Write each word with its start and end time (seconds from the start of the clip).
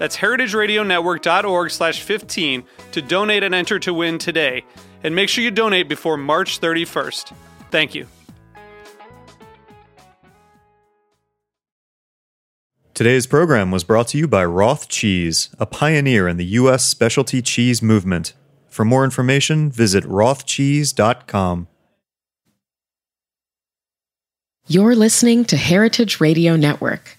That's 0.00 0.16
heritageradionetwork.org 0.16 1.70
slash 1.70 2.00
15 2.00 2.64
to 2.92 3.02
donate 3.02 3.42
and 3.42 3.54
enter 3.54 3.78
to 3.80 3.92
win 3.92 4.16
today. 4.16 4.64
And 5.04 5.14
make 5.14 5.28
sure 5.28 5.44
you 5.44 5.50
donate 5.50 5.90
before 5.90 6.16
March 6.16 6.58
31st. 6.58 7.34
Thank 7.70 7.94
you. 7.94 8.06
Today's 12.94 13.26
program 13.26 13.70
was 13.70 13.84
brought 13.84 14.08
to 14.08 14.18
you 14.18 14.26
by 14.26 14.42
Roth 14.42 14.88
Cheese, 14.88 15.50
a 15.58 15.66
pioneer 15.66 16.26
in 16.26 16.38
the 16.38 16.46
U.S. 16.46 16.86
specialty 16.86 17.42
cheese 17.42 17.82
movement. 17.82 18.32
For 18.68 18.86
more 18.86 19.04
information, 19.04 19.70
visit 19.70 20.04
rothcheese.com. 20.04 21.68
You're 24.66 24.94
listening 24.94 25.44
to 25.46 25.58
Heritage 25.58 26.20
Radio 26.20 26.56
Network. 26.56 27.18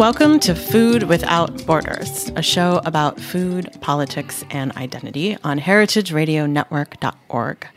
Welcome 0.00 0.40
to 0.40 0.54
Food 0.54 1.02
Without 1.02 1.66
Borders, 1.66 2.32
a 2.34 2.40
show 2.40 2.80
about 2.86 3.20
food, 3.20 3.68
politics, 3.82 4.42
and 4.48 4.72
identity 4.72 5.36
on 5.44 5.60
heritageradionetwork.org. 5.60 7.68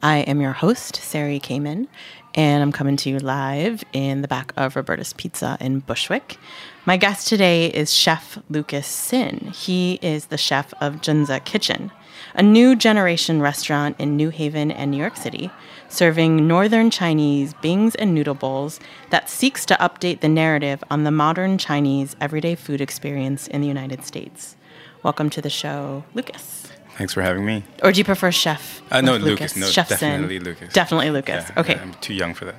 I 0.00 0.18
am 0.18 0.40
your 0.40 0.52
host, 0.52 0.94
Sari 0.94 1.40
Kamen, 1.40 1.88
and 2.36 2.62
I'm 2.62 2.70
coming 2.70 2.96
to 2.98 3.10
you 3.10 3.18
live 3.18 3.82
in 3.92 4.22
the 4.22 4.28
back 4.28 4.52
of 4.56 4.76
Roberta's 4.76 5.12
Pizza 5.12 5.58
in 5.60 5.80
Bushwick. 5.80 6.38
My 6.86 6.96
guest 6.96 7.26
today 7.26 7.66
is 7.66 7.92
Chef 7.92 8.38
Lucas 8.48 8.86
Sin. 8.86 9.50
He 9.52 9.98
is 10.02 10.26
the 10.26 10.38
chef 10.38 10.72
of 10.80 11.00
Junzi 11.00 11.44
Kitchen, 11.44 11.90
a 12.36 12.44
new 12.44 12.76
generation 12.76 13.42
restaurant 13.42 13.96
in 13.98 14.16
New 14.16 14.30
Haven 14.30 14.70
and 14.70 14.92
New 14.92 14.98
York 14.98 15.16
City 15.16 15.50
serving 15.92 16.48
Northern 16.48 16.90
Chinese 16.90 17.52
bings 17.60 17.94
and 17.96 18.14
noodle 18.14 18.34
bowls 18.34 18.80
that 19.10 19.28
seeks 19.28 19.66
to 19.66 19.74
update 19.74 20.20
the 20.20 20.28
narrative 20.28 20.82
on 20.90 21.04
the 21.04 21.10
modern 21.10 21.58
Chinese 21.58 22.16
everyday 22.18 22.54
food 22.54 22.80
experience 22.80 23.46
in 23.46 23.60
the 23.60 23.68
United 23.68 24.02
States. 24.02 24.56
Welcome 25.02 25.28
to 25.30 25.42
the 25.42 25.50
show, 25.50 26.04
Lucas. 26.14 26.72
Thanks 26.96 27.12
for 27.12 27.20
having 27.20 27.44
me. 27.44 27.64
Or 27.82 27.92
do 27.92 27.98
you 27.98 28.04
prefer 28.04 28.32
chef? 28.32 28.80
Uh, 28.90 29.02
no, 29.02 29.16
Lucas. 29.16 29.54
No, 29.54 29.66
chef 29.66 29.90
definitely? 29.90 30.38
Lucas. 30.38 30.72
Definitely 30.72 31.10
Lucas. 31.10 31.44
Yeah, 31.50 31.60
okay. 31.60 31.74
I'm 31.76 31.92
too 31.94 32.14
young 32.14 32.32
for 32.32 32.46
that. 32.46 32.56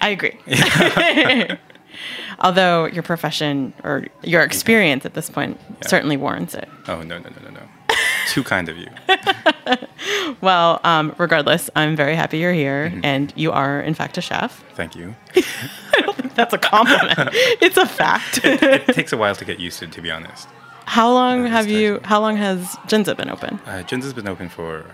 I 0.00 0.10
agree. 0.10 0.38
Although 2.40 2.86
your 2.86 3.02
profession 3.02 3.72
or 3.82 4.06
your 4.22 4.42
experience 4.42 5.06
at 5.06 5.14
this 5.14 5.30
point 5.30 5.58
Yeah. 5.80 5.88
certainly 5.88 6.18
warrants 6.18 6.54
it. 6.54 6.68
Oh 6.86 7.02
no 7.02 7.18
no 7.18 7.30
no 7.30 7.48
no 7.48 7.50
no. 7.50 7.94
too 8.28 8.42
kind 8.44 8.68
of 8.68 8.76
you. 8.76 8.88
Well, 10.40 10.80
um, 10.84 11.14
regardless, 11.18 11.70
I'm 11.76 11.96
very 11.96 12.16
happy 12.16 12.38
you're 12.38 12.52
here, 12.52 12.90
Mm-hmm. 12.90 13.04
and 13.04 13.32
you 13.36 13.52
are, 13.52 13.80
in 13.80 13.94
fact, 13.94 14.18
a 14.18 14.20
chef. 14.20 14.62
Thank 14.74 14.94
you. 14.96 15.14
I 15.36 16.00
don't 16.00 16.16
think 16.16 16.34
that's 16.34 16.52
a 16.52 16.58
compliment. 16.58 17.16
it's 17.62 17.76
a 17.76 17.86
fact. 17.86 18.40
It 18.44 18.86
takes 18.94 19.12
a 19.12 19.16
while 19.16 19.34
to 19.34 19.44
get 19.44 19.58
used 19.60 19.78
to, 19.78 19.86
to 19.86 20.00
be 20.02 20.10
honest. 20.10 20.48
how 20.86 21.10
long 21.12 21.46
have 21.46 21.68
you? 21.68 22.00
How 22.04 22.20
long 22.20 22.36
has 22.36 22.76
Junzi 22.88 23.16
been 23.16 23.30
open? 23.30 23.58
Uh, 23.66 23.82
has 23.88 24.12
been 24.12 24.28
open 24.28 24.48
for 24.48 24.84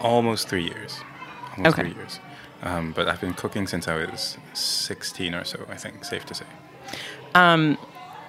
almost 0.00 0.48
three 0.48 0.64
years. 0.64 1.00
Almost 1.56 1.78
Okay. 1.78 1.82
three 1.88 1.96
years. 2.00 2.20
Um, 2.62 2.92
but 2.92 3.08
I've 3.08 3.20
been 3.20 3.34
cooking 3.34 3.66
since 3.66 3.88
I 3.88 3.96
was 3.96 4.38
16 4.54 5.34
or 5.34 5.44
so. 5.44 5.58
I 5.68 5.76
think 5.76 6.04
safe 6.04 6.24
to 6.26 6.34
say. 6.34 6.46
Um, 7.34 7.76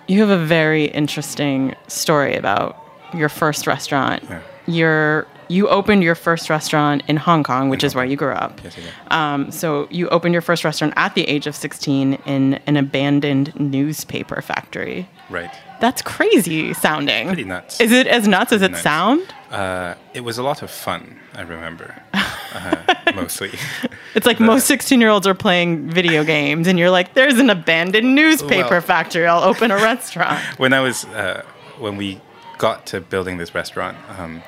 You 0.07 0.19
have 0.21 0.29
a 0.41 0.45
very 0.45 0.85
interesting 0.85 1.73
story 1.87 2.35
about 2.35 2.75
your 3.13 3.29
first 3.29 3.65
restaurant. 3.67 4.23
Yeah. 4.29 4.41
Your 4.67 5.27
you 5.47 5.67
opened 5.69 6.03
your 6.03 6.15
first 6.15 6.49
restaurant 6.49 7.03
in 7.07 7.17
Hong 7.17 7.43
Kong, 7.43 7.69
which 7.69 7.83
is 7.83 7.95
where 7.95 8.05
you 8.05 8.15
grew 8.15 8.33
up. 8.33 8.59
Yes, 8.63 8.77
I 8.77 8.81
did. 8.81 8.93
Um, 9.11 9.51
so 9.51 9.87
you 9.91 10.09
opened 10.09 10.33
your 10.33 10.41
first 10.41 10.63
restaurant 10.63 10.93
at 10.97 11.15
the 11.15 11.23
age 11.27 11.47
of 11.47 11.55
16 11.55 12.13
in 12.25 12.53
an 12.67 12.77
abandoned 12.77 13.53
newspaper 13.59 14.41
factory. 14.41 15.07
Right. 15.29 15.51
That's 15.81 16.01
crazy 16.01 16.73
sounding. 16.73 17.27
Pretty 17.27 17.43
nuts. 17.43 17.79
Is 17.81 17.91
it 17.91 18.07
as 18.07 18.27
nuts 18.27 18.51
as 18.53 18.61
it 18.61 18.71
nuts. 18.71 18.83
sound? 18.83 19.21
Uh, 19.51 19.95
it 20.13 20.21
was 20.21 20.37
a 20.37 20.43
lot 20.43 20.61
of 20.61 20.71
fun. 20.71 21.19
I 21.33 21.41
remember. 21.41 21.95
Uh, 22.55 22.95
mostly. 23.13 23.51
It's 24.15 24.25
like 24.25 24.39
most 24.39 24.65
16 24.67 25.01
year 25.01 25.09
olds 25.09 25.27
are 25.27 25.33
playing 25.33 25.89
video 25.89 26.23
games, 26.23 26.67
and 26.67 26.79
you're 26.79 26.89
like, 26.89 27.13
there's 27.13 27.37
an 27.37 27.49
abandoned 27.49 28.15
newspaper 28.15 28.69
Well- 28.69 28.81
factory. 28.81 29.27
I'll 29.27 29.43
open 29.43 29.71
a 29.71 29.75
restaurant. 29.75 30.39
when 30.57 30.71
I 30.71 30.79
was 30.79 31.03
uh, 31.03 31.43
when 31.79 31.97
we 31.97 32.21
got 32.57 32.85
to 32.87 33.01
building 33.01 33.35
this 33.39 33.53
restaurant, 33.53 33.97
um, 34.17 34.41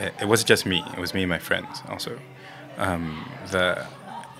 it, 0.00 0.26
wasn't 0.26 0.48
just 0.48 0.66
me. 0.66 0.84
It 0.94 0.98
was 0.98 1.14
me 1.14 1.22
and 1.22 1.30
my 1.30 1.38
friends 1.38 1.82
also. 1.88 2.18
Um, 2.78 3.30
the 3.50 3.86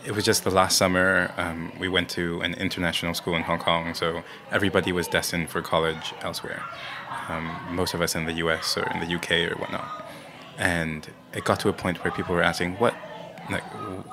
it 0.05 0.13
was 0.13 0.25
just 0.25 0.45
the 0.45 0.51
last 0.51 0.79
summer. 0.79 1.33
Um, 1.37 1.73
we 1.79 1.89
went 1.89 2.09
to 2.11 2.41
an 2.41 2.55
international 2.55 3.15
school 3.15 3.37
in 3.37 3.43
Hong 3.43 3.59
Kong, 3.59 3.95
so 3.95 4.23
everybody 4.51 4.93
was 4.93 5.07
destined 5.07 5.51
for 5.51 5.61
college 5.61 6.15
elsewhere. 6.23 6.63
Um, 7.29 7.55
most 7.71 7.93
of 7.95 8.01
us 8.01 8.15
in 8.15 8.25
the 8.25 8.33
U.S. 8.35 8.77
or 8.77 8.91
in 8.93 9.01
the 9.01 9.07
U.K. 9.07 9.47
or 9.47 9.57
whatnot. 9.57 10.07
And 10.59 11.09
it 11.35 11.45
got 11.45 11.61
to 11.61 11.69
a 11.69 11.73
point 11.73 12.03
where 12.03 12.13
people 12.13 12.35
were 12.35 12.43
asking, 12.43 12.77
"What, 12.77 12.95
like, 13.51 13.63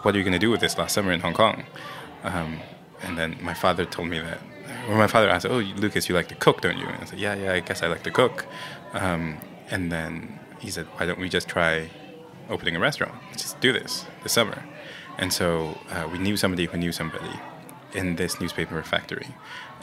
what 0.03 0.13
are 0.13 0.17
you 0.17 0.23
going 0.23 0.33
to 0.33 0.39
do 0.39 0.51
with 0.51 0.59
this 0.59 0.77
last 0.77 0.93
summer 0.93 1.11
in 1.11 1.21
Hong 1.21 1.33
Kong?" 1.33 1.63
Um, 2.23 2.59
and 3.01 3.17
then 3.17 3.37
my 3.41 3.53
father 3.53 3.85
told 3.85 4.09
me 4.09 4.19
that, 4.19 4.39
or 4.89 4.97
my 4.97 5.07
father 5.07 5.29
asked, 5.29 5.45
"Oh, 5.45 5.59
Lucas, 5.59 6.09
you 6.09 6.15
like 6.15 6.27
to 6.27 6.35
cook, 6.35 6.61
don't 6.61 6.77
you?" 6.77 6.85
And 6.85 7.01
I 7.01 7.05
said, 7.05 7.19
"Yeah, 7.19 7.35
yeah, 7.35 7.53
I 7.53 7.59
guess 7.61 7.81
I 7.81 7.87
like 7.87 8.03
to 8.03 8.11
cook." 8.11 8.45
Um, 8.93 9.37
and 9.69 9.91
then 9.91 10.39
he 10.59 10.69
said, 10.71 10.85
"Why 10.95 11.05
don't 11.05 11.19
we 11.19 11.29
just 11.29 11.47
try 11.47 11.89
opening 12.49 12.75
a 12.75 12.79
restaurant? 12.79 13.15
Let's 13.29 13.43
just 13.43 13.59
do 13.59 13.73
this 13.73 14.05
this 14.23 14.33
summer." 14.33 14.63
And 15.17 15.33
so 15.33 15.77
uh, 15.89 16.07
we 16.11 16.17
knew 16.19 16.37
somebody 16.37 16.65
who 16.65 16.77
knew 16.77 16.91
somebody 16.91 17.39
in 17.93 18.15
this 18.15 18.39
newspaper 18.39 18.81
factory, 18.83 19.27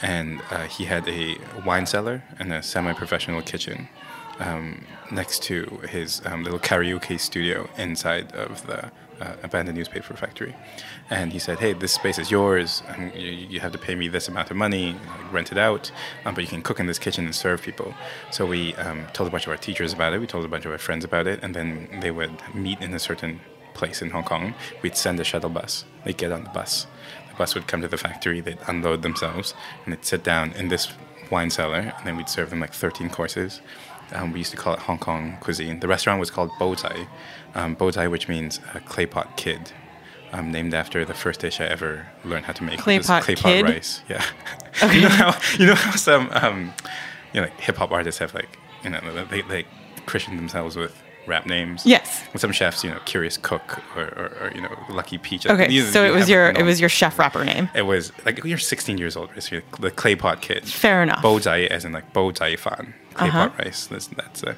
and 0.01 0.41
uh, 0.51 0.65
he 0.65 0.85
had 0.85 1.07
a 1.07 1.37
wine 1.65 1.85
cellar 1.85 2.23
and 2.39 2.53
a 2.53 2.61
semi-professional 2.63 3.41
kitchen 3.41 3.89
um, 4.39 4.85
next 5.11 5.43
to 5.43 5.81
his 5.89 6.21
um, 6.25 6.43
little 6.43 6.59
karaoke 6.59 7.19
studio 7.19 7.69
inside 7.77 8.33
of 8.33 8.65
the 8.67 8.91
uh, 9.21 9.35
abandoned 9.43 9.77
newspaper 9.77 10.15
factory. 10.15 10.55
And 11.09 11.31
he 11.33 11.39
said, 11.39 11.59
"Hey, 11.59 11.73
this 11.73 11.93
space 11.93 12.19
is 12.19 12.31
yours. 12.31 12.83
Um, 12.87 13.11
you, 13.15 13.29
you 13.29 13.59
have 13.59 13.71
to 13.71 13.77
pay 13.77 13.95
me 13.95 14.07
this 14.07 14.27
amount 14.27 14.51
of 14.51 14.57
money, 14.57 14.93
like, 14.93 15.33
rent 15.33 15.51
it 15.51 15.57
out, 15.57 15.91
um, 16.25 16.35
but 16.35 16.43
you 16.43 16.49
can 16.49 16.61
cook 16.61 16.79
in 16.79 16.87
this 16.87 16.99
kitchen 16.99 17.25
and 17.25 17.35
serve 17.35 17.61
people." 17.61 17.93
So 18.31 18.45
we 18.45 18.75
um, 18.75 19.07
told 19.13 19.27
a 19.27 19.31
bunch 19.31 19.45
of 19.45 19.51
our 19.51 19.57
teachers 19.57 19.93
about 19.93 20.13
it. 20.13 20.19
We 20.19 20.27
told 20.27 20.45
a 20.45 20.47
bunch 20.47 20.65
of 20.65 20.71
our 20.71 20.77
friends 20.77 21.03
about 21.05 21.27
it, 21.27 21.39
and 21.43 21.55
then 21.55 21.99
they 22.01 22.11
would 22.11 22.41
meet 22.53 22.81
in 22.81 22.93
a 22.93 22.99
certain 22.99 23.41
place 23.73 24.01
in 24.01 24.09
Hong 24.09 24.23
Kong. 24.23 24.55
We'd 24.81 24.95
send 24.95 25.19
a 25.19 25.23
shuttle 25.23 25.49
bus. 25.49 25.85
They'd 26.03 26.17
get 26.17 26.31
on 26.31 26.43
the 26.43 26.49
bus. 26.49 26.87
The 27.29 27.35
bus 27.35 27.53
would 27.55 27.67
come 27.67 27.81
to 27.81 27.87
the 27.87 27.97
factory. 27.97 28.41
They'd 28.41 28.57
unload 28.67 29.01
themselves, 29.01 29.53
and 29.83 29.93
they'd 29.93 30.05
sit 30.05 30.23
down 30.23 30.53
in 30.53 30.69
this 30.69 30.91
wine 31.29 31.49
cellar, 31.49 31.93
and 31.97 32.07
then 32.07 32.17
we'd 32.17 32.29
serve 32.29 32.49
them 32.49 32.59
like 32.59 32.73
13 32.73 33.09
courses. 33.09 33.61
Um, 34.13 34.31
we 34.31 34.39
used 34.39 34.51
to 34.51 34.57
call 34.57 34.73
it 34.73 34.79
Hong 34.79 34.99
Kong 34.99 35.37
cuisine. 35.41 35.79
The 35.79 35.87
restaurant 35.87 36.19
was 36.19 36.29
called 36.29 36.51
Bo 36.59 36.75
Zai, 36.75 37.07
um, 37.55 37.73
Bo 37.75 37.91
Zai, 37.91 38.07
which 38.07 38.27
means 38.27 38.59
uh, 38.73 38.79
clay 38.79 39.05
pot 39.05 39.35
kid. 39.37 39.71
um, 40.33 40.51
named 40.51 40.73
after 40.73 41.05
the 41.05 41.13
first 41.13 41.39
dish 41.39 41.61
I 41.61 41.65
ever 41.65 42.07
learned 42.25 42.45
how 42.45 42.53
to 42.53 42.63
make. 42.63 42.79
Clay 42.79 42.99
pot 42.99 43.23
clay 43.23 43.35
kid? 43.35 43.63
pot 43.65 43.71
rice. 43.73 44.01
Yeah. 44.09 44.23
you 44.91 45.01
know 45.03 45.09
how 45.09 45.39
you 45.57 45.65
know 45.67 45.75
how 45.75 45.95
some 45.95 46.29
um, 46.33 46.73
you 47.33 47.41
know 47.41 47.47
like 47.47 47.59
hip 47.59 47.77
hop 47.77 47.91
artists 47.91 48.19
have 48.19 48.33
like 48.33 48.57
you 48.83 48.89
know 48.89 49.25
they 49.25 49.41
they 49.43 49.65
christen 50.05 50.35
themselves 50.35 50.75
with 50.75 50.93
rap 51.27 51.45
names. 51.45 51.85
Yes. 51.85 52.04
Some 52.37 52.51
chefs, 52.51 52.83
you 52.83 52.89
know, 52.89 52.99
Curious 53.05 53.37
Cook 53.37 53.79
or, 53.95 54.03
or, 54.03 54.37
or 54.41 54.51
you 54.55 54.61
know 54.61 54.75
Lucky 54.89 55.17
Peach. 55.17 55.45
Okay, 55.47 55.67
These- 55.67 55.91
so 55.93 56.03
it 56.03 56.11
was 56.13 56.29
your 56.29 56.51
no- 56.53 56.59
it 56.59 56.63
was 56.63 56.79
your 56.79 56.89
chef 56.89 57.17
rapper 57.19 57.43
name. 57.45 57.69
It 57.73 57.83
was 57.83 58.11
like 58.25 58.43
you're 58.43 58.57
16 58.57 58.97
years 58.97 59.15
old, 59.15 59.29
right? 59.31 59.41
So 59.43 59.55
you're 59.55 59.63
the 59.79 59.91
clay 59.91 60.15
pot 60.15 60.41
kid. 60.41 60.65
Fair 60.67 61.03
enough. 61.03 61.21
Bo 61.21 61.39
Zai, 61.39 61.61
as 61.65 61.85
in 61.85 61.91
like 61.93 62.11
Bo 62.13 62.31
Zai 62.33 62.55
Fan, 62.55 62.93
clay 63.13 63.29
Uh-huh. 63.29 63.49
pot 63.49 63.59
rice. 63.59 63.87
That's 63.87 64.07
that's 64.07 64.43
a, 64.43 64.57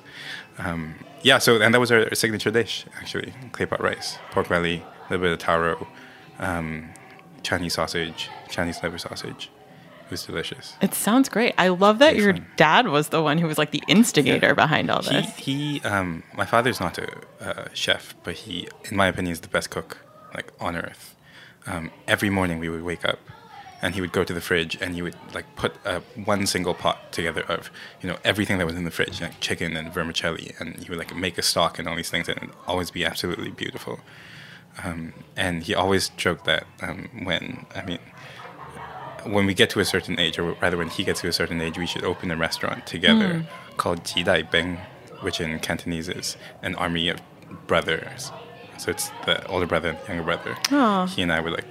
um, 0.59 0.95
yeah. 1.21 1.37
So 1.37 1.61
and 1.61 1.73
that 1.73 1.79
was 1.79 1.91
our 1.91 2.13
signature 2.15 2.51
dish 2.51 2.85
actually, 2.99 3.33
clay 3.51 3.65
pot 3.65 3.81
rice, 3.81 4.17
pork 4.31 4.49
belly, 4.49 4.83
a 5.09 5.11
little 5.13 5.23
bit 5.25 5.33
of 5.33 5.39
taro, 5.39 5.87
um, 6.39 6.89
Chinese 7.43 7.73
sausage, 7.75 8.29
Chinese 8.49 8.81
liver 8.83 8.97
sausage. 8.97 9.49
It 10.07 10.11
was 10.11 10.23
delicious. 10.25 10.75
It 10.81 10.93
sounds 10.93 11.27
great. 11.27 11.53
I 11.57 11.67
love 11.67 11.99
that 11.99 12.15
your 12.15 12.31
dad 12.55 12.87
was 12.87 13.09
the 13.09 13.21
one 13.21 13.37
who 13.37 13.45
was 13.47 13.57
like 13.57 13.71
the 13.71 13.83
instigator 13.89 14.55
behind 14.55 14.89
all 14.89 15.01
He, 15.01 15.09
this. 15.21 15.35
he 15.35 15.81
um, 15.81 16.23
my 16.33 16.45
father's 16.45 16.79
not 16.79 16.97
a 16.97 17.09
uh, 17.41 17.67
chef, 17.73 18.15
but 18.23 18.35
he, 18.35 18.69
in 18.89 18.95
my 18.95 19.07
opinion, 19.07 19.33
is 19.33 19.41
the 19.41 19.49
best 19.49 19.69
cook 19.69 19.97
like 20.33 20.51
on 20.61 20.77
earth. 20.77 21.13
Um, 21.65 21.91
every 22.07 22.29
morning 22.29 22.59
we 22.59 22.69
would 22.69 22.83
wake 22.83 23.03
up, 23.03 23.19
and 23.81 23.95
he 23.95 23.99
would 24.01 24.13
go 24.13 24.23
to 24.23 24.33
the 24.33 24.39
fridge 24.39 24.77
and 24.79 24.95
he 24.95 25.01
would 25.01 25.15
like 25.33 25.45
put 25.57 25.73
uh, 25.85 25.99
one 26.23 26.47
single 26.47 26.73
pot 26.73 27.11
together 27.11 27.41
of 27.49 27.69
you 28.01 28.07
know 28.09 28.15
everything 28.23 28.59
that 28.59 28.65
was 28.65 28.75
in 28.75 28.85
the 28.85 28.91
fridge, 28.91 29.19
like 29.19 29.37
chicken 29.41 29.75
and 29.75 29.93
vermicelli, 29.93 30.53
and 30.59 30.77
he 30.77 30.87
would 30.89 30.97
like 30.99 31.13
make 31.13 31.37
a 31.37 31.41
stock 31.41 31.77
and 31.79 31.87
all 31.89 31.97
these 31.97 32.09
things, 32.09 32.29
and 32.29 32.37
it'd 32.37 32.51
always 32.65 32.91
be 32.91 33.03
absolutely 33.03 33.51
beautiful. 33.51 33.99
Um, 34.83 35.13
and 35.35 35.63
he 35.63 35.73
always 35.75 36.09
joked 36.09 36.45
that 36.45 36.65
um, 36.81 37.09
when 37.23 37.65
I 37.75 37.83
mean 37.83 37.99
when 39.29 39.45
we 39.45 39.53
get 39.53 39.69
to 39.71 39.79
a 39.79 39.85
certain 39.85 40.19
age, 40.19 40.37
or 40.39 40.53
rather 40.61 40.77
when 40.77 40.89
he 40.89 41.03
gets 41.03 41.21
to 41.21 41.27
a 41.27 41.33
certain 41.33 41.61
age, 41.61 41.77
we 41.77 41.85
should 41.87 42.03
open 42.03 42.31
a 42.31 42.37
restaurant 42.37 42.85
together 42.85 43.45
called 43.77 44.03
Ji 44.05 44.23
Dai 44.23 44.43
Beng, 44.43 44.79
which 45.21 45.39
in 45.41 45.59
Cantonese 45.59 46.09
is 46.09 46.37
an 46.61 46.75
army 46.75 47.09
of 47.09 47.19
brothers. 47.67 48.31
So 48.77 48.91
it's 48.91 49.09
the 49.25 49.45
older 49.47 49.65
brother 49.65 49.89
and 49.89 49.97
the 49.99 50.07
younger 50.07 50.23
brother. 50.23 50.55
Aw. 50.71 51.07
He 51.07 51.21
and 51.21 51.31
I 51.31 51.39
would 51.39 51.53
like 51.53 51.65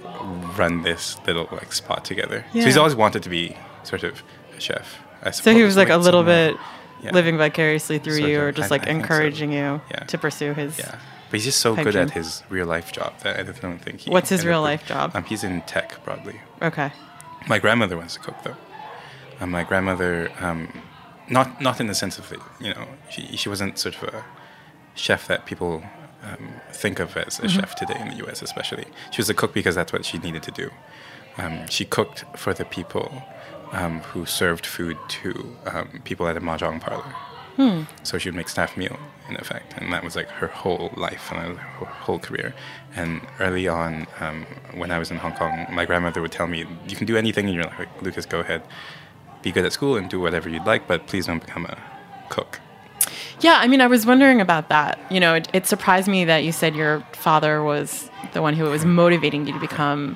run 0.57 0.83
this 0.83 1.17
little 1.25 1.47
like 1.51 1.71
spot 1.73 2.03
together. 2.03 2.45
So 2.53 2.59
he's 2.61 2.77
always 2.77 2.95
wanted 2.95 3.23
to 3.23 3.29
be 3.29 3.55
sort 3.83 4.03
of 4.03 4.21
a 4.55 4.59
chef. 4.59 4.97
So 5.31 5.53
he 5.53 5.63
was 5.63 5.77
like 5.77 5.89
a 5.89 5.97
little 5.97 6.21
somewhere. 6.21 6.51
bit 6.53 6.59
Yeah. 7.03 7.11
living 7.13 7.37
vicariously 7.37 7.99
through 7.99 8.17
Sort 8.17 8.29
you, 8.29 8.37
of. 8.39 8.43
or 8.45 8.51
just 8.51 8.71
I- 8.71 8.75
like 8.75 8.81
I 8.83 8.85
think 8.85 9.05
so. 9.05 9.13
encouraging 9.13 9.51
you 9.51 9.81
Yeah. 9.91 10.03
to 10.05 10.17
pursue 10.17 10.53
his. 10.53 10.77
Yeah. 10.79 10.95
But 11.29 11.37
he's 11.39 11.43
just 11.45 11.59
so 11.59 11.75
Pipe 11.75 11.83
good 11.85 11.95
at 11.95 12.11
his 12.11 12.41
real 12.49 12.65
life 12.67 12.91
job 12.91 13.13
that 13.19 13.37
I 13.39 13.43
don't 13.43 13.79
think 13.79 13.99
he. 14.01 14.09
What's 14.11 14.29
his 14.29 14.45
real 14.45 14.61
life 14.61 14.85
job? 14.87 15.11
Um, 15.13 15.23
he's 15.25 15.43
in 15.43 15.61
tech 15.61 16.03
broadly. 16.05 16.39
Okay. 16.61 16.91
My 17.47 17.59
grandmother 17.59 17.97
was 17.97 18.15
a 18.15 18.19
cook, 18.19 18.35
though. 18.43 18.57
My 19.45 19.63
grandmother, 19.63 20.31
um, 20.39 20.81
not 21.29 21.61
not 21.61 21.79
in 21.79 21.87
the 21.87 21.93
sense 21.95 22.17
of 22.17 22.33
you 22.59 22.73
know, 22.73 22.87
she 23.09 23.37
she 23.37 23.49
wasn't 23.49 23.77
sort 23.77 23.95
of 23.95 24.03
a 24.13 24.25
chef 24.95 25.27
that 25.27 25.45
people 25.45 25.83
um, 26.23 26.49
think 26.71 26.99
of 26.99 27.15
as 27.17 27.39
a 27.39 27.43
Mm-hmm. 27.43 27.59
chef 27.59 27.75
today 27.75 27.99
in 28.01 28.09
the 28.09 28.15
U.S. 28.25 28.41
Especially, 28.41 28.85
she 29.11 29.21
was 29.21 29.29
a 29.29 29.33
cook 29.33 29.53
because 29.53 29.75
that's 29.75 29.93
what 29.93 30.03
she 30.05 30.17
needed 30.17 30.43
to 30.43 30.51
do. 30.51 30.71
Um, 31.37 31.67
she 31.69 31.85
cooked 31.85 32.25
for 32.35 32.53
the 32.53 32.65
people 32.65 33.11
um, 33.71 33.99
who 33.99 34.25
served 34.25 34.65
food 34.65 34.97
to 35.09 35.55
um, 35.67 36.01
people 36.03 36.27
at 36.27 36.35
a 36.35 36.41
mahjong 36.41 36.81
parlor. 36.81 37.13
Hmm. 37.57 37.81
So 38.03 38.17
she 38.17 38.29
would 38.29 38.35
make 38.35 38.49
staff 38.49 38.77
meal, 38.77 38.97
in 39.29 39.35
effect, 39.35 39.73
and 39.77 39.91
that 39.91 40.03
was 40.03 40.15
like 40.15 40.29
her 40.29 40.47
whole 40.47 40.91
life 40.95 41.31
and 41.31 41.57
her 41.57 41.85
whole 41.85 42.19
career. 42.19 42.53
And 42.95 43.21
early 43.39 43.67
on, 43.67 44.07
um, 44.19 44.45
when 44.75 44.91
I 44.91 44.99
was 44.99 45.09
in 45.11 45.17
Hong 45.17 45.33
Kong, 45.33 45.65
my 45.71 45.83
grandmother 45.83 46.21
would 46.21 46.31
tell 46.31 46.47
me, 46.47 46.65
"You 46.87 46.95
can 46.95 47.07
do 47.07 47.17
anything," 47.17 47.47
and 47.47 47.55
you're 47.55 47.63
like, 47.63 47.89
"Lucas, 48.01 48.25
go 48.27 48.39
ahead, 48.41 48.61
be 49.41 49.51
good 49.51 49.65
at 49.65 49.73
school 49.73 49.97
and 49.97 50.07
do 50.07 50.19
whatever 50.19 50.47
you'd 50.49 50.65
like, 50.65 50.87
but 50.87 51.07
please 51.07 51.25
don't 51.25 51.43
become 51.43 51.65
a 51.65 51.77
cook." 52.29 52.59
Yeah, 53.39 53.57
I 53.59 53.67
mean, 53.67 53.81
I 53.81 53.87
was 53.87 54.05
wondering 54.05 54.39
about 54.39 54.69
that. 54.69 54.99
You 55.11 55.19
know, 55.19 55.35
it, 55.35 55.47
it 55.53 55.65
surprised 55.65 56.07
me 56.07 56.25
that 56.25 56.43
you 56.43 56.51
said 56.51 56.75
your 56.75 57.03
father 57.13 57.63
was 57.63 58.09
the 58.33 58.41
one 58.41 58.53
who 58.53 58.65
was 58.65 58.85
motivating 58.85 59.47
you 59.47 59.53
to 59.53 59.59
become 59.59 60.15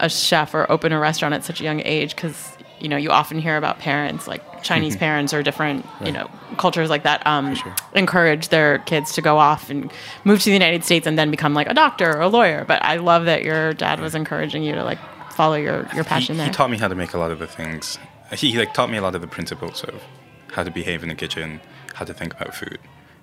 a 0.00 0.08
chef 0.08 0.54
or 0.54 0.70
open 0.70 0.92
a 0.92 0.98
restaurant 0.98 1.34
at 1.34 1.44
such 1.44 1.60
a 1.60 1.64
young 1.64 1.80
age 1.84 2.14
because, 2.16 2.51
you 2.82 2.88
know, 2.88 2.96
you 2.96 3.10
often 3.10 3.38
hear 3.38 3.56
about 3.56 3.78
parents, 3.78 4.26
like 4.26 4.42
Chinese 4.64 4.96
parents 4.96 5.32
or 5.32 5.40
different, 5.42 5.86
you 6.04 6.10
know, 6.10 6.28
cultures 6.56 6.90
like 6.90 7.04
that, 7.04 7.24
um, 7.26 7.54
sure. 7.54 7.74
encourage 7.94 8.48
their 8.48 8.78
kids 8.80 9.12
to 9.12 9.22
go 9.22 9.38
off 9.38 9.70
and 9.70 9.92
move 10.24 10.40
to 10.40 10.46
the 10.46 10.52
United 10.52 10.82
States 10.82 11.06
and 11.06 11.16
then 11.16 11.30
become 11.30 11.54
like 11.54 11.68
a 11.68 11.74
doctor 11.74 12.10
or 12.10 12.20
a 12.20 12.28
lawyer. 12.28 12.64
But 12.64 12.82
I 12.84 12.96
love 12.96 13.26
that 13.26 13.44
your 13.44 13.72
dad 13.72 14.00
was 14.00 14.16
encouraging 14.16 14.64
you 14.64 14.74
to 14.74 14.82
like 14.82 14.98
follow 15.30 15.54
your, 15.54 15.88
your 15.94 16.02
passion 16.02 16.34
he, 16.34 16.38
there. 16.38 16.46
he 16.48 16.52
taught 16.52 16.70
me 16.70 16.76
how 16.76 16.88
to 16.88 16.96
make 16.96 17.14
a 17.14 17.18
lot 17.18 17.30
of 17.30 17.38
the 17.38 17.46
things. 17.46 17.98
He, 18.32 18.50
he 18.50 18.58
like 18.58 18.74
taught 18.74 18.90
me 18.90 18.96
a 18.96 19.02
lot 19.02 19.14
of 19.14 19.20
the 19.20 19.28
principles 19.28 19.84
of 19.84 20.02
how 20.50 20.64
to 20.64 20.70
behave 20.70 21.04
in 21.04 21.08
the 21.08 21.14
kitchen, 21.14 21.60
how 21.94 22.04
to 22.04 22.12
think 22.12 22.34
about 22.34 22.52
food. 22.52 22.78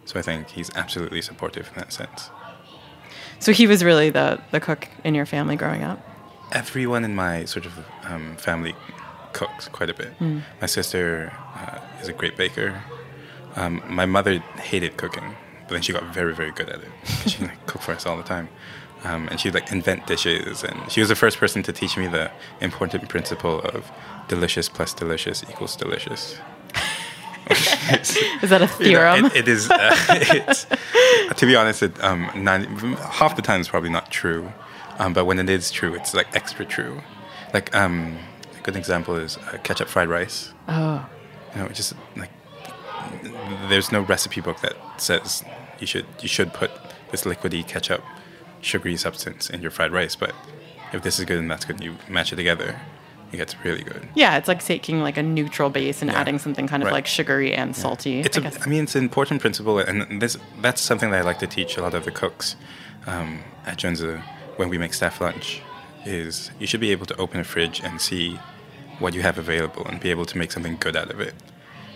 So 0.05 0.17
I 0.17 0.21
think 0.21 0.49
he's 0.49 0.71
absolutely 0.75 1.21
supportive 1.21 1.67
in 1.67 1.75
that 1.75 1.91
sense. 1.91 2.29
so 3.39 3.51
he 3.51 3.67
was 3.67 3.83
really 3.83 4.09
the, 4.09 4.41
the 4.51 4.61
cook 4.61 4.87
in 5.03 5.15
your 5.15 5.25
family 5.25 5.57
growing 5.57 5.83
up. 5.83 5.99
everyone 6.53 7.03
in 7.03 7.13
my 7.13 7.43
sort 7.45 7.65
of 7.65 7.73
um, 8.05 8.37
family 8.37 8.73
cooks 9.33 9.67
quite 9.67 9.89
a 9.89 9.93
bit. 9.93 10.11
My 10.61 10.67
sister 10.67 11.33
uh, 11.55 11.79
is 12.01 12.07
a 12.07 12.13
great 12.13 12.35
baker. 12.37 12.81
Um, 13.55 13.81
my 13.87 14.05
mother 14.05 14.39
hated 14.39 14.97
cooking, 14.97 15.35
but 15.67 15.73
then 15.73 15.81
she 15.81 15.91
got 15.93 16.03
very, 16.13 16.33
very 16.33 16.51
good 16.51 16.69
at 16.69 16.81
it. 16.81 16.91
she 17.27 17.43
like, 17.43 17.65
cooked 17.65 17.83
for 17.83 17.91
us 17.93 18.05
all 18.05 18.17
the 18.17 18.23
time. 18.23 18.49
Um, 19.03 19.29
and 19.29 19.39
she'd 19.39 19.53
like 19.53 19.71
invent 19.71 20.07
dishes, 20.07 20.63
and 20.63 20.91
she 20.91 20.99
was 20.99 21.07
the 21.09 21.15
first 21.15 21.37
person 21.37 21.63
to 21.63 21.71
teach 21.71 21.95
me 21.97 22.07
the 22.07 22.31
important 22.59 23.07
principle 23.07 23.61
of 23.61 23.89
delicious 24.27 24.67
plus 24.67 24.93
delicious 24.93 25.43
equals 25.43 25.75
delicious. 25.75 26.37
Is 27.49 28.49
that 28.49 28.61
a 28.61 28.65
You 28.83 28.93
know, 28.93 29.13
theorem? 29.15 29.25
it, 29.25 29.35
it 29.35 29.47
is. 29.47 29.69
Uh, 29.71 29.95
it's, 30.09 30.67
to 31.35 31.45
be 31.45 31.55
honest, 31.55 31.81
it, 31.81 32.03
um, 32.03 32.29
90, 32.35 32.95
half 32.97 33.35
the 33.35 33.41
time 33.41 33.59
it's 33.59 33.69
probably 33.69 33.89
not 33.89 34.11
true, 34.11 34.51
um, 34.99 35.13
but 35.13 35.25
when 35.25 35.39
it 35.39 35.49
is 35.49 35.71
true, 35.71 35.95
it's 35.95 36.13
like 36.13 36.27
extra 36.35 36.65
true. 36.65 37.01
Like 37.53 37.73
um, 37.75 38.19
a 38.59 38.63
good 38.63 38.75
example 38.75 39.15
is 39.15 39.37
uh, 39.37 39.57
ketchup 39.63 39.87
fried 39.87 40.09
rice. 40.09 40.53
oh. 40.67 41.07
You 41.55 41.61
know, 41.63 41.69
just 41.69 41.93
like 42.15 42.29
there's 43.69 43.91
no 43.91 44.01
recipe 44.01 44.39
book 44.41 44.61
that 44.61 44.75
says 44.97 45.43
you 45.79 45.87
should 45.87 46.05
you 46.21 46.27
should 46.27 46.53
put 46.53 46.69
this 47.11 47.23
liquidy 47.23 47.65
ketchup, 47.67 48.03
sugary 48.61 48.95
substance 48.97 49.49
in 49.49 49.61
your 49.61 49.71
fried 49.71 49.91
rice. 49.91 50.15
But 50.15 50.35
if 50.93 51.01
this 51.01 51.17
is 51.17 51.25
good 51.25 51.39
and 51.39 51.49
that's 51.49 51.65
good, 51.65 51.77
and 51.77 51.83
you 51.85 51.95
match 52.07 52.31
it 52.31 52.35
together, 52.35 52.79
it 53.31 53.37
gets 53.37 53.55
really 53.63 53.81
good. 53.81 54.07
Yeah, 54.13 54.37
it's 54.37 54.47
like 54.47 54.63
taking 54.63 55.01
like 55.01 55.17
a 55.17 55.23
neutral 55.23 55.71
base 55.71 56.03
and 56.03 56.11
Yeah. 56.11 56.19
adding 56.19 56.37
something 56.37 56.67
kind 56.67 56.83
of 56.83 56.87
Right. 56.87 56.93
like 56.93 57.07
sugary 57.07 57.53
and 57.53 57.75
salty. 57.75 58.19
It's 58.19 58.37
I 58.37 58.41
a, 58.41 58.43
guess. 58.43 58.57
I 58.63 58.69
mean, 58.69 58.83
it's 58.83 58.95
an 58.95 59.03
important 59.03 59.41
principle, 59.41 59.79
and 59.79 60.21
this 60.21 60.37
that's 60.61 60.81
something 60.81 61.09
that 61.11 61.17
I 61.17 61.21
like 61.23 61.39
to 61.39 61.47
teach 61.47 61.77
a 61.77 61.81
lot 61.81 61.95
of 61.95 62.05
the 62.05 62.11
cooks 62.11 62.55
um, 63.07 63.39
at 63.65 63.77
Junzi 63.79 64.21
when 64.57 64.69
we 64.69 64.77
make 64.77 64.93
staff 64.93 65.19
lunch. 65.19 65.63
Is 66.05 66.51
you 66.59 66.67
should 66.67 66.79
be 66.79 66.91
able 66.91 67.05
to 67.07 67.15
open 67.17 67.39
a 67.39 67.43
fridge 67.43 67.81
and 67.81 67.99
see 67.99 68.39
what 68.99 69.13
you 69.13 69.21
have 69.21 69.37
available 69.37 69.85
and 69.85 69.99
be 69.99 70.09
able 70.11 70.25
to 70.25 70.37
make 70.37 70.51
something 70.51 70.77
good 70.77 70.95
out 70.95 71.09
of 71.09 71.19
it. 71.19 71.33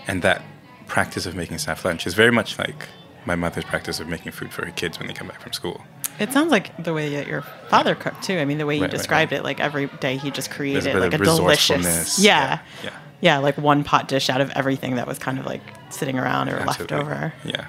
And 0.07 0.21
that 0.21 0.41
practice 0.87 1.25
of 1.25 1.35
making 1.35 1.57
staff 1.57 1.85
lunch 1.85 2.05
is 2.05 2.13
very 2.13 2.31
much 2.31 2.57
like 2.59 2.87
my 3.25 3.35
mother's 3.35 3.63
practice 3.63 3.99
of 3.99 4.07
making 4.07 4.31
food 4.31 4.51
for 4.51 4.65
her 4.65 4.71
kids 4.71 4.99
when 4.99 5.07
they 5.07 5.13
come 5.13 5.27
back 5.27 5.41
from 5.41 5.53
school. 5.53 5.81
It 6.19 6.31
sounds 6.31 6.51
like 6.51 6.83
the 6.83 6.93
way 6.93 7.09
that 7.09 7.27
your 7.27 7.41
father 7.69 7.95
cooked 7.95 8.23
too. 8.23 8.37
I 8.37 8.45
mean, 8.45 8.57
the 8.57 8.65
way 8.65 8.75
you 8.75 8.81
Right, 8.81 8.91
right, 8.91 8.97
described 8.97 9.31
right. 9.31 9.39
it, 9.39 9.43
like 9.43 9.59
every 9.59 9.87
day 9.99 10.17
he 10.17 10.29
just 10.31 10.51
created 10.51 10.95
a 10.95 10.99
like 10.99 11.13
a 11.13 11.17
delicious, 11.17 12.19
yeah, 12.19 12.59
yeah, 12.83 12.91
yeah, 13.21 13.37
like 13.39 13.57
one 13.57 13.83
pot 13.83 14.07
dish 14.07 14.29
out 14.29 14.41
of 14.41 14.51
everything 14.51 14.95
that 14.95 15.07
was 15.07 15.17
kind 15.17 15.39
of 15.39 15.45
like 15.45 15.61
sitting 15.91 16.19
around 16.19 16.49
or 16.49 16.63
left 16.65 16.91
over. 16.91 17.33
Yeah, 17.43 17.65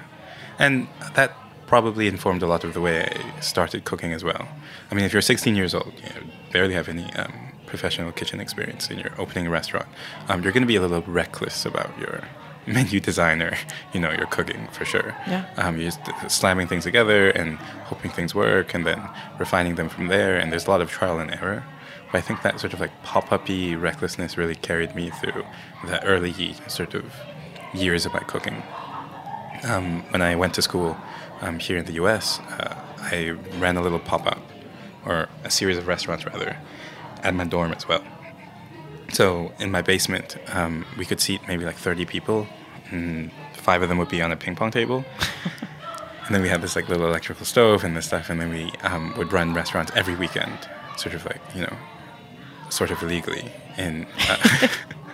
and 0.59 0.87
that 1.15 1.33
probably 1.67 2.07
informed 2.07 2.43
a 2.43 2.47
lot 2.47 2.63
of 2.63 2.73
the 2.73 2.81
way 2.81 3.05
I 3.05 3.39
started 3.39 3.85
cooking 3.85 4.13
as 4.13 4.23
well. 4.23 4.47
I 4.91 4.95
mean, 4.95 5.05
if 5.05 5.13
you're 5.13 5.21
16 5.21 5.55
years 5.55 5.73
old, 5.73 5.93
you 5.97 6.09
know, 6.09 6.31
barely 6.51 6.73
have 6.73 6.87
any 6.87 7.11
um, 7.13 7.33
professional 7.65 8.11
kitchen 8.11 8.39
experience, 8.39 8.89
and 8.89 8.99
you're 8.99 9.19
opening 9.19 9.47
a 9.47 9.49
restaurant, 9.49 9.87
um, 10.29 10.43
you're 10.43 10.51
going 10.51 10.63
to 10.63 10.67
be 10.67 10.75
a 10.75 10.81
little 10.81 11.01
reckless 11.01 11.65
about 11.65 11.97
your 11.99 12.23
menu 12.67 12.99
designer, 12.99 13.57
you 13.93 13.99
know 13.99 14.11
your 14.11 14.27
cooking 14.27 14.67
for 14.71 14.85
sure. 14.85 15.15
Yeah. 15.27 15.45
Um, 15.57 15.79
you're 15.79 15.91
just 15.91 16.31
slamming 16.31 16.67
things 16.67 16.83
together 16.83 17.29
and 17.29 17.57
hoping 17.89 18.11
things 18.11 18.33
work, 18.33 18.73
and 18.73 18.85
then 18.85 19.01
refining 19.39 19.75
them 19.75 19.89
from 19.89 20.07
there. 20.07 20.37
And 20.37 20.51
there's 20.51 20.67
a 20.67 20.69
lot 20.69 20.81
of 20.81 20.89
trial 20.89 21.19
and 21.19 21.31
error. 21.31 21.63
But 22.11 22.19
I 22.19 22.21
think 22.21 22.43
that 22.43 22.59
sort 22.59 22.73
of 22.73 22.79
like 22.79 22.91
pop-uppy 23.03 23.75
recklessness 23.75 24.37
really 24.37 24.55
carried 24.55 24.95
me 24.95 25.09
through 25.09 25.43
the 25.85 26.03
early 26.03 26.53
sort 26.67 26.93
of 26.93 27.13
years 27.73 28.05
of 28.05 28.13
my 28.13 28.19
cooking 28.19 28.63
um, 29.63 30.03
when 30.11 30.21
I 30.21 30.35
went 30.35 30.53
to 30.55 30.61
school 30.61 30.97
um, 31.41 31.59
here 31.59 31.77
in 31.77 31.85
the 31.85 31.93
U.S., 31.93 32.39
uh, 32.39 32.75
I 32.99 33.31
ran 33.59 33.77
a 33.77 33.81
little 33.81 33.99
pop-up, 33.99 34.41
or 35.05 35.29
a 35.43 35.51
series 35.51 35.77
of 35.77 35.87
restaurants 35.87 36.25
rather, 36.25 36.57
at 37.23 37.33
my 37.33 37.43
dorm 37.43 37.71
as 37.73 37.87
well. 37.87 38.03
So 39.13 39.51
in 39.59 39.71
my 39.71 39.81
basement, 39.81 40.37
um, 40.47 40.85
we 40.97 41.05
could 41.05 41.21
seat 41.21 41.41
maybe 41.47 41.65
like 41.65 41.75
30 41.75 42.05
people, 42.05 42.47
and 42.89 43.31
five 43.53 43.81
of 43.81 43.89
them 43.89 43.97
would 43.97 44.09
be 44.09 44.21
on 44.21 44.31
a 44.31 44.35
ping 44.35 44.55
pong 44.55 44.71
table. 44.71 45.05
and 46.25 46.35
then 46.35 46.41
we 46.41 46.49
had 46.49 46.61
this 46.61 46.75
like 46.75 46.89
little 46.89 47.07
electrical 47.07 47.45
stove 47.45 47.83
and 47.83 47.95
this 47.95 48.07
stuff, 48.07 48.29
and 48.29 48.41
then 48.41 48.49
we 48.49 48.71
um, 48.81 49.13
would 49.17 49.31
run 49.31 49.53
restaurants 49.53 49.91
every 49.95 50.15
weekend, 50.15 50.57
sort 50.97 51.13
of 51.13 51.25
like 51.25 51.41
you 51.53 51.61
know, 51.61 51.77
sort 52.69 52.91
of 52.91 53.01
illegally. 53.03 53.51
And 53.77 54.07
uh, 54.27 54.67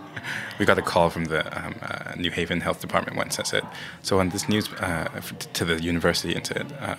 we 0.60 0.66
got 0.66 0.78
a 0.78 0.82
call 0.82 1.10
from 1.10 1.26
the 1.26 1.46
um, 1.58 1.76
uh, 1.82 2.14
New 2.16 2.32
Haven 2.32 2.62
Health 2.62 2.82
Department 2.82 3.18
once 3.18 3.38
that 3.38 3.48
said, 3.48 3.64
so 4.02 4.20
on 4.20 4.30
this 4.30 4.48
news 4.48 4.72
uh, 4.74 5.22
to 5.54 5.66
the 5.66 5.82
university 5.82 6.36
and 6.36 6.46
said. 6.46 6.74
Uh, 6.80 6.96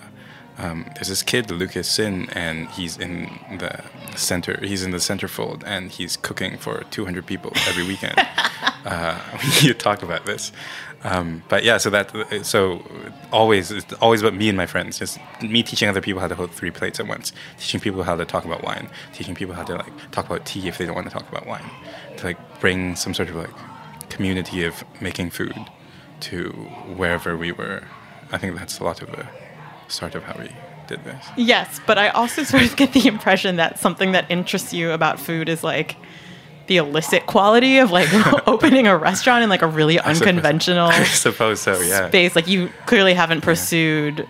um, 0.57 0.85
there's 0.93 1.07
this 1.07 1.23
kid, 1.23 1.49
Lucas 1.49 1.89
Sin, 1.89 2.29
and 2.33 2.69
he's 2.69 2.97
in 2.97 3.39
the 3.57 3.83
center. 4.15 4.59
He's 4.61 4.83
in 4.83 4.91
the 4.91 4.97
centerfold, 4.97 5.63
and 5.65 5.91
he's 5.91 6.15
cooking 6.15 6.57
for 6.57 6.83
200 6.91 7.25
people 7.25 7.51
every 7.67 7.83
weekend. 7.83 8.15
uh, 8.85 9.19
you 9.61 9.73
talk 9.73 10.03
about 10.03 10.25
this, 10.25 10.51
um, 11.03 11.43
but 11.49 11.63
yeah. 11.63 11.77
So 11.77 11.89
that 11.89 12.45
so 12.45 12.83
always 13.31 13.71
it's 13.71 13.93
always 13.93 14.21
about 14.21 14.33
me 14.33 14.49
and 14.49 14.57
my 14.57 14.65
friends. 14.65 14.99
Just 14.99 15.19
me 15.41 15.63
teaching 15.63 15.89
other 15.89 16.01
people 16.01 16.21
how 16.21 16.27
to 16.27 16.35
hold 16.35 16.51
three 16.51 16.71
plates 16.71 16.99
at 16.99 17.07
once, 17.07 17.33
teaching 17.57 17.79
people 17.79 18.03
how 18.03 18.15
to 18.15 18.25
talk 18.25 18.45
about 18.45 18.63
wine, 18.63 18.89
teaching 19.13 19.35
people 19.35 19.53
how 19.53 19.63
to 19.63 19.75
like 19.75 20.11
talk 20.11 20.25
about 20.25 20.45
tea 20.45 20.67
if 20.67 20.77
they 20.77 20.85
don't 20.85 20.95
want 20.95 21.07
to 21.07 21.13
talk 21.13 21.27
about 21.29 21.45
wine, 21.47 21.69
to 22.17 22.25
like 22.25 22.59
bring 22.59 22.95
some 22.95 23.13
sort 23.13 23.29
of 23.29 23.35
like 23.35 23.51
community 24.09 24.63
of 24.63 24.83
making 25.01 25.29
food 25.29 25.55
to 26.21 26.49
wherever 26.95 27.35
we 27.35 27.51
were. 27.51 27.83
I 28.31 28.37
think 28.37 28.55
that's 28.55 28.79
a 28.79 28.83
lot 28.83 29.01
of 29.01 29.11
the 29.11 29.27
start 29.87 30.15
of 30.15 30.23
how 30.23 30.39
we 30.39 30.49
did 30.87 31.03
this. 31.03 31.25
Yes, 31.37 31.79
but 31.85 31.97
I 31.97 32.09
also 32.09 32.43
sort 32.43 32.63
of 32.63 32.75
get 32.75 32.93
the 32.93 33.07
impression 33.07 33.57
that 33.57 33.79
something 33.79 34.11
that 34.13 34.29
interests 34.29 34.73
you 34.73 34.91
about 34.91 35.19
food 35.19 35.49
is 35.49 35.63
like 35.63 35.95
the 36.67 36.77
illicit 36.77 37.25
quality 37.25 37.77
of 37.79 37.91
like 37.91 38.07
opening 38.47 38.87
a 38.87 38.97
restaurant 38.97 39.43
in 39.43 39.49
like 39.49 39.61
a 39.61 39.67
really 39.67 39.99
unconventional 39.99 40.87
I 40.87 41.03
suppose 41.03 41.59
so, 41.59 41.79
yeah. 41.81 42.07
space. 42.07 42.35
Like 42.35 42.47
you 42.47 42.69
clearly 42.85 43.13
haven't 43.13 43.41
pursued 43.41 44.27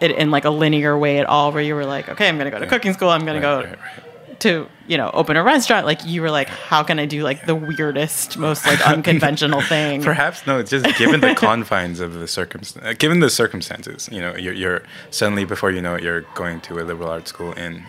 it 0.00 0.10
in 0.12 0.30
like 0.30 0.44
a 0.44 0.50
linear 0.50 0.96
way 0.96 1.18
at 1.18 1.26
all, 1.26 1.52
where 1.52 1.62
you 1.62 1.74
were 1.74 1.86
like, 1.86 2.08
okay, 2.08 2.28
I'm 2.28 2.38
gonna 2.38 2.50
go 2.50 2.58
to 2.58 2.66
cooking 2.66 2.92
school. 2.92 3.08
I'm 3.08 3.24
gonna 3.24 3.40
Right, 3.40 3.64
go 3.64 3.68
right, 3.70 3.78
right. 3.78 4.40
to 4.40 4.68
you 4.86 4.96
know 4.98 5.10
open 5.14 5.36
a 5.36 5.42
restaurant. 5.42 5.86
Like 5.86 6.04
you 6.04 6.20
were 6.22 6.30
like, 6.30 6.48
how 6.48 6.82
can 6.84 6.98
I 7.00 7.06
do 7.06 7.22
like 7.22 7.46
the 7.46 7.54
weirdest, 7.56 8.36
most 8.38 8.64
like 8.66 8.80
unconventional 8.86 9.62
thing? 9.62 10.02
Perhaps 10.02 10.46
no. 10.46 10.62
Just 10.62 10.84
given 10.98 11.20
the 11.20 11.34
confines 11.34 11.98
of 11.98 12.12
the 12.14 12.28
circumstances, 12.28 12.96
given 12.98 13.20
the 13.20 13.30
circumstances, 13.30 14.08
you 14.12 14.20
know, 14.20 14.36
you're, 14.36 14.52
you're 14.54 14.82
suddenly 15.10 15.44
before 15.46 15.70
you 15.72 15.80
know 15.80 15.94
it, 15.96 16.02
you're 16.04 16.20
going 16.34 16.60
to 16.60 16.78
a 16.78 16.84
liberal 16.84 17.08
arts 17.08 17.30
school 17.30 17.52
in 17.54 17.82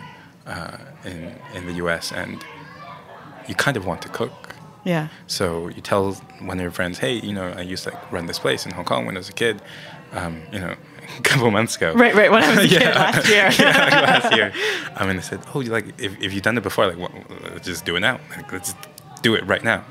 uh, 0.46 0.78
in 1.04 1.34
in 1.54 1.66
the 1.66 1.74
U.S. 1.74 2.10
and 2.10 2.42
you 3.48 3.54
kind 3.54 3.76
of 3.76 3.86
want 3.86 4.02
to 4.02 4.08
cook. 4.08 4.54
Yeah. 4.84 5.08
So 5.26 5.68
you 5.68 5.80
tell 5.80 6.12
one 6.40 6.58
of 6.58 6.62
your 6.62 6.70
friends, 6.70 6.98
hey, 6.98 7.14
you 7.14 7.32
know, 7.32 7.48
I 7.56 7.62
used 7.62 7.84
to 7.84 7.90
like, 7.90 8.12
run 8.12 8.26
this 8.26 8.38
place 8.38 8.64
in 8.64 8.72
Hong 8.72 8.84
Kong 8.84 9.06
when 9.06 9.16
I 9.16 9.18
was 9.18 9.28
a 9.28 9.32
kid. 9.32 9.60
Um, 10.12 10.42
you 10.52 10.58
know, 10.60 10.74
a 11.18 11.22
couple 11.22 11.50
months 11.50 11.76
ago. 11.76 11.92
Right, 11.94 12.14
right. 12.14 12.30
When 12.30 12.42
I 12.42 12.56
was 12.56 12.64
a 12.64 12.68
kid 12.78 12.94
last 12.94 13.28
year. 13.28 13.50
yeah, 13.58 13.84
like 13.84 13.92
last 13.92 14.36
year. 14.36 14.52
I 14.96 15.06
mean, 15.06 15.16
they 15.16 15.22
said, 15.22 15.40
"Oh, 15.54 15.60
you 15.60 15.70
like 15.70 16.00
if, 16.00 16.20
if 16.20 16.32
you've 16.32 16.42
done 16.42 16.56
it 16.56 16.62
before, 16.62 16.86
like, 16.86 16.98
well, 16.98 17.12
let's 17.52 17.66
just 17.66 17.84
do 17.84 17.96
it 17.96 18.00
now. 18.00 18.20
Like, 18.36 18.52
let's 18.52 18.74
do 19.22 19.34
it 19.34 19.44
right 19.46 19.62
now." 19.62 19.84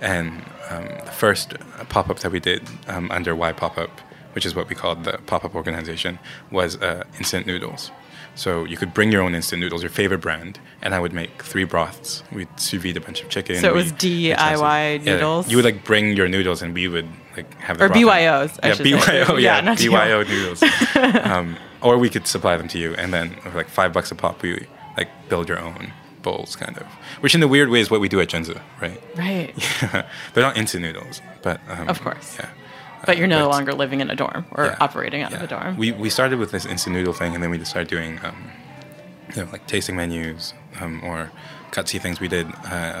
And 0.00 0.42
um, 0.70 0.86
the 1.04 1.12
first 1.12 1.54
pop 1.88 2.08
up 2.08 2.20
that 2.20 2.30
we 2.32 2.40
did 2.40 2.62
um, 2.86 3.10
under 3.10 3.34
Y 3.34 3.52
Pop 3.52 3.76
Up, 3.76 4.00
which 4.32 4.46
is 4.46 4.54
what 4.54 4.68
we 4.68 4.74
called 4.74 5.04
the 5.04 5.18
pop 5.26 5.44
up 5.44 5.54
organization, 5.54 6.18
was 6.50 6.76
uh, 6.76 7.04
instant 7.18 7.46
noodles. 7.46 7.90
So 8.34 8.64
you 8.64 8.76
could 8.76 8.94
bring 8.94 9.10
your 9.10 9.22
own 9.22 9.34
instant 9.34 9.60
noodles, 9.60 9.82
your 9.82 9.90
favorite 9.90 10.18
brand, 10.20 10.60
and 10.82 10.94
I 10.94 11.00
would 11.00 11.12
make 11.12 11.42
three 11.42 11.64
broths. 11.64 12.22
We'd 12.32 12.48
sous 12.56 12.80
vide 12.82 12.96
a 12.96 13.00
bunch 13.00 13.20
of 13.22 13.28
chicken. 13.28 13.56
So 13.56 13.68
it 13.68 13.74
was 13.74 13.92
we- 13.92 13.98
DIY 14.32 15.04
Yeah, 15.04 15.14
noodles? 15.14 15.50
you 15.50 15.56
would 15.56 15.64
like 15.64 15.84
bring 15.84 16.16
your 16.16 16.28
noodles, 16.28 16.62
and 16.62 16.72
we 16.74 16.86
would 16.88 17.08
like 17.36 17.52
have 17.60 17.78
the 17.78 17.84
Or 17.86 17.88
BYOs, 17.88 18.58
I 18.62 18.68
yeah. 18.68 18.74
BYO, 18.74 19.36
Yeah, 19.36 19.62
yeah, 19.62 19.74
BYO 19.74 20.22
noodles. 20.22 20.62
um, 21.24 21.56
or 21.82 21.98
we 21.98 22.08
could 22.08 22.26
supply 22.26 22.56
them 22.56 22.68
to 22.68 22.78
you, 22.78 22.94
and 22.94 23.12
then 23.12 23.30
for 23.40 23.50
like 23.50 23.68
five 23.68 23.92
bucks 23.92 24.10
a 24.10 24.14
pop, 24.14 24.42
we 24.42 24.66
like 24.96 25.08
build 25.28 25.48
your 25.48 25.58
own 25.60 25.92
bowls, 26.22 26.56
kind 26.56 26.76
of. 26.78 26.86
Which, 27.20 27.34
in 27.34 27.42
a 27.42 27.48
weird 27.48 27.68
way, 27.70 27.80
is 27.80 27.90
what 27.90 28.00
we 28.00 28.08
do 28.08 28.20
at 28.20 28.28
Junzi, 28.28 28.60
right? 28.80 29.00
Right. 29.16 29.54
Yeah. 29.82 30.06
They're 30.34 30.44
not 30.44 30.56
instant 30.56 30.82
noodles, 30.82 31.20
but 31.42 31.60
um, 31.68 31.88
Of 31.88 32.00
course. 32.02 32.36
yeah. 32.38 32.48
But 33.06 33.16
you're 33.16 33.26
no 33.26 33.44
but- 33.48 33.54
longer 33.54 33.72
living 33.72 34.00
in 34.00 34.10
a 34.10 34.16
dorm 34.16 34.46
or 34.52 34.66
yeah, 34.66 34.76
operating 34.80 35.22
out 35.22 35.32
of 35.32 35.42
a 35.42 35.46
dorm. 35.46 35.76
We 35.76 35.92
we 35.92 36.10
started 36.10 36.38
with 36.38 36.50
this 36.50 36.66
instant 36.66 36.94
noodle 36.96 37.12
thing, 37.12 37.34
and 37.34 37.42
then 37.42 37.50
we 37.50 37.58
just 37.58 37.70
started 37.70 37.88
doing, 37.88 38.18
um, 38.24 38.50
you 39.34 39.44
know, 39.44 39.48
like 39.52 39.66
tasting 39.66 39.96
menus 39.96 40.54
um, 40.80 41.02
or 41.04 41.30
cutsy 41.70 42.00
things. 42.00 42.20
We 42.20 42.28
did 42.28 42.46
uh, 42.64 43.00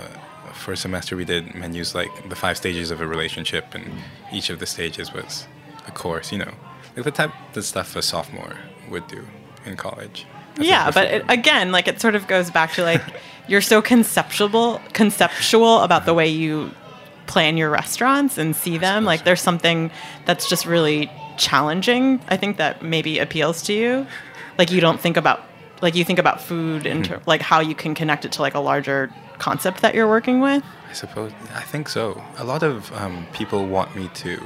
for 0.52 0.72
a 0.72 0.76
semester. 0.76 1.16
We 1.16 1.24
did 1.24 1.54
menus 1.54 1.94
like 1.94 2.10
the 2.28 2.36
five 2.36 2.56
stages 2.56 2.90
of 2.90 3.00
a 3.00 3.06
relationship, 3.06 3.74
and 3.74 3.84
each 4.32 4.50
of 4.50 4.58
the 4.58 4.66
stages 4.66 5.12
was 5.12 5.46
a 5.86 5.90
course. 5.90 6.32
You 6.32 6.38
know, 6.38 6.52
like 6.96 7.04
the 7.04 7.10
type 7.10 7.32
of 7.56 7.64
stuff 7.64 7.96
a 7.96 8.02
sophomore 8.02 8.56
would 8.90 9.06
do 9.08 9.26
in 9.64 9.76
college. 9.76 10.26
Yeah, 10.60 10.90
but 10.90 11.06
it, 11.06 11.24
again, 11.28 11.70
like 11.72 11.86
it 11.88 12.00
sort 12.00 12.14
of 12.14 12.26
goes 12.26 12.50
back 12.50 12.72
to 12.74 12.82
like 12.82 13.02
you're 13.48 13.60
so 13.60 13.80
conceptual 13.80 14.80
conceptual 14.92 15.80
about 15.80 16.04
the 16.04 16.14
way 16.14 16.28
you 16.28 16.72
plan 17.28 17.56
your 17.56 17.70
restaurants 17.70 18.38
and 18.38 18.56
see 18.56 18.78
them. 18.78 19.04
Like 19.04 19.22
there's 19.24 19.40
something 19.40 19.90
that's 20.24 20.48
just 20.48 20.66
really 20.66 21.10
challenging. 21.36 22.20
I 22.28 22.36
think 22.36 22.56
that 22.56 22.82
maybe 22.82 23.20
appeals 23.20 23.62
to 23.64 23.72
you. 23.72 24.06
Like 24.58 24.72
you 24.72 24.80
don't 24.80 25.00
think 25.00 25.16
about 25.16 25.44
like 25.80 25.94
you 25.94 26.04
think 26.04 26.18
about 26.18 26.40
food 26.40 26.86
and 26.86 27.04
ter- 27.04 27.22
like 27.26 27.40
how 27.40 27.60
you 27.60 27.74
can 27.74 27.94
connect 27.94 28.24
it 28.24 28.32
to 28.32 28.42
like 28.42 28.54
a 28.54 28.60
larger 28.60 29.12
concept 29.38 29.82
that 29.82 29.94
you're 29.94 30.08
working 30.08 30.40
with. 30.40 30.64
I 30.90 30.92
suppose 30.92 31.30
I 31.54 31.62
think 31.62 31.88
so. 31.88 32.20
A 32.38 32.44
lot 32.44 32.62
of 32.64 32.92
um, 32.92 33.26
people 33.32 33.66
want 33.66 33.94
me 33.94 34.10
to. 34.14 34.40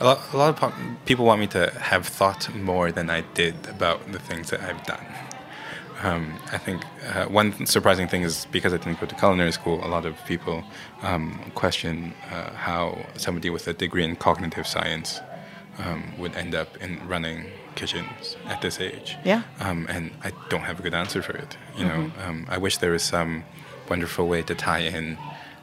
A 0.00 0.04
lot, 0.04 0.20
a 0.32 0.36
lot 0.36 0.50
of 0.50 0.56
po- 0.56 0.72
people 1.06 1.24
want 1.24 1.40
me 1.40 1.46
to 1.48 1.70
have 1.78 2.06
thought 2.06 2.52
more 2.54 2.92
than 2.92 3.10
I 3.10 3.22
did 3.34 3.54
about 3.66 4.12
the 4.12 4.18
things 4.18 4.50
that 4.50 4.60
I've 4.60 4.84
done. 4.86 5.04
Um, 6.02 6.38
I 6.52 6.58
think 6.58 6.84
uh, 7.14 7.24
one 7.26 7.66
surprising 7.66 8.06
thing 8.06 8.22
is 8.22 8.46
because 8.52 8.72
I 8.72 8.76
didn't 8.76 9.00
go 9.00 9.06
to 9.06 9.14
culinary 9.14 9.52
school, 9.52 9.84
a 9.84 9.88
lot 9.88 10.06
of 10.06 10.14
people 10.26 10.62
um, 11.02 11.50
question 11.54 12.14
uh, 12.30 12.52
how 12.52 13.04
somebody 13.16 13.50
with 13.50 13.66
a 13.66 13.72
degree 13.72 14.04
in 14.04 14.14
cognitive 14.16 14.66
science 14.66 15.20
um, 15.78 16.12
would 16.18 16.36
end 16.36 16.54
up 16.54 16.76
in 16.78 17.06
running 17.08 17.46
kitchens 17.74 18.36
at 18.46 18.60
this 18.60 18.80
age. 18.80 19.16
Yeah. 19.24 19.42
Um, 19.60 19.86
and 19.88 20.10
I 20.22 20.32
don't 20.48 20.62
have 20.62 20.78
a 20.80 20.82
good 20.82 20.94
answer 20.94 21.22
for 21.22 21.32
it. 21.32 21.56
You 21.76 21.84
know, 21.84 22.10
um, 22.24 22.46
I 22.48 22.58
wish 22.58 22.78
there 22.78 22.92
was 22.92 23.02
some 23.02 23.44
wonderful 23.88 24.28
way 24.28 24.42
to 24.42 24.54
tie 24.54 24.80
in 24.80 25.16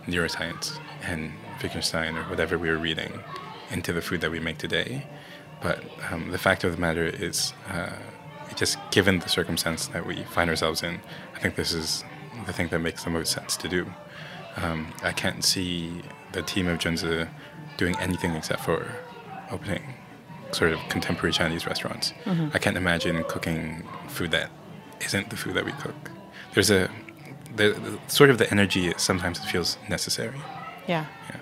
neuroscience 0.07 0.79
and 1.03 1.31
Wittgenstein 1.61 2.17
or 2.17 2.23
whatever 2.23 2.57
we 2.57 2.69
were 2.69 2.77
reading 2.77 3.11
into 3.71 3.93
the 3.93 4.01
food 4.01 4.21
that 4.21 4.31
we 4.31 4.39
make 4.39 4.57
today. 4.57 5.05
But 5.61 5.83
um, 6.11 6.31
the 6.31 6.37
fact 6.37 6.63
of 6.63 6.71
the 6.71 6.77
matter 6.77 7.05
is, 7.05 7.53
uh, 7.69 7.93
just 8.55 8.77
given 8.91 9.19
the 9.19 9.29
circumstance 9.29 9.87
that 9.87 10.05
we 10.05 10.23
find 10.23 10.49
ourselves 10.49 10.83
in, 10.83 11.01
I 11.35 11.39
think 11.39 11.55
this 11.55 11.73
is 11.73 12.03
the 12.45 12.53
thing 12.53 12.67
that 12.69 12.79
makes 12.79 13.03
the 13.03 13.09
most 13.09 13.31
sense 13.31 13.57
to 13.57 13.67
do. 13.67 13.93
Um, 14.57 14.93
I 15.03 15.11
can't 15.11 15.43
see 15.43 16.01
the 16.31 16.41
team 16.41 16.67
of 16.67 16.79
Junzi 16.79 17.27
doing 17.77 17.95
anything 17.99 18.31
except 18.35 18.61
for 18.61 18.87
opening 19.51 19.95
sort 20.51 20.71
of 20.71 20.79
contemporary 20.89 21.33
Chinese 21.33 21.65
restaurants. 21.65 22.13
I 22.25 22.57
can't 22.59 22.77
imagine 22.77 23.23
cooking 23.25 23.83
food 24.07 24.31
that 24.31 24.49
isn't 25.01 25.29
the 25.29 25.35
food 25.35 25.55
that 25.55 25.65
we 25.65 25.73
cook. 25.73 26.11
There's 26.53 26.71
a 26.71 26.89
sort 28.07 28.29
of 28.29 28.37
the 28.37 28.49
energy 28.51 28.93
sometimes 28.97 29.39
it 29.39 29.45
feels 29.45 29.77
necessary. 29.89 30.37
Yeah. 30.87 31.05
Yeah. 31.29 31.37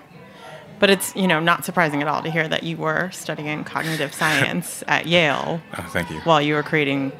But 0.84 0.90
it's, 0.90 1.16
you 1.16 1.26
know, 1.26 1.40
not 1.40 1.64
surprising 1.64 2.02
at 2.02 2.08
all 2.08 2.20
to 2.22 2.30
hear 2.30 2.46
that 2.46 2.62
you 2.62 2.76
were 2.76 3.10
studying 3.10 3.64
cognitive 3.64 4.12
science 4.20 4.84
at 4.86 5.06
Yale 5.06 5.62
Oh, 5.78 5.82
thank 5.90 6.10
you. 6.10 6.18
while 6.24 6.42
you 6.42 6.52
were 6.52 6.62
creating 6.62 7.10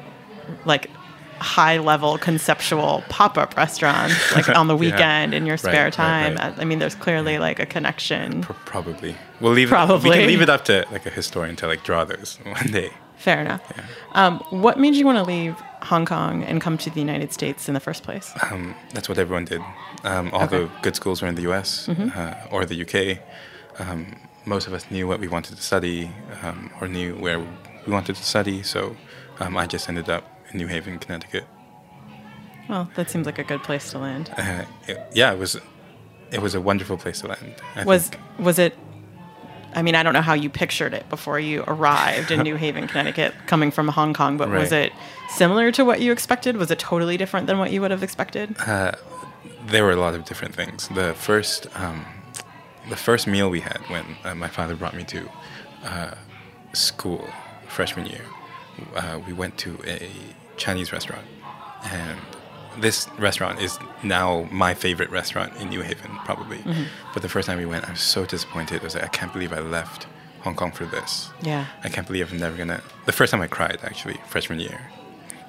like 0.65 0.91
high 1.39 1.79
level 1.79 2.19
conceptual 2.19 3.03
pop 3.09 3.39
up 3.39 3.57
restaurants 3.57 4.13
like 4.35 4.47
on 4.49 4.67
the 4.67 4.75
Yeah. 4.75 4.79
weekend 4.91 5.33
in 5.33 5.47
your 5.47 5.57
spare 5.57 5.85
right, 5.85 5.93
time. 5.93 6.35
right. 6.35 6.53
I 6.59 6.63
mean, 6.63 6.77
there's 6.77 6.93
clearly 6.93 7.39
like 7.39 7.59
a 7.59 7.65
connection. 7.65 8.41
Pro- 8.43 8.55
probably 8.65 9.15
we'll 9.41 9.53
leave. 9.53 9.71
We 9.71 9.75
can 10.11 10.27
leave 10.27 10.41
it 10.43 10.49
up 10.49 10.63
to 10.65 10.85
like 10.91 11.07
a 11.07 11.09
historian 11.09 11.55
to 11.55 11.65
like 11.65 11.83
draw 11.83 12.05
those 12.05 12.37
one 12.43 12.67
day. 12.67 12.91
Fair 13.17 13.41
enough. 13.41 13.63
Um, 14.11 14.43
what 14.51 14.77
made 14.77 14.93
you 14.93 15.07
want 15.07 15.17
to 15.17 15.23
leave 15.23 15.55
Hong 15.83 16.05
Kong 16.05 16.43
and 16.43 16.61
come 16.61 16.77
to 16.77 16.91
the 16.91 16.99
United 16.99 17.33
States 17.33 17.67
in 17.67 17.73
the 17.73 17.79
first 17.79 18.03
place? 18.03 18.31
Um, 18.51 18.75
that's 18.93 19.09
what 19.09 19.17
everyone 19.17 19.45
did. 19.45 19.61
Um, 20.03 20.29
all 20.33 20.43
Okay. 20.43 20.59
the 20.59 20.69
good 20.83 20.95
schools 20.95 21.23
were 21.23 21.27
in 21.27 21.33
the 21.33 21.41
U.S. 21.43 21.89
Uh, 21.89 22.35
or 22.51 22.65
the 22.65 22.75
U.K. 22.75 23.19
Um, 23.79 24.15
most 24.45 24.67
of 24.67 24.73
us 24.73 24.85
knew 24.91 25.07
what 25.07 25.19
we 25.19 25.27
wanted 25.27 25.55
to 25.55 25.61
study 25.61 26.11
um, 26.43 26.69
or 26.79 26.87
knew 26.87 27.15
where 27.15 27.39
we 27.39 27.91
wanted 27.91 28.15
to 28.15 28.23
study. 28.23 28.63
So 28.63 28.95
um, 29.39 29.57
I 29.57 29.65
just 29.67 29.89
ended 29.89 30.09
up 30.09 30.23
in 30.51 30.57
New 30.59 30.67
Haven, 30.67 30.99
Connecticut. 30.99 31.45
Well, 32.69 32.89
that 32.95 33.09
seems 33.09 33.25
like 33.25 33.37
a 33.39 33.43
good 33.43 33.63
place 33.63 33.91
to 33.91 33.99
land. 33.99 34.31
Uh, 34.37 34.65
it- 34.87 34.99
yeah, 35.13 35.31
it 35.33 35.39
was. 35.39 35.57
It 36.31 36.41
was 36.41 36.55
a 36.55 36.59
wonderful 36.61 36.97
place 36.97 37.21
to 37.21 37.27
land. 37.27 37.55
I 37.75 37.83
Was 37.83 38.09
think. 38.09 38.21
was 38.39 38.57
it? 38.59 38.75
I 39.75 39.81
mean, 39.83 39.93
I 39.93 40.03
don't 40.03 40.13
know 40.13 40.21
how 40.21 40.33
you 40.33 40.49
pictured 40.49 40.93
it 40.93 41.07
before 41.09 41.39
you 41.39 41.63
arrived 41.67 42.31
in 42.31 42.41
New 42.49 42.55
Haven, 42.55 42.87
Connecticut, 42.87 43.33
coming 43.45 43.69
from 43.71 43.89
Hong 43.89 44.13
Kong. 44.13 44.35
But 44.37 44.49
was 44.49 44.71
it 44.71 44.91
similar 45.29 45.71
to 45.73 45.85
what 45.85 46.01
you 46.01 46.11
expected? 46.11 46.57
Was 46.57 46.71
it 46.71 46.79
totally 46.79 47.15
different 47.17 47.45
than 47.47 47.59
what 47.59 47.71
you 47.71 47.79
would 47.81 47.91
have 47.91 48.01
expected? 48.03 48.55
there 49.67 49.83
were 49.83 49.91
a 49.91 49.95
lot 49.95 50.13
of 50.15 50.25
different 50.25 50.53
things. 50.55 50.87
The 50.89 51.13
first, 51.15 51.67
um, 51.75 52.05
the 52.89 52.95
first 52.95 53.27
meal 53.27 53.49
we 53.49 53.61
had 53.61 53.79
when 53.87 54.05
uh, 54.23 54.35
my 54.35 54.47
father 54.47 54.75
brought 54.75 54.95
me 54.95 55.03
to 55.05 55.29
uh, 55.83 56.15
school 56.73 57.27
freshman 57.67 58.05
year, 58.05 58.21
uh, 58.95 59.19
we 59.25 59.33
went 59.33 59.57
to 59.59 59.79
a 59.85 60.09
Chinese 60.57 60.91
restaurant, 60.91 61.25
and 61.85 62.19
this 62.77 63.07
restaurant 63.17 63.61
is 63.61 63.77
now 64.03 64.47
my 64.51 64.73
favorite 64.73 65.09
restaurant 65.09 65.55
in 65.57 65.69
New 65.69 65.81
Haven, 65.81 66.11
probably. 66.25 66.59
But 67.13 67.21
the 67.21 67.29
first 67.29 67.47
time 67.47 67.57
we 67.57 67.65
went, 67.65 67.87
I 67.87 67.91
was 67.91 68.01
so 68.01 68.25
disappointed. 68.25 68.81
I 68.81 68.83
was 68.83 68.95
like, 68.95 69.03
I 69.05 69.07
can't 69.07 69.31
believe 69.31 69.53
I 69.53 69.59
left 69.59 70.07
Hong 70.41 70.55
Kong 70.55 70.71
for 70.71 70.85
this. 70.85 71.29
Yeah. 71.41 71.65
I 71.83 71.89
can't 71.89 72.05
believe 72.05 72.31
I'm 72.31 72.39
never 72.39 72.57
gonna. 72.57 72.81
The 73.05 73.11
first 73.13 73.31
time 73.31 73.41
I 73.41 73.47
cried, 73.47 73.79
actually, 73.83 74.19
freshman 74.27 74.59
year, 74.59 74.79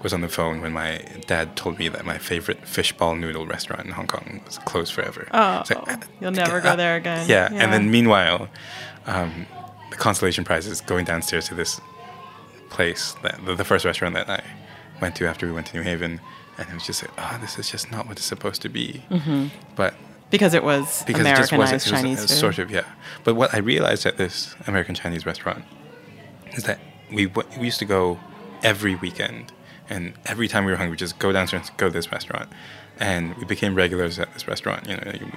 was 0.02 0.12
on 0.12 0.20
the 0.20 0.28
phone 0.28 0.60
when 0.60 0.72
my 0.72 1.02
dad 1.26 1.56
told 1.56 1.78
me 1.78 1.88
that 1.88 2.04
my 2.04 2.18
favorite 2.18 2.62
fishball 2.62 3.18
noodle 3.18 3.46
restaurant 3.46 3.86
in 3.86 3.92
Hong 3.92 4.06
Kong 4.06 4.40
was 4.44 4.58
closed 4.58 4.92
forever. 4.92 5.26
Oh, 5.32 5.62
like, 5.86 6.04
you'll 6.20 6.30
never 6.32 6.60
go 6.60 6.76
there 6.82 6.96
again. 6.96 7.28
yeah, 7.28 7.48
and 7.52 7.72
then 7.72 7.90
meanwhile, 7.90 8.48
um, 9.06 9.46
the 9.90 9.96
consolation 9.96 10.44
prize 10.44 10.66
is 10.66 10.80
going 10.80 11.04
downstairs 11.04 11.48
to 11.48 11.54
this 11.54 11.80
place, 12.70 13.14
that, 13.22 13.44
the, 13.44 13.54
the 13.54 13.64
first 13.64 13.84
restaurant 13.84 14.14
that 14.14 14.28
I 14.28 14.42
went 15.00 15.16
to 15.16 15.26
after 15.26 15.46
we 15.46 15.52
went 15.52 15.66
to 15.68 15.76
New 15.76 15.82
Haven, 15.82 16.20
and 16.58 16.68
it 16.68 16.74
was 16.74 16.84
just 16.86 17.02
like, 17.02 17.12
oh, 17.18 17.38
this 17.40 17.58
is 17.58 17.70
just 17.70 17.90
not 17.90 18.06
what 18.06 18.16
it's 18.18 18.26
supposed 18.26 18.62
to 18.62 18.68
be. 18.68 19.02
But 19.76 19.94
because 20.30 20.54
it 20.54 20.64
was 20.64 21.04
because 21.06 21.24
it 21.26 21.36
just 21.36 21.52
Americanized 21.52 21.72
wasn't, 21.72 21.86
it 21.86 21.92
was, 21.92 22.00
Chinese 22.02 22.18
uh, 22.18 22.26
food. 22.26 22.38
sort 22.38 22.58
of, 22.58 22.70
yeah. 22.70 22.84
But 23.24 23.34
what 23.36 23.54
I 23.54 23.58
realized 23.58 24.06
at 24.06 24.16
this 24.16 24.54
American 24.66 24.94
Chinese 24.94 25.24
restaurant 25.24 25.64
is 26.54 26.64
that 26.64 26.80
we 27.12 27.26
w- 27.26 27.48
we 27.58 27.66
used 27.66 27.78
to 27.78 27.84
go 27.84 28.18
every 28.62 28.96
weekend, 28.96 29.52
and 29.88 30.14
every 30.26 30.48
time 30.48 30.64
we 30.64 30.72
were 30.72 30.76
hungry, 30.76 30.92
we 30.92 30.96
just 30.96 31.18
go 31.18 31.32
downstairs 31.32 31.70
go 31.76 31.88
to 31.88 31.92
this 31.92 32.10
restaurant, 32.12 32.48
and 32.98 33.34
we 33.36 33.44
became 33.44 33.74
regulars 33.74 34.18
at 34.18 34.32
this 34.32 34.46
restaurant. 34.48 34.86
You 34.88 34.96
know, 34.96 35.12
we 35.12 35.30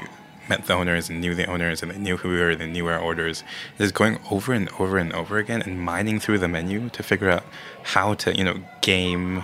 met 0.48 0.66
the 0.66 0.74
owners 0.74 1.10
and 1.10 1.22
knew 1.22 1.36
the 1.36 1.46
owners, 1.46 1.84
and 1.84 1.92
they 1.92 1.98
knew 1.98 2.18
who 2.18 2.30
we 2.30 2.40
were, 2.40 2.56
they 2.56 2.66
knew 2.68 2.88
our 2.88 3.00
orders. 3.00 3.44
Just 3.78 3.94
going 3.94 4.20
over 4.32 4.54
and 4.54 4.70
over 4.80 4.98
and 4.98 5.14
over 5.14 5.38
again, 5.38 5.62
and 5.62 5.80
mining 5.82 6.20
through 6.20 6.40
the 6.40 6.48
menu 6.48 6.90
to 6.90 7.04
figure 7.04 7.30
out 7.30 7.44
how 7.84 8.16
to, 8.16 8.36
you 8.36 8.44
know, 8.44 8.60
game 8.82 9.44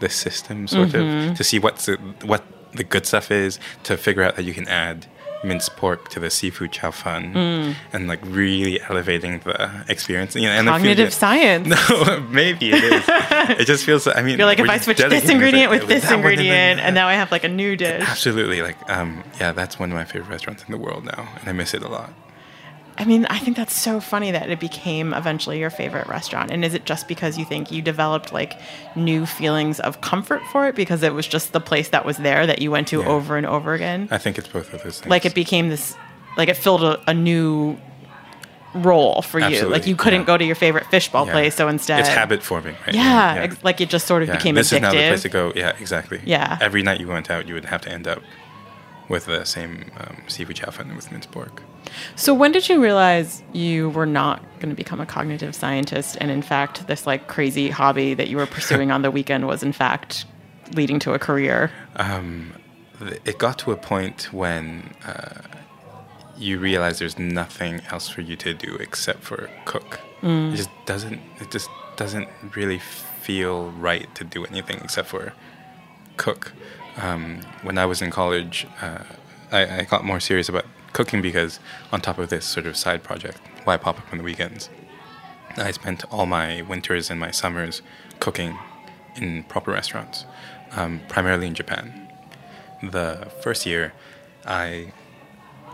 the 0.00 0.08
system, 0.08 0.68
sort 0.68 0.90
Mm-hmm. 0.90 1.30
of, 1.30 1.36
to 1.36 1.42
see 1.44 1.58
what's 1.58 1.86
the, 1.86 1.96
what 2.24 2.44
the 2.72 2.84
good 2.84 3.04
stuff 3.04 3.30
is, 3.32 3.58
to 3.82 3.96
figure 3.96 4.22
out 4.22 4.36
that 4.36 4.44
you 4.44 4.54
can 4.54 4.68
add 4.68 5.06
minced 5.44 5.76
pork 5.76 6.08
to 6.10 6.20
the 6.20 6.30
seafood 6.30 6.72
chow 6.72 6.90
fun, 6.90 7.36
and 7.92 8.08
like 8.08 8.20
really 8.24 8.80
elevating 8.82 9.38
the 9.40 9.70
experience. 9.88 10.34
You 10.34 10.42
know, 10.42 10.50
and 10.50 10.66
Mm. 10.68 10.70
Cognitive 10.70 11.12
science. 11.14 11.68
No, 11.90 12.20
maybe 12.30 12.70
it 12.70 12.82
is. 12.84 13.04
it 13.60 13.66
just 13.66 13.84
feels. 13.84 14.06
I 14.06 14.22
mean, 14.22 14.38
You're 14.38 14.46
like, 14.46 14.58
if 14.58 14.68
I 14.68 14.78
switch 14.78 14.98
this 14.98 15.28
ingredient 15.28 15.70
with 15.70 15.86
this 15.88 16.10
ingredient, 16.10 16.80
and 16.80 16.94
now 16.94 17.08
I 17.08 17.14
have 17.14 17.30
like 17.32 17.44
a 17.44 17.48
new 17.48 17.76
dish. 17.84 18.02
Absolutely, 18.06 18.62
like, 18.62 18.76
um, 18.90 19.22
yeah, 19.40 19.52
that's 19.52 19.78
one 19.78 19.90
of 19.90 19.94
my 19.96 20.04
favorite 20.04 20.28
restaurants 20.30 20.64
in 20.64 20.72
the 20.72 20.78
world 20.78 21.04
now, 21.04 21.28
and 21.40 21.48
I 21.48 21.52
miss 21.52 21.74
it 21.74 21.82
a 21.82 21.88
lot. 21.88 22.12
I 23.00 23.04
mean, 23.04 23.26
I 23.30 23.38
think 23.38 23.56
that's 23.56 23.74
so 23.74 24.00
funny 24.00 24.32
that 24.32 24.50
it 24.50 24.58
became 24.58 25.14
eventually 25.14 25.58
your 25.60 25.70
favorite 25.70 26.08
restaurant. 26.08 26.50
And 26.50 26.64
is 26.64 26.74
it 26.74 26.84
just 26.84 27.06
because 27.06 27.38
you 27.38 27.44
think 27.44 27.70
you 27.70 27.80
developed 27.80 28.32
like 28.32 28.58
new 28.96 29.24
feelings 29.24 29.78
of 29.80 30.00
comfort 30.00 30.42
for 30.50 30.66
it 30.66 30.74
because 30.74 31.02
it 31.04 31.14
was 31.14 31.26
just 31.26 31.52
the 31.52 31.60
place 31.60 31.90
that 31.90 32.04
was 32.04 32.16
there 32.16 32.46
that 32.46 32.60
you 32.60 32.70
went 32.72 32.88
to 32.88 33.00
Yeah. 33.00 33.08
over 33.08 33.36
and 33.36 33.46
over 33.46 33.72
again? 33.74 34.08
I 34.10 34.18
think 34.18 34.36
it's 34.36 34.48
both 34.48 34.74
of 34.74 34.82
those 34.82 34.98
things. 35.00 35.10
Like 35.10 35.24
it 35.24 35.34
became 35.34 35.68
this, 35.68 35.94
like 36.36 36.48
it 36.48 36.56
filled 36.56 36.82
a, 36.82 37.00
a 37.08 37.14
new 37.14 37.78
role 38.74 39.22
for 39.22 39.38
you. 39.40 39.68
Like 39.68 39.86
you 39.86 39.96
couldn't 39.96 40.20
yeah. 40.22 40.26
go 40.26 40.36
to 40.36 40.44
your 40.44 40.54
favorite 40.56 40.84
fishball 40.84 41.26
Yeah. 41.26 41.32
place, 41.32 41.54
so 41.54 41.68
instead, 41.68 42.00
it's 42.00 42.08
habit 42.08 42.42
forming, 42.42 42.74
right? 42.86 42.94
Yeah, 42.94 43.34
ex- 43.38 43.64
like 43.64 43.80
it 43.80 43.88
just 43.88 44.06
sort 44.06 44.22
of 44.22 44.28
Yeah, 44.28 44.36
became 44.36 44.54
this 44.56 44.70
addictive. 44.72 44.76
is 44.76 44.82
now 44.82 44.90
the 44.92 45.08
place 45.08 45.22
to 45.22 45.28
go. 45.28 45.52
Yeah, 45.54 45.72
exactly. 45.80 46.20
Yeah. 46.24 46.58
Every 46.60 46.82
night 46.82 47.00
you 47.00 47.08
went 47.08 47.30
out, 47.30 47.48
you 47.48 47.54
would 47.54 47.64
have 47.66 47.80
to 47.82 47.90
end 47.90 48.06
up 48.06 48.22
with 49.08 49.24
the 49.24 49.44
same 49.44 49.90
um, 49.96 50.18
seafood 50.26 50.56
chow 50.56 50.70
fun 50.70 50.94
with 50.94 51.10
minced 51.10 51.30
pork. 51.30 51.62
So 52.16 52.34
when 52.34 52.52
did 52.52 52.68
you 52.68 52.82
realize 52.82 53.42
you 53.52 53.90
were 53.90 54.06
not 54.06 54.42
going 54.60 54.70
to 54.70 54.74
become 54.74 55.00
a 55.00 55.06
cognitive 55.06 55.54
scientist 55.54 56.16
and 56.20 56.30
in 56.30 56.42
fact 56.42 56.86
this 56.86 57.06
like 57.06 57.28
crazy 57.28 57.70
hobby 57.70 58.14
that 58.14 58.28
you 58.28 58.36
were 58.36 58.46
pursuing 58.46 58.90
on 58.90 59.02
the 59.02 59.10
weekend 59.10 59.46
was 59.46 59.62
in 59.62 59.72
fact 59.72 60.24
leading 60.74 60.98
to 61.00 61.14
a 61.14 61.18
career? 61.18 61.70
th- 62.98 63.20
it 63.24 63.38
got 63.38 63.58
to 63.60 63.72
a 63.72 63.76
point 63.76 64.32
when 64.32 64.94
uh, 65.06 65.42
you 66.36 66.58
realize 66.58 66.98
there's 66.98 67.18
nothing 67.18 67.80
else 67.90 68.08
for 68.08 68.20
you 68.20 68.36
to 68.36 68.54
do 68.54 68.76
except 68.76 69.22
for 69.22 69.50
cook. 69.64 70.00
It 70.52 70.56
just 70.56 70.70
doesn't. 70.86 71.20
It 71.40 71.50
just 71.50 71.68
doesn't 71.96 72.28
really 72.56 72.78
feel 72.78 73.70
right 73.72 74.12
to 74.14 74.24
do 74.24 74.44
anything 74.44 74.80
except 74.82 75.08
for 75.08 75.32
cook. 76.16 76.52
Um, 76.96 77.40
when 77.62 77.78
I 77.78 77.86
was 77.86 78.02
in 78.02 78.10
college, 78.10 78.66
uh, 78.80 79.04
I, 79.52 79.78
I 79.78 79.82
got 79.84 80.04
more 80.04 80.20
serious 80.20 80.48
about 80.48 80.66
cooking 80.92 81.22
because, 81.22 81.60
on 81.92 82.00
top 82.00 82.18
of 82.18 82.28
this 82.28 82.44
sort 82.44 82.66
of 82.66 82.76
side 82.76 83.02
project, 83.02 83.40
Y 83.66 83.76
Pop 83.76 83.98
Up 83.98 84.12
on 84.12 84.18
the 84.18 84.24
weekends, 84.24 84.70
I 85.56 85.70
spent 85.70 86.04
all 86.12 86.26
my 86.26 86.62
winters 86.62 87.10
and 87.10 87.18
my 87.18 87.30
summers 87.30 87.82
cooking 88.20 88.58
in 89.16 89.42
proper 89.44 89.72
restaurants, 89.72 90.24
um, 90.72 91.00
primarily 91.08 91.46
in 91.46 91.54
Japan. 91.54 92.08
The 92.82 93.30
first 93.42 93.66
year, 93.66 93.92
I 94.46 94.92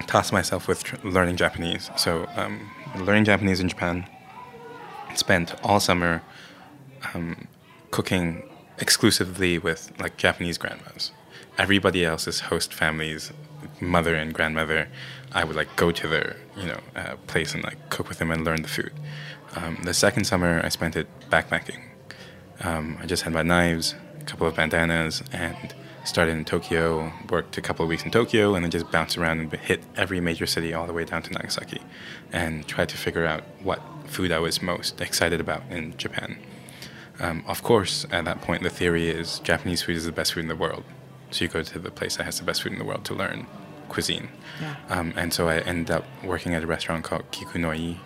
tasked 0.07 0.33
myself 0.33 0.66
with 0.68 0.85
tr- 0.85 0.96
learning 1.05 1.37
Japanese. 1.37 1.90
So, 1.96 2.27
um, 2.37 2.70
learning 2.98 3.24
Japanese 3.24 3.61
in 3.61 3.68
Japan, 3.68 4.09
spent 5.14 5.55
all 5.62 5.81
summer 5.81 6.22
um, 7.12 7.46
cooking 7.90 8.42
exclusively 8.79 9.59
with 9.59 9.92
like 10.00 10.16
Japanese 10.16 10.59
grandmas. 10.59 11.12
Everybody 11.59 12.05
else's 12.05 12.40
host 12.40 12.74
families, 12.74 13.33
mother 13.85 14.14
and 14.14 14.33
grandmother, 14.33 14.88
I 15.33 15.44
would 15.44 15.57
like 15.57 15.75
go 15.77 15.90
to 15.90 16.09
their 16.09 16.37
you 16.57 16.66
know 16.66 16.81
uh, 16.94 17.16
place 17.27 17.55
and 17.55 17.64
like 17.64 17.90
cook 17.90 18.09
with 18.09 18.18
them 18.18 18.31
and 18.31 18.44
learn 18.44 18.62
the 18.62 18.68
food. 18.68 18.92
Um, 19.57 19.79
the 19.85 19.94
second 19.94 20.25
summer, 20.25 20.61
I 20.64 20.68
spent 20.68 20.97
it 20.97 21.09
backpacking. 21.31 21.81
Um, 22.61 22.99
I 23.01 23.07
just 23.07 23.23
had 23.23 23.33
my 23.33 23.42
knives, 23.42 23.94
a 24.20 24.25
couple 24.25 24.47
of 24.47 24.57
bandanas, 24.57 25.23
and 25.33 25.75
started 26.05 26.33
in 26.33 26.44
Tokyo. 26.44 27.12
Worked 27.31 27.59
a 27.59 27.61
couple 27.61 27.85
of 27.85 27.88
weeks 27.88 28.05
in 28.05 28.11
Tokyo, 28.11 28.55
and 28.55 28.64
then 28.64 28.70
just 28.70 28.90
bounced 28.90 29.18
around 29.18 29.40
and 29.40 29.53
hit 29.53 29.83
every 29.97 30.20
major 30.20 30.47
city 30.47 30.73
all 30.73 30.87
the 30.87 30.92
way 30.92 31.05
down 31.05 31.23
to 31.23 31.33
Nagasaki, 31.33 31.83
and 32.33 32.66
tried 32.66 32.88
to 32.90 32.97
figure 32.97 33.27
out 33.27 33.42
what 33.62 33.81
food 34.07 34.31
I 34.31 34.38
was 34.38 34.62
most 34.62 35.01
excited 35.01 35.40
about 35.40 35.62
in 35.70 35.97
Japan. 35.97 36.38
Um, 37.20 37.44
of 37.47 37.62
course, 37.62 38.07
at 38.11 38.25
that 38.25 38.40
point, 38.40 38.62
the 38.62 38.70
theory 38.70 39.09
is 39.09 39.38
Japanese 39.40 39.83
food 39.83 39.97
is 39.97 40.05
the 40.05 40.12
best 40.12 40.35
food 40.35 40.40
in 40.40 40.49
the 40.49 40.57
world. 40.57 40.85
So 41.31 41.44
you 41.44 41.49
go 41.49 41.62
to 41.62 41.79
the 41.79 41.90
place 41.90 42.16
that 42.16 42.25
has 42.25 42.38
the 42.38 42.44
best 42.44 42.62
food 42.62 42.73
in 42.73 42.79
the 42.79 42.85
world 42.85 43.05
to 43.07 43.14
learn 43.14 43.47
cuisine. 43.88 44.29
Yeah. 44.61 44.75
Um, 44.88 45.12
and 45.16 45.33
so 45.33 45.49
I 45.49 45.59
ended 45.59 45.90
up 45.90 46.05
working 46.25 46.55
at 46.55 46.62
a 46.62 46.66
restaurant 46.66 47.05
called 47.05 47.31
Kikunoi 47.33 47.99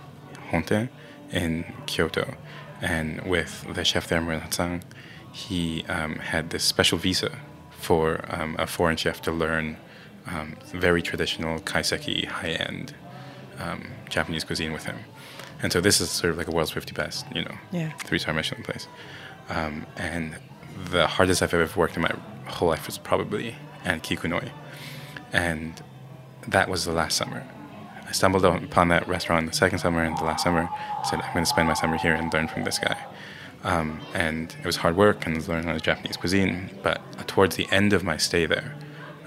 Honten 0.51 0.89
in 1.33 1.65
Kyoto. 1.87 2.35
And 2.81 3.23
with 3.23 3.67
the 3.75 3.85
chef 3.85 4.09
there, 4.09 4.21
Murata-san, 4.21 4.83
he 5.33 5.85
um, 5.89 6.17
had 6.17 6.51
this 6.51 6.65
special 6.65 6.97
visa 6.99 7.31
for 7.71 8.25
um, 8.29 8.57
a 8.59 8.67
foreign 8.67 8.97
chef 8.97 9.21
to 9.23 9.33
learn 9.33 9.77
um, 10.27 10.57
very 10.73 11.03
traditional 11.03 11.59
kaiseki, 11.61 12.27
high-end 12.27 12.95
um, 13.59 13.89
Japanese 14.09 14.45
cuisine 14.45 14.73
with 14.73 14.85
him. 14.87 14.99
And 15.63 15.73
so 15.73 15.81
this 15.81 16.01
is 16.01 16.11
sort 16.11 16.31
of 16.31 16.39
like 16.39 16.47
a 16.49 16.51
world's 16.53 16.71
50 16.71 16.93
best, 16.93 17.27
you 17.35 17.43
know, 17.45 17.55
Yeah. 17.73 17.91
three-star 18.05 18.33
Michelin 18.33 18.63
place. 18.63 18.87
Um, 19.49 19.87
and 19.97 20.37
the 20.91 21.07
hardest 21.07 21.43
I've 21.43 21.53
ever 21.55 21.79
worked 21.79 21.97
in 21.97 22.03
my 22.03 22.13
whole 22.47 22.69
life 22.69 22.87
was 22.87 22.97
probably 22.99 23.57
at 23.85 24.03
Kikunoi. 24.03 24.51
And 25.33 25.83
that 26.47 26.69
was 26.69 26.85
the 26.85 26.93
last 26.93 27.17
summer. 27.17 27.47
I 28.07 28.13
stumbled 28.13 28.45
upon 28.45 28.89
that 28.89 29.07
restaurant 29.07 29.47
the 29.47 29.57
second 29.57 29.81
summer 29.81 30.03
and 30.03 30.17
the 30.17 30.25
last 30.25 30.45
summer. 30.45 30.69
I 30.73 31.03
said, 31.09 31.21
I'm 31.21 31.33
going 31.35 31.45
to 31.45 31.49
spend 31.49 31.69
my 31.69 31.75
summer 31.75 31.99
here 31.99 32.15
and 32.15 32.33
learn 32.33 32.49
from 32.49 32.65
this 32.65 32.79
guy. 32.79 32.97
Um, 33.65 34.01
and 34.15 34.55
it 34.59 34.65
was 34.65 34.77
hard 34.77 34.97
work 34.97 35.27
and 35.27 35.37
was 35.37 35.49
learning 35.49 35.67
how 35.67 35.75
to 35.75 35.81
Japanese 35.81 36.17
cuisine. 36.17 36.71
But 36.83 37.03
towards 37.29 37.57
the 37.57 37.69
end 37.71 37.93
of 37.93 38.05
my 38.05 38.17
stay 38.17 38.47
there, 38.47 38.75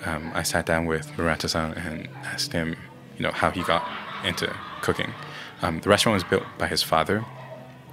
um, 0.06 0.32
I 0.34 0.42
sat 0.42 0.66
down 0.66 0.86
with 0.88 1.16
Murata-san 1.16 1.74
and 1.74 2.10
asked 2.24 2.54
him, 2.54 2.76
you 3.18 3.24
know, 3.24 3.32
how 3.32 3.52
he 3.52 3.62
got 3.62 3.88
into 4.26 4.52
cooking. 4.82 5.14
Um, 5.62 5.80
the 5.82 5.90
restaurant 5.90 6.16
was 6.16 6.24
built 6.24 6.44
by 6.58 6.68
his 6.68 6.82
father, 6.82 7.24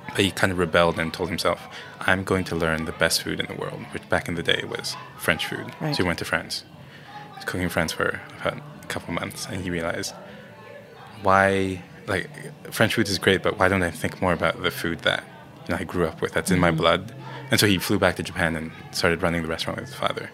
but 0.08 0.20
he 0.20 0.30
kind 0.30 0.50
of 0.50 0.58
rebelled 0.58 0.98
and 0.98 1.12
told 1.12 1.28
himself, 1.28 1.60
I'm 2.00 2.24
going 2.24 2.44
to 2.44 2.56
learn 2.56 2.86
the 2.86 2.92
best 2.92 3.22
food 3.22 3.40
in 3.40 3.46
the 3.46 3.54
world, 3.60 3.82
which 3.92 4.08
back 4.08 4.26
in 4.26 4.36
the 4.36 4.42
day 4.42 4.64
was 4.66 4.96
French 5.18 5.44
food. 5.44 5.66
Right. 5.80 5.94
So 5.94 6.02
he 6.02 6.06
went 6.06 6.18
to 6.20 6.24
France. 6.24 6.64
Cooking 7.46 7.62
in 7.62 7.68
France 7.68 7.92
for 7.92 8.20
about 8.40 8.58
a 8.82 8.86
couple 8.86 9.12
months, 9.14 9.46
and 9.46 9.62
he 9.62 9.70
realized, 9.70 10.14
why, 11.22 11.82
like, 12.06 12.28
French 12.72 12.94
food 12.94 13.08
is 13.08 13.18
great, 13.18 13.42
but 13.42 13.58
why 13.58 13.68
don't 13.68 13.82
I 13.82 13.90
think 13.90 14.20
more 14.20 14.32
about 14.32 14.62
the 14.62 14.70
food 14.70 15.00
that 15.00 15.24
you 15.66 15.74
know, 15.74 15.80
I 15.80 15.84
grew 15.84 16.06
up 16.06 16.20
with, 16.20 16.32
that's 16.32 16.50
in 16.50 16.58
my 16.58 16.70
blood? 16.70 17.14
And 17.50 17.58
so 17.58 17.66
he 17.66 17.78
flew 17.78 17.98
back 17.98 18.16
to 18.16 18.22
Japan 18.22 18.56
and 18.56 18.72
started 18.92 19.22
running 19.22 19.42
the 19.42 19.48
restaurant 19.48 19.80
with 19.80 19.88
his 19.88 19.98
father. 19.98 20.30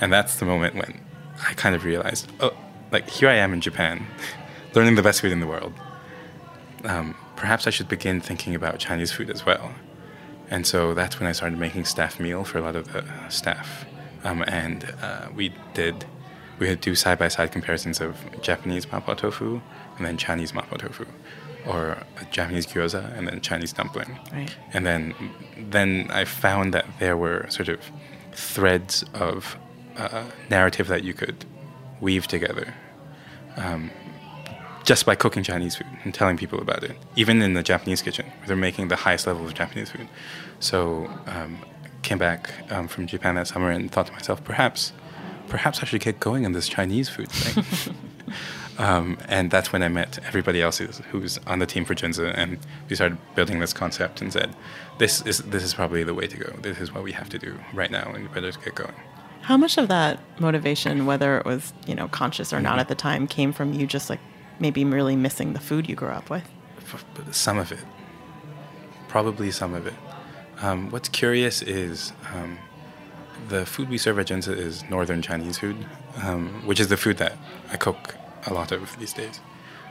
And 0.00 0.12
that's 0.12 0.36
the 0.36 0.46
moment 0.46 0.74
when 0.74 1.00
I 1.46 1.54
kind 1.54 1.74
of 1.74 1.84
realized, 1.84 2.30
oh, 2.40 2.54
like, 2.90 3.08
here 3.08 3.28
I 3.28 3.34
am 3.34 3.52
in 3.52 3.60
Japan, 3.60 4.06
learning 4.74 4.96
the 4.96 5.02
best 5.02 5.20
food 5.20 5.32
in 5.32 5.40
the 5.40 5.46
world 5.46 5.74
um, 6.84 7.14
perhaps 7.36 7.66
I 7.66 7.70
should 7.70 7.88
begin 7.88 8.20
thinking 8.20 8.54
about 8.54 8.78
Chinese 8.78 9.12
food 9.12 9.30
as 9.30 9.46
well. 9.46 9.72
And 10.50 10.66
so 10.66 10.94
that's 10.94 11.18
when 11.18 11.28
I 11.28 11.32
started 11.32 11.58
making 11.58 11.84
staff 11.84 12.20
meal 12.20 12.44
for 12.44 12.58
a 12.58 12.62
lot 12.62 12.76
of 12.76 12.92
the 12.92 13.04
staff. 13.28 13.86
Um, 14.24 14.42
and 14.46 14.94
uh, 15.00 15.28
we 15.34 15.54
did, 15.74 16.04
we 16.62 16.68
had 16.68 16.80
do 16.80 16.94
side 16.94 17.18
by 17.18 17.28
side 17.28 17.50
comparisons 17.52 18.00
of 18.00 18.16
Japanese 18.48 18.86
mapo 18.86 19.16
tofu 19.16 19.60
and 19.96 20.06
then 20.06 20.16
Chinese 20.16 20.52
mapo 20.52 20.78
tofu. 20.78 21.06
or 21.66 21.98
a 22.20 22.24
Japanese 22.30 22.66
gyoza, 22.66 23.16
and 23.16 23.28
then 23.28 23.40
Chinese 23.40 23.72
dumpling. 23.72 24.18
Right. 24.32 24.54
And 24.72 24.86
then, 24.86 25.14
then 25.56 26.08
I 26.10 26.24
found 26.24 26.74
that 26.74 26.86
there 26.98 27.16
were 27.16 27.46
sort 27.48 27.68
of 27.68 27.80
threads 28.32 29.04
of 29.14 29.56
uh, 29.96 30.24
narrative 30.50 30.88
that 30.88 31.04
you 31.04 31.14
could 31.14 31.44
weave 32.00 32.26
together 32.26 32.74
um, 33.56 33.90
just 34.84 35.06
by 35.06 35.14
cooking 35.14 35.44
Chinese 35.44 35.76
food 35.76 35.86
and 36.02 36.12
telling 36.12 36.36
people 36.36 36.60
about 36.60 36.82
it. 36.82 36.96
Even 37.14 37.42
in 37.42 37.54
the 37.54 37.62
Japanese 37.62 38.02
kitchen, 38.02 38.26
they're 38.46 38.56
making 38.56 38.88
the 38.88 38.96
highest 38.96 39.26
level 39.26 39.46
of 39.46 39.54
Japanese 39.54 39.90
food. 39.90 40.08
So, 40.58 41.08
um, 41.26 41.58
came 42.02 42.18
back 42.18 42.50
um, 42.70 42.88
from 42.88 43.06
Japan 43.06 43.36
that 43.36 43.46
summer 43.46 43.70
and 43.70 43.90
thought 43.90 44.06
to 44.06 44.12
myself, 44.12 44.42
perhaps, 44.42 44.92
perhaps 45.52 45.82
I 45.82 45.84
should 45.84 46.00
get 46.00 46.18
going 46.18 46.46
on 46.46 46.52
this 46.52 46.66
Chinese 46.66 47.10
food 47.10 47.30
thing. 47.30 47.94
Um, 48.78 49.18
and 49.28 49.50
that's 49.50 49.70
when 49.70 49.82
I 49.82 49.88
met 49.88 50.18
everybody 50.26 50.62
else 50.62 50.78
who's, 50.78 50.96
who's 51.10 51.38
on 51.46 51.58
the 51.58 51.66
team 51.66 51.84
for 51.84 51.94
Junzi, 51.94 52.32
and 52.34 52.58
we 52.88 52.96
started 52.96 53.18
building 53.34 53.60
this 53.60 53.74
concept 53.74 54.22
and 54.22 54.32
said, 54.32 54.56
"This 54.96 55.20
is 55.26 55.38
this 55.40 55.62
is 55.62 55.74
probably 55.74 56.02
the 56.04 56.14
way 56.14 56.26
to 56.26 56.36
go. 56.38 56.50
This 56.62 56.78
is 56.78 56.90
what 56.90 57.04
we 57.04 57.12
have 57.12 57.28
to 57.28 57.38
do 57.38 57.54
right 57.74 57.90
now, 57.90 58.10
and 58.10 58.22
we 58.22 58.28
better 58.28 58.50
get 58.50 58.74
going." 58.74 58.94
How 59.42 59.58
much 59.58 59.76
of 59.76 59.88
that 59.88 60.20
motivation, 60.40 61.04
whether 61.04 61.36
it 61.36 61.44
was 61.44 61.74
you 61.86 61.94
know 61.94 62.08
conscious 62.08 62.50
or 62.50 62.60
not 62.60 62.78
at 62.78 62.88
the 62.88 62.94
time, 62.94 63.26
came 63.26 63.52
from 63.52 63.74
you 63.74 63.86
just 63.86 64.08
like 64.08 64.20
maybe 64.58 64.86
really 64.86 65.16
missing 65.16 65.52
the 65.52 65.60
food 65.60 65.86
you 65.86 65.94
grew 65.94 66.08
up 66.08 66.30
with? 66.30 66.48
Some 67.30 67.58
of 67.58 67.70
it, 67.72 67.84
probably 69.06 69.50
some 69.50 69.74
of 69.74 69.86
it. 69.86 69.94
Um, 70.62 70.90
what's 70.90 71.10
curious 71.10 71.60
is 71.60 72.14
um, 72.34 72.58
the 73.48 73.66
food 73.66 73.88
we 73.88 73.98
serve 73.98 74.18
at 74.18 74.26
Junzi 74.26 74.56
is 74.56 74.84
northern 74.88 75.22
Chinese 75.22 75.58
food, 75.58 75.76
um, 76.22 76.66
which 76.66 76.80
is 76.80 76.88
the 76.88 76.96
food 76.96 77.18
that 77.18 77.36
I 77.70 77.76
cook 77.76 78.14
a 78.46 78.52
lot 78.52 78.72
of 78.72 78.98
these 78.98 79.12
days. 79.12 79.40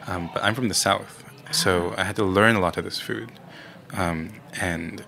Um, 0.07 0.29
but 0.33 0.43
I'm 0.43 0.55
from 0.55 0.67
the 0.67 0.73
south, 0.73 1.23
so 1.51 1.93
I 1.97 2.03
had 2.03 2.15
to 2.15 2.23
learn 2.23 2.55
a 2.55 2.59
lot 2.59 2.77
of 2.77 2.83
this 2.83 2.99
food, 2.99 3.31
um, 3.93 4.31
and 4.59 5.03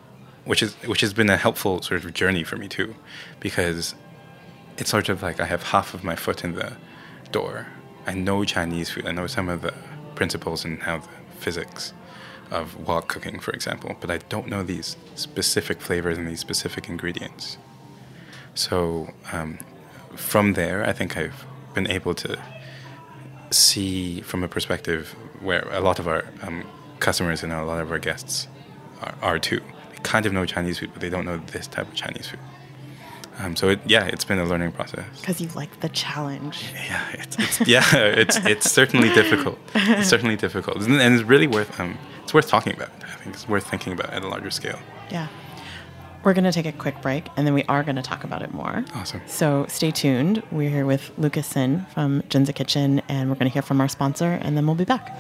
which 0.45 0.61
is 0.61 0.73
which 0.85 1.01
has 1.01 1.13
been 1.13 1.29
a 1.29 1.37
helpful 1.37 1.81
sort 1.81 2.03
of 2.05 2.13
journey 2.13 2.43
for 2.43 2.57
me 2.57 2.67
too, 2.67 2.95
because 3.39 3.95
it's 4.77 4.89
sort 4.89 5.09
of 5.09 5.23
like 5.23 5.39
I 5.39 5.45
have 5.45 5.63
half 5.63 5.93
of 5.93 6.03
my 6.03 6.15
foot 6.15 6.43
in 6.43 6.53
the 6.53 6.73
door. 7.31 7.67
I 8.05 8.13
know 8.13 8.43
Chinese 8.43 8.89
food. 8.89 9.05
I 9.07 9.11
know 9.11 9.27
some 9.27 9.49
of 9.49 9.61
the 9.61 9.73
principles 10.15 10.65
and 10.65 10.81
how 10.83 10.99
the 10.99 11.07
physics 11.39 11.93
of 12.51 12.87
wok 12.87 13.07
cooking, 13.07 13.39
for 13.39 13.51
example, 13.51 13.95
but 13.99 14.11
I 14.11 14.17
don't 14.17 14.47
know 14.47 14.63
these 14.63 14.95
specific 15.15 15.81
flavors 15.81 16.17
and 16.17 16.27
these 16.27 16.39
specific 16.39 16.87
ingredients. 16.87 17.57
So 18.55 19.09
um, 19.31 19.57
from 20.15 20.53
there, 20.53 20.83
I 20.87 20.93
think 20.93 21.17
I've 21.17 21.45
been 21.73 21.87
able 21.87 22.13
to 22.15 22.37
see 23.51 24.21
from 24.21 24.43
a 24.43 24.47
perspective 24.47 25.15
where 25.41 25.67
a 25.71 25.79
lot 25.79 25.99
of 25.99 26.07
our 26.07 26.25
um, 26.41 26.63
customers 26.99 27.43
and 27.43 27.51
a 27.51 27.63
lot 27.63 27.81
of 27.81 27.91
our 27.91 27.99
guests 27.99 28.47
are, 29.01 29.15
are 29.21 29.39
too. 29.39 29.61
They 29.91 29.97
kind 30.03 30.25
of 30.25 30.33
know 30.33 30.45
Chinese 30.45 30.79
food, 30.79 30.91
but 30.93 31.01
they 31.01 31.09
don't 31.09 31.25
know 31.25 31.37
this 31.37 31.67
type 31.67 31.87
of 31.87 31.95
Chinese 31.95 32.27
food. 32.27 32.39
Um, 33.39 33.55
so 33.55 33.69
it, 33.69 33.79
yeah, 33.85 34.05
it's 34.05 34.25
been 34.25 34.37
a 34.37 34.45
learning 34.45 34.73
process. 34.73 35.05
Because 35.19 35.41
you 35.41 35.49
like 35.55 35.79
the 35.79 35.89
challenge. 35.89 36.65
Yeah, 36.73 37.03
it's, 37.13 37.39
it's 37.39 37.67
yeah, 37.67 37.83
it's 37.95 38.37
it's 38.45 38.71
certainly 38.71 39.09
difficult. 39.09 39.57
It's 39.73 40.07
certainly 40.07 40.35
difficult, 40.35 40.77
and 40.83 41.01
it's 41.01 41.23
really 41.23 41.47
worth 41.47 41.79
um, 41.79 41.97
it's 42.23 42.33
worth 42.33 42.47
talking 42.47 42.73
about. 42.73 42.91
I 43.01 43.15
think 43.15 43.35
it's 43.35 43.49
worth 43.49 43.67
thinking 43.67 43.93
about 43.93 44.11
at 44.11 44.21
a 44.21 44.27
larger 44.27 44.51
scale. 44.51 44.79
Yeah. 45.09 45.27
We're 46.23 46.33
going 46.33 46.45
to 46.45 46.51
take 46.53 46.65
a 46.65 46.71
quick 46.71 47.01
break 47.01 47.27
and 47.35 47.45
then 47.45 47.53
we 47.53 47.63
are 47.65 47.83
going 47.83 47.97
to 47.97 48.01
talk 48.01 48.23
about 48.23 48.41
it 48.41 48.53
more. 48.53 48.85
Awesome. 48.95 49.21
So 49.27 49.65
stay 49.67 49.91
tuned. 49.91 50.41
We're 50.51 50.69
here 50.69 50.85
with 50.85 51.11
Lucas 51.17 51.47
Sin 51.47 51.85
from 51.93 52.21
Junzi 52.23 52.55
Kitchen 52.55 53.01
and 53.09 53.29
we're 53.29 53.35
going 53.35 53.49
to 53.49 53.53
hear 53.53 53.61
from 53.61 53.81
our 53.81 53.89
sponsor 53.89 54.39
and 54.41 54.55
then 54.55 54.65
we'll 54.65 54.75
be 54.75 54.85
back. 54.85 55.11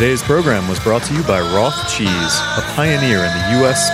Today's 0.00 0.22
program 0.22 0.66
was 0.66 0.80
brought 0.80 1.02
to 1.02 1.12
you 1.14 1.22
by 1.24 1.40
Roth 1.40 1.76
Cheese, 1.94 2.08
a 2.08 2.62
pioneer 2.74 3.18
in 3.18 3.30
the 3.36 3.58
U.S. 3.58 3.90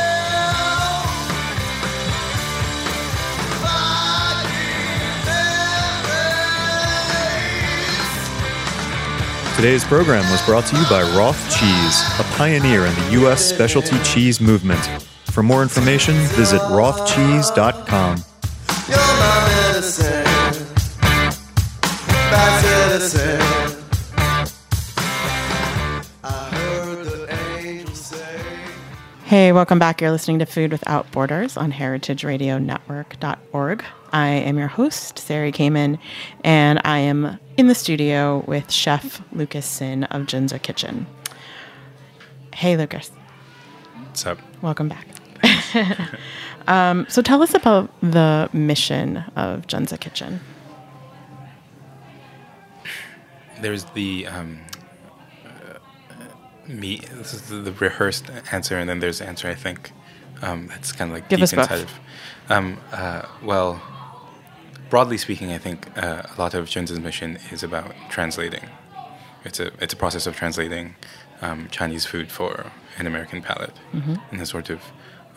Today's 9.57 9.83
program 9.83 10.31
was 10.31 10.41
brought 10.47 10.67
to 10.67 10.77
you 10.77 10.85
by 10.89 11.03
Roth 11.19 11.43
Cheese, 11.51 12.01
a 12.21 12.25
pioneer 12.37 12.87
in 12.87 12.95
the 12.95 13.11
U.S. 13.23 13.45
specialty 13.45 14.01
cheese 14.05 14.41
movement. 14.41 14.87
For 15.33 15.43
more 15.43 15.65
information, 15.65 16.15
visit 16.37 16.61
rothcheese.com. 16.61 18.19
Hey, 29.27 29.51
welcome 29.51 29.81
back. 29.81 30.01
You're 30.01 30.13
listening 30.13 30.39
to 30.39 30.47
Food 30.47 30.71
Without 30.71 31.11
Borders 31.11 31.57
on 31.57 31.73
heritageradionetwork.org. 31.73 33.85
I 34.13 34.29
am 34.29 34.57
your 34.57 34.69
host, 34.69 35.19
Sari 35.19 35.51
Kamen, 35.51 35.99
and 36.45 36.81
I 36.85 36.99
am 36.99 37.37
in 37.57 37.67
the 37.67 37.75
studio 37.75 38.45
with 38.47 38.71
Chef 38.71 39.21
Lucas 39.33 39.67
Sin 39.67 40.05
of 40.05 40.27
Junzi 40.27 40.63
Kitchen. 40.63 41.09
Hey, 42.55 42.77
Lucas. 42.77 43.11
What's 43.99 44.25
up? 44.27 44.39
Welcome 44.63 44.89
back. 44.89 45.09
um, 46.69 47.05
so 47.09 47.21
tell 47.21 47.43
us 47.43 47.53
about 47.53 47.91
the 48.03 48.49
mission 48.53 49.25
of 49.35 49.67
Junzi 49.67 49.99
Kitchen. 49.99 50.39
There's 53.61 53.87
the 53.87 54.29
um, 54.29 54.61
me. 56.69 57.01
This 57.13 57.35
is 57.35 57.43
the, 57.43 57.57
the 57.57 57.73
rehearsed 57.73 58.31
answer, 58.53 58.79
and 58.79 58.89
then 58.89 59.01
there's 59.01 59.19
the 59.19 59.27
answer. 59.27 59.49
I 59.49 59.55
think 59.55 59.93
um, 60.43 60.69
that's 60.69 60.93
kind 60.93 61.11
of 61.11 61.15
like 61.15 61.29
Give 61.29 61.41
deep 61.41 61.59
inside 61.59 61.81
of. 61.81 61.93
Um, 62.49 62.79
uh, 62.93 63.23
well, 63.43 63.83
broadly 64.91 65.19
speaking, 65.19 65.53
I 65.53 65.59
think 65.59 65.89
uh, 65.97 66.23
a 66.37 66.41
lot 66.41 66.55
of 66.55 66.67
Junzi's 66.67 67.01
mission 67.01 67.39
is 67.51 67.63
about 67.63 67.95
translating. 68.11 68.65
It's 69.45 69.61
a 69.61 69.73
it's 69.81 69.93
a 69.93 69.97
process 69.97 70.27
of 70.27 70.37
translating 70.37 70.97
um, 71.41 71.69
Chinese 71.71 72.07
food 72.07 72.31
for 72.31 72.73
an 72.99 73.07
American 73.07 73.43
palate 73.43 73.75
in 74.33 74.41
a 74.41 74.47
sort 74.47 74.71
of 74.71 74.81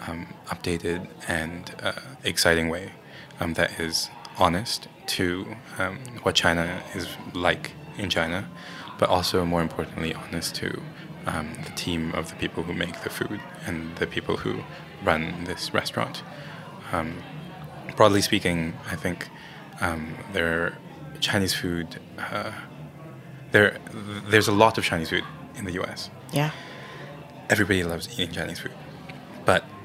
um, 0.08 0.34
updated 0.48 1.08
and 1.28 1.76
uh, 1.84 1.94
exciting 2.24 2.70
way 2.70 2.94
um, 3.40 3.54
that 3.54 3.80
is 3.80 4.10
honest 4.38 4.88
to 5.08 5.56
um, 5.78 5.98
what 6.24 6.36
China 6.36 6.82
is 6.96 7.08
like 7.34 7.72
in 7.98 8.10
China, 8.10 8.48
but 8.98 9.10
also 9.10 9.46
more 9.46 9.62
importantly 9.62 10.14
honest 10.14 10.56
to 10.56 10.82
um, 11.26 11.54
the 11.66 11.72
team 11.72 12.14
of 12.14 12.30
the 12.30 12.36
people 12.36 12.64
who 12.64 12.74
make 12.74 13.02
the 13.02 13.10
food 13.10 13.40
and 13.66 13.96
the 13.98 14.08
people 14.08 14.38
who 14.38 14.64
run 15.04 15.44
this 15.46 15.74
restaurant 15.74 16.24
Um, 16.92 17.22
broadly 17.96 18.22
speaking, 18.22 18.74
I 18.92 18.96
think 18.96 19.30
um, 19.82 20.16
there 20.34 20.78
Chinese 21.20 21.54
food. 21.54 22.00
Uh, 22.18 22.52
there, 23.52 23.78
there's 24.30 24.48
a 24.48 24.52
lot 24.52 24.78
of 24.78 24.84
Chinese 24.84 25.10
food 25.10 25.24
in 25.56 25.66
the 25.66 25.74
U.S. 25.74 26.10
Yeah. 26.32 26.52
Everybody 27.50 27.84
loves 27.84 28.08
eating 28.14 28.32
Chinese 28.32 28.60
food, 28.60 28.74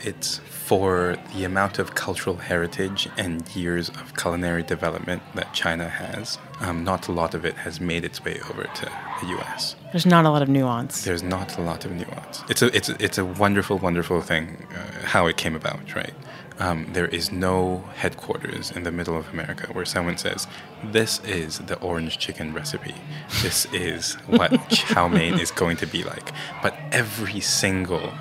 it's 0.01 0.39
for 0.39 1.17
the 1.35 1.45
amount 1.45 1.79
of 1.79 1.95
cultural 1.95 2.37
heritage 2.37 3.09
and 3.17 3.55
years 3.55 3.89
of 3.91 4.17
culinary 4.17 4.63
development 4.63 5.23
that 5.35 5.53
China 5.53 5.89
has. 5.89 6.39
Um, 6.61 6.85
not 6.85 7.09
a 7.09 7.13
lot 7.13 7.35
of 7.35 7.45
it 7.45 7.55
has 7.55 7.81
made 7.81 8.05
its 8.05 8.25
way 8.25 8.41
over 8.51 8.65
to 8.65 8.93
the 9.21 9.27
U.S 9.29 9.77
There's 9.93 10.07
not 10.07 10.25
a 10.25 10.31
lot 10.31 10.43
of 10.43 10.49
nuance. 10.49 11.05
there's 11.05 11.23
not 11.23 11.57
a 11.59 11.63
lot 11.63 11.85
of 11.85 11.93
nuance. 11.93 12.43
It's 12.49 12.63
a 12.63 12.75
it's 12.75 12.89
a, 12.89 12.97
it's 12.99 13.19
a 13.19 13.25
wonderful 13.25 13.79
wonderful 13.79 14.21
thing 14.21 14.67
uh, 14.75 15.07
how 15.07 15.27
it 15.27 15.37
came 15.37 15.55
about, 15.55 15.95
right? 15.95 16.15
Um, 16.59 16.87
there 16.93 17.09
is 17.09 17.33
no 17.33 17.85
headquarters 17.97 18.71
in 18.71 18.85
the 18.85 18.93
middle 18.93 19.17
of 19.17 19.29
America 19.33 19.73
where 19.73 19.85
someone 19.85 20.19
says, 20.19 20.47
"This 20.85 21.21
is 21.25 21.59
the 21.59 21.79
orange 21.81 22.19
chicken 22.19 22.53
recipe. 22.55 22.95
This 23.43 23.67
is 23.73 24.15
what 24.27 24.51
chow 24.69 25.09
mein 25.09 25.39
is 25.39 25.51
going 25.51 25.77
to 25.79 25.87
be 25.87 26.03
like." 26.03 26.33
But 26.63 26.75
every 26.93 27.41
single 27.41 28.13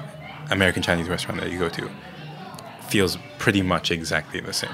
American 0.52 0.82
Chinese 0.82 1.10
restaurant 1.10 1.42
that 1.42 1.52
you 1.52 1.60
go 1.60 1.70
to 1.70 1.90
feels 2.90 3.18
pretty 3.40 3.62
much 3.62 3.92
exactly 3.92 4.40
the 4.40 4.54
same, 4.54 4.70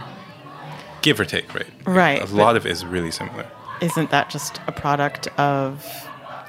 give 1.01 1.19
or 1.19 1.25
take, 1.25 1.53
right? 1.53 1.67
Right, 1.85 2.21
A 2.21 2.25
lot 2.35 2.55
of 2.57 2.65
it 2.65 2.71
is 2.71 2.85
really 2.85 3.11
similar. 3.11 3.45
Isn't 3.81 4.09
that 4.11 4.29
just 4.29 4.59
a 4.67 4.71
product 4.71 5.27
of 5.39 5.85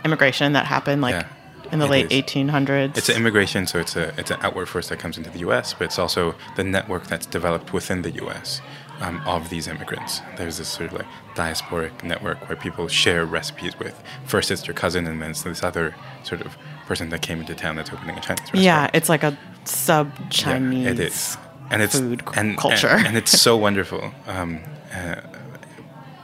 immigration 0.04 0.52
that 0.54 0.66
happened 0.66 1.00
like 1.02 1.12
Yeah, 1.14 1.26
in 1.70 1.78
the 1.78 1.86
late 1.86 2.10
is. 2.10 2.22
1800s? 2.24 2.96
It's 2.96 3.08
an 3.08 3.16
immigration, 3.16 3.66
so 3.68 3.78
it's 3.78 3.94
a 3.94 4.12
it's 4.18 4.30
an 4.32 4.38
outward 4.42 4.68
force 4.68 4.88
that 4.88 4.98
comes 4.98 5.16
into 5.16 5.30
the 5.30 5.38
U.S., 5.40 5.74
but 5.74 5.84
it's 5.84 5.98
also 5.98 6.34
the 6.56 6.64
network 6.64 7.06
that's 7.06 7.26
developed 7.26 7.72
within 7.72 8.02
the 8.02 8.10
U.S. 8.12 8.60
Um, 9.00 9.22
of 9.26 9.48
these 9.48 9.66
immigrants. 9.66 10.20
There's 10.36 10.58
this 10.58 10.68
sort 10.68 10.92
of 10.92 10.98
like 10.98 11.06
diasporic 11.34 12.02
network 12.04 12.46
where 12.50 12.56
people 12.56 12.86
share 12.86 13.24
recipes 13.24 13.78
with. 13.78 13.98
First, 14.26 14.50
it's 14.50 14.60
their 14.60 14.74
cousin, 14.74 15.06
and 15.06 15.22
then 15.22 15.30
it's 15.30 15.42
this 15.42 15.62
other 15.62 15.94
sort 16.22 16.42
of 16.42 16.54
person 16.86 17.08
that 17.08 17.22
came 17.22 17.40
into 17.40 17.54
town 17.54 17.76
that's 17.76 17.90
opening 17.90 18.18
a 18.18 18.20
Chinese 18.20 18.40
restaurant. 18.40 18.62
yeah, 18.62 18.90
it's 18.92 19.08
like 19.08 19.22
a 19.22 19.38
sub 19.64 20.12
Chinese. 20.30 20.84
Yeah, 20.84 20.90
it 20.90 21.00
is, 21.00 21.38
and 21.70 21.80
it's 21.80 21.98
food 21.98 22.22
and, 22.36 22.58
culture. 22.58 22.88
and, 22.88 23.06
and 23.06 23.16
it's 23.16 23.40
so 23.40 23.56
wonderful. 23.66 24.12
Um, 24.26 24.60
uh, 24.94 25.22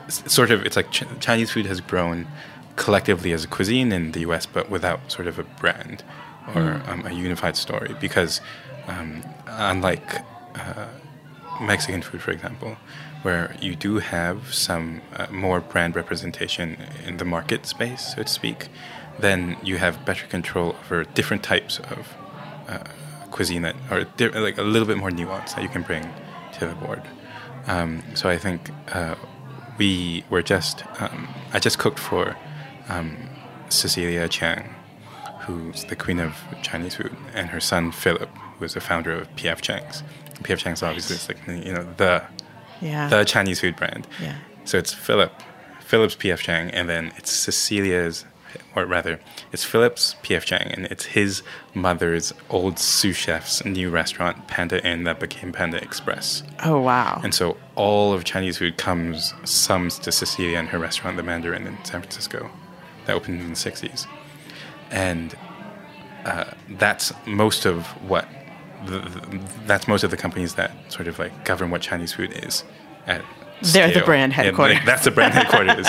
sort 0.09 0.51
of, 0.51 0.67
it's 0.67 0.77
like 0.77 0.91
ch- 0.91 1.05
Chinese 1.21 1.51
food 1.51 1.65
has 1.67 1.81
grown 1.81 2.27
collectively 2.77 3.33
as 3.33 3.43
a 3.45 3.49
cuisine 3.49 3.91
in 3.91 4.13
the 4.13 4.21
U.S., 4.21 4.45
but 4.45 4.69
without 4.69 5.11
sort 5.11 5.27
of 5.29 5.39
a 5.39 5.45
brand 5.45 6.05
or 6.55 6.83
um, 6.87 7.07
a 7.07 7.13
unified 7.13 7.57
story. 7.57 7.97
Because 8.01 8.41
um, 8.87 9.25
unlike 9.47 10.21
uh, 10.55 10.87
Mexican 11.61 12.03
food, 12.03 12.23
for 12.23 12.31
example, 12.31 12.77
where 13.23 13.57
you 13.61 13.75
do 13.75 13.99
have 13.99 14.55
some 14.55 15.01
uh, 15.15 15.27
more 15.31 15.61
brand 15.61 15.97
representation 15.97 16.77
in 17.07 17.17
the 17.17 17.25
market 17.25 17.67
space, 17.67 18.15
so 18.15 18.23
to 18.23 18.29
speak, 18.29 18.69
then 19.19 19.57
you 19.63 19.79
have 19.79 20.05
better 20.05 20.27
control 20.27 20.77
over 20.85 21.05
different 21.05 21.43
types 21.43 21.79
of 21.79 22.15
uh, 22.69 22.85
cuisine 23.31 23.63
that 23.63 23.77
are 23.91 24.05
di- 24.05 24.29
like 24.29 24.59
a 24.59 24.63
little 24.63 24.87
bit 24.87 24.99
more 24.99 25.11
nuance 25.11 25.55
that 25.55 25.63
you 25.63 25.69
can 25.69 25.83
bring 25.83 26.09
to 26.53 26.67
the 26.67 26.75
board. 26.75 27.03
Um, 27.67 28.03
so 28.15 28.29
I 28.29 28.39
think 28.39 28.71
uh, 28.93 29.17
we 29.79 30.25
were 30.31 30.43
just 30.43 30.85
um, 31.01 31.29
I 31.53 31.59
just 31.59 31.79
cooked 31.79 31.99
for 31.99 32.37
um, 32.89 33.17
Cecilia 33.69 34.29
Chiang, 34.29 34.75
who's 35.41 35.85
the 35.85 35.97
queen 35.97 36.21
of 36.21 36.37
Chinese 36.63 36.97
food, 36.97 37.17
and 37.35 37.51
her 37.51 37.61
son 37.61 37.93
Philip, 37.93 38.29
who 38.59 38.65
is 38.65 38.75
the 38.75 38.81
founder 38.81 39.13
of 39.13 39.35
PF 39.37 39.61
Chang's. 39.61 40.03
PF 40.43 40.59
Chang's 40.59 40.83
obviously 40.83 41.17
is 41.17 41.29
like 41.29 41.47
you 41.47 41.73
know 41.73 41.87
the 41.97 42.23
yeah. 42.81 43.09
the 43.09 43.25
Chinese 43.25 43.61
food 43.61 43.77
brand. 43.77 44.07
Yeah. 44.21 44.37
So 44.65 44.79
it's 44.79 44.93
Philip, 44.93 45.33
Philip's 45.81 46.17
PF 46.17 46.39
Chang, 46.39 46.71
and 46.71 46.89
then 46.89 47.13
it's 47.17 47.31
Cecilia's, 47.31 48.25
or 48.75 48.85
rather, 48.85 49.21
it's 49.53 49.65
Philip's 49.65 50.17
PF 50.23 50.43
Chang, 50.43 50.73
and 50.73 50.87
it's 50.87 51.05
his 51.07 51.43
mother's 51.75 52.33
old 52.51 52.79
sous 52.79 53.17
chef's 53.17 53.65
new 53.65 53.91
restaurant, 53.91 54.49
Panda 54.49 54.85
Inn, 54.85 55.05
that 55.05 55.21
became 55.21 55.53
Panda 55.53 55.81
Express. 55.83 56.43
oh 56.65 56.81
wow. 56.81 57.21
And 57.23 57.33
so 57.33 57.57
all 57.77 58.13
of 58.13 58.25
Chinese 58.25 58.59
food 58.59 58.77
comes, 58.77 59.35
sums 59.45 59.99
to 60.01 60.11
Cecilia 60.11 60.59
and 60.59 60.69
her 60.69 60.79
restaurant, 60.79 61.17
The 61.17 61.23
Mandarin 61.23 61.67
in 61.67 61.77
San 61.85 62.01
Francisco, 62.01 62.51
that 63.07 63.15
opened 63.15 63.41
in 63.41 63.51
the 63.51 63.55
60s. 63.55 64.07
And 64.91 65.37
uh, 66.25 66.45
that's 66.71 67.13
most 67.25 67.67
of 67.67 67.87
what, 68.09 68.29
the, 68.85 68.99
the, 69.01 69.41
that's 69.67 69.89
most 69.89 70.05
of 70.05 70.11
the 70.11 70.17
companies 70.17 70.55
that 70.55 70.73
sort 70.93 71.09
of 71.09 71.19
like 71.19 71.45
govern 71.45 71.71
what 71.71 71.81
Chinese 71.81 72.13
food 72.13 72.33
is 72.45 72.65
at 73.07 73.25
They're 73.63 73.91
the 73.91 74.03
brand 74.03 74.33
headquarters. 74.33 74.79
that's 74.85 75.05
the 75.05 75.11
brand 75.11 75.35
headquarters. 75.39 75.89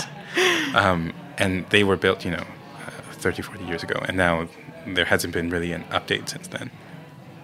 um, 0.75 1.13
and 1.37 1.67
they 1.69 1.83
were 1.83 1.97
built, 1.97 2.25
you 2.25 2.31
know, 2.31 2.45
uh, 2.85 3.11
30, 3.11 3.41
40 3.41 3.65
years 3.65 3.83
ago. 3.83 3.99
And 4.07 4.17
now 4.17 4.47
there 4.85 5.05
hasn't 5.05 5.33
been 5.33 5.49
really 5.49 5.71
an 5.73 5.83
update 5.85 6.29
since 6.29 6.47
then. 6.47 6.71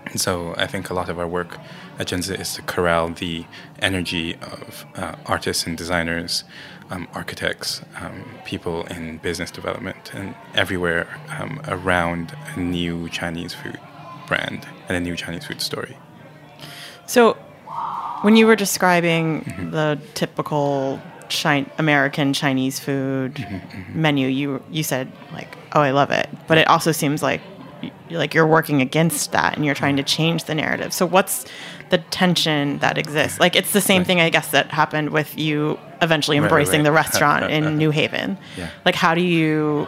And 0.05 0.19
so 0.19 0.53
I 0.57 0.67
think 0.67 0.89
a 0.89 0.93
lot 0.93 1.09
of 1.09 1.17
our 1.17 1.27
work 1.27 1.57
at 1.97 2.07
Junzi 2.07 2.39
is 2.39 2.55
to 2.55 2.61
corral 2.63 3.09
the 3.09 3.45
energy 3.79 4.35
of 4.35 4.85
uh, 4.95 5.15
artists 5.25 5.65
and 5.65 5.77
designers, 5.77 6.43
um, 6.89 7.07
architects, 7.13 7.81
um, 7.99 8.25
people 8.45 8.85
in 8.87 9.17
business 9.17 9.49
development, 9.49 10.13
and 10.13 10.35
everywhere 10.53 11.07
um, 11.29 11.61
around 11.67 12.35
a 12.55 12.59
new 12.59 13.09
Chinese 13.09 13.53
food 13.53 13.79
brand 14.27 14.67
and 14.87 14.97
a 14.97 14.99
new 14.99 15.15
Chinese 15.15 15.45
food 15.45 15.61
story. 15.61 15.97
So, 17.05 17.33
when 18.21 18.35
you 18.35 18.47
were 18.47 18.55
describing 18.55 19.41
Mm-hmm. 19.41 19.71
the 19.71 19.99
typical 20.13 21.01
Chi- 21.29 21.65
American 21.77 22.33
Chinese 22.33 22.79
food 22.79 23.35
Mm-hmm, 23.35 24.01
menu, 24.01 24.27
you 24.27 24.63
you 24.71 24.83
said 24.83 25.11
like, 25.33 25.57
"Oh, 25.73 25.81
I 25.81 25.91
love 25.91 26.11
it," 26.11 26.29
but 26.47 26.57
it 26.57 26.67
also 26.67 26.91
seems 26.91 27.21
like 27.23 27.41
y- 27.81 27.91
like 28.11 28.33
you're 28.33 28.47
working 28.47 28.81
against 28.81 29.31
that 29.33 29.55
and 29.55 29.65
you're 29.65 29.75
trying 29.75 29.97
to 29.97 30.03
change 30.03 30.45
the 30.45 30.55
narrative. 30.55 30.93
So, 30.93 31.05
what's 31.05 31.45
the 31.89 31.97
tension 32.09 32.79
that 32.79 32.97
exists? 32.97 33.39
Like, 33.39 33.55
it's 33.55 33.73
the 33.73 33.81
same 33.81 33.99
Right. 33.99 34.07
thing, 34.07 34.21
I 34.21 34.29
guess, 34.29 34.47
that 34.49 34.71
happened 34.71 35.09
with 35.09 35.37
you 35.37 35.77
eventually 36.01 36.37
Right, 36.39 36.43
right, 36.43 36.51
embracing 36.51 36.79
right. 36.79 36.83
the 36.85 36.91
restaurant 36.91 37.51
in 37.51 37.77
New 37.81 37.91
Haven. 37.91 38.37
Yeah. 38.57 38.69
Like, 38.85 38.95
how 38.95 39.13
do 39.13 39.21
you 39.21 39.87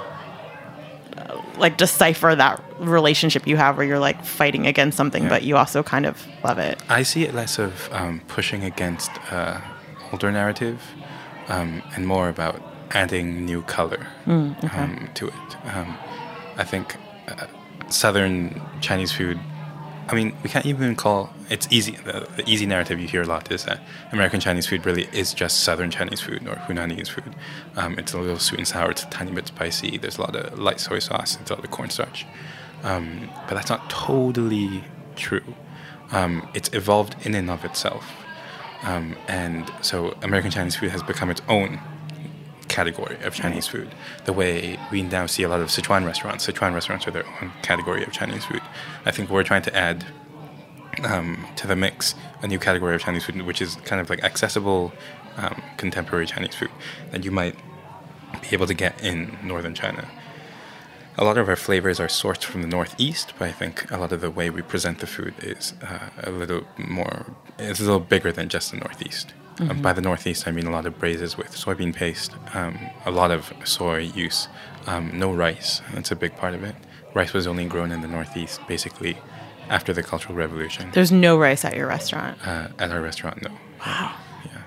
like 1.57 1.77
decipher 1.77 2.35
that 2.35 2.61
relationship 2.79 3.47
you 3.47 3.57
have 3.57 3.77
where 3.77 3.85
you're 3.85 3.99
like 3.99 4.23
fighting 4.25 4.67
against 4.67 4.97
something, 4.97 5.23
Yeah. 5.23 5.29
but 5.29 5.43
you 5.43 5.57
also 5.57 5.83
kind 5.83 6.05
of 6.05 6.25
love 6.43 6.57
it? 6.59 6.79
I 6.89 7.03
see 7.03 7.23
it 7.23 7.33
less 7.33 7.57
of 7.59 7.89
um, 7.91 8.21
pushing 8.27 8.63
against 8.63 9.11
uh, 9.31 9.59
older 10.11 10.31
narrative 10.31 10.81
um, 11.47 11.81
and 11.95 12.05
more 12.07 12.29
about 12.29 12.61
adding 12.91 13.45
new 13.45 13.61
color 13.63 14.05
um, 14.27 15.09
to 15.15 15.27
it. 15.27 15.57
Um, 15.73 15.97
I 16.57 16.63
think 16.63 16.95
uh, 17.27 17.47
Southern 17.89 18.61
Chinese 18.81 19.11
food. 19.11 19.39
I 20.07 20.13
mean, 20.13 20.35
we 20.43 20.49
can't 20.49 20.65
even 20.65 20.95
call 20.95 21.33
it's 21.49 21.67
easy. 21.71 21.91
The, 21.91 22.27
the 22.35 22.49
easy 22.49 22.65
narrative 22.65 22.99
you 22.99 23.07
hear 23.07 23.21
a 23.21 23.25
lot 23.25 23.51
is 23.51 23.65
that 23.65 23.81
American 24.11 24.39
Chinese 24.39 24.67
food 24.67 24.85
really 24.85 25.07
is 25.11 25.33
just 25.33 25.61
Southern 25.61 25.91
Chinese 25.91 26.21
food 26.21 26.47
or 26.47 26.55
Hunanese 26.55 27.09
food. 27.09 27.35
Um, 27.75 27.97
it's 27.97 28.13
a 28.13 28.19
little 28.19 28.39
sweet 28.39 28.59
and 28.59 28.67
sour. 28.67 28.91
It's 28.91 29.03
a 29.03 29.09
tiny 29.09 29.31
bit 29.31 29.47
spicy. 29.47 29.97
There's 29.97 30.17
a 30.17 30.21
lot 30.21 30.35
of 30.35 30.59
light 30.59 30.79
soy 30.79 30.99
sauce. 30.99 31.37
It's 31.39 31.51
a 31.51 31.55
lot 31.55 31.63
of 31.63 31.71
cornstarch. 31.71 32.25
Um, 32.83 33.29
but 33.47 33.55
that's 33.55 33.69
not 33.69 33.89
totally 33.89 34.83
true. 35.15 35.55
Um, 36.11 36.47
it's 36.53 36.71
evolved 36.73 37.15
in 37.25 37.33
and 37.35 37.49
of 37.49 37.65
itself. 37.65 38.05
Um, 38.83 39.15
and 39.27 39.71
so 39.81 40.15
American 40.21 40.51
Chinese 40.51 40.75
food 40.75 40.91
has 40.91 41.01
become 41.01 41.29
its 41.29 41.41
own 41.47 41.79
category 42.79 43.17
of 43.23 43.33
Chinese 43.33 43.67
food. 43.73 43.89
The 44.25 44.33
way 44.33 44.77
we 44.91 45.01
now 45.01 45.25
see 45.33 45.43
a 45.43 45.49
lot 45.53 45.61
of 45.61 45.69
Sichuan 45.69 46.05
restaurants. 46.05 46.45
Sichuan 46.45 46.73
restaurants 46.73 47.07
are 47.07 47.11
their 47.11 47.27
own 47.37 47.51
category 47.69 48.03
of 48.03 48.11
Chinese 48.11 48.45
food. 48.49 48.63
I 49.05 49.11
think 49.11 49.29
we're 49.29 49.47
trying 49.51 49.65
to 49.69 49.73
add 49.87 50.05
um, 51.03 51.47
to 51.55 51.67
the 51.67 51.75
mix 51.75 52.15
a 52.41 52.47
new 52.47 52.59
category 52.59 52.93
of 52.95 53.01
Chinese 53.01 53.25
food, 53.25 53.41
which 53.49 53.61
is 53.61 53.75
kind 53.89 53.99
of 54.01 54.09
like 54.09 54.21
accessible 54.23 54.91
um, 55.37 55.61
contemporary 55.77 56.25
Chinese 56.25 56.55
food 56.55 56.71
that 57.11 57.23
you 57.25 57.31
might 57.31 57.55
be 58.41 58.49
able 58.51 58.67
to 58.67 58.73
get 58.73 58.93
in 59.03 59.37
northern 59.43 59.73
China. 59.73 60.03
A 61.17 61.23
lot 61.23 61.37
of 61.37 61.47
our 61.47 61.55
flavors 61.55 61.97
are 62.03 62.07
sourced 62.07 62.43
from 62.43 62.61
the 62.61 62.67
northeast, 62.67 63.33
but 63.39 63.47
I 63.47 63.53
think 63.53 63.89
a 63.89 63.97
lot 63.97 64.11
of 64.11 64.19
the 64.19 64.29
way 64.29 64.49
we 64.49 64.61
present 64.61 64.99
the 64.99 65.07
food 65.07 65.33
is 65.41 65.73
uh, 65.81 66.09
a 66.23 66.29
little 66.29 66.63
more, 66.77 67.17
it's 67.57 67.79
a 67.79 67.83
little 67.83 68.01
bigger 68.01 68.31
than 68.33 68.49
just 68.49 68.71
the 68.71 68.77
northeast. 68.77 69.33
Uh, 69.59 69.73
by 69.73 69.93
the 69.93 70.01
northeast, 70.01 70.47
I 70.47 70.51
mean 70.51 70.67
a 70.67 70.71
lot 70.71 70.85
of 70.85 70.99
braises 70.99 71.37
with 71.37 71.51
soybean 71.51 71.95
paste, 71.95 72.33
um, 72.53 72.77
a 73.05 73.11
lot 73.11 73.31
of 73.31 73.53
soy 73.63 73.99
use, 73.99 74.47
um, 74.87 75.17
no 75.17 75.33
rice. 75.33 75.81
That's 75.93 76.11
a 76.11 76.15
big 76.15 76.35
part 76.35 76.53
of 76.53 76.63
it. 76.63 76.75
Rice 77.13 77.31
was 77.31 77.47
only 77.47 77.65
grown 77.65 77.91
in 77.91 78.01
the 78.01 78.07
northeast 78.07 78.59
basically 78.67 79.17
after 79.69 79.93
the 79.93 80.03
Cultural 80.03 80.35
Revolution. 80.35 80.91
There's 80.91 81.11
no 81.11 81.37
rice 81.37 81.63
at 81.63 81.75
your 81.75 81.87
restaurant. 81.87 82.37
Uh, 82.45 82.67
at 82.79 82.91
our 82.91 83.01
restaurant, 83.01 83.41
no. 83.41 83.49
Wow. 83.85 84.13
Yeah. 84.45 84.61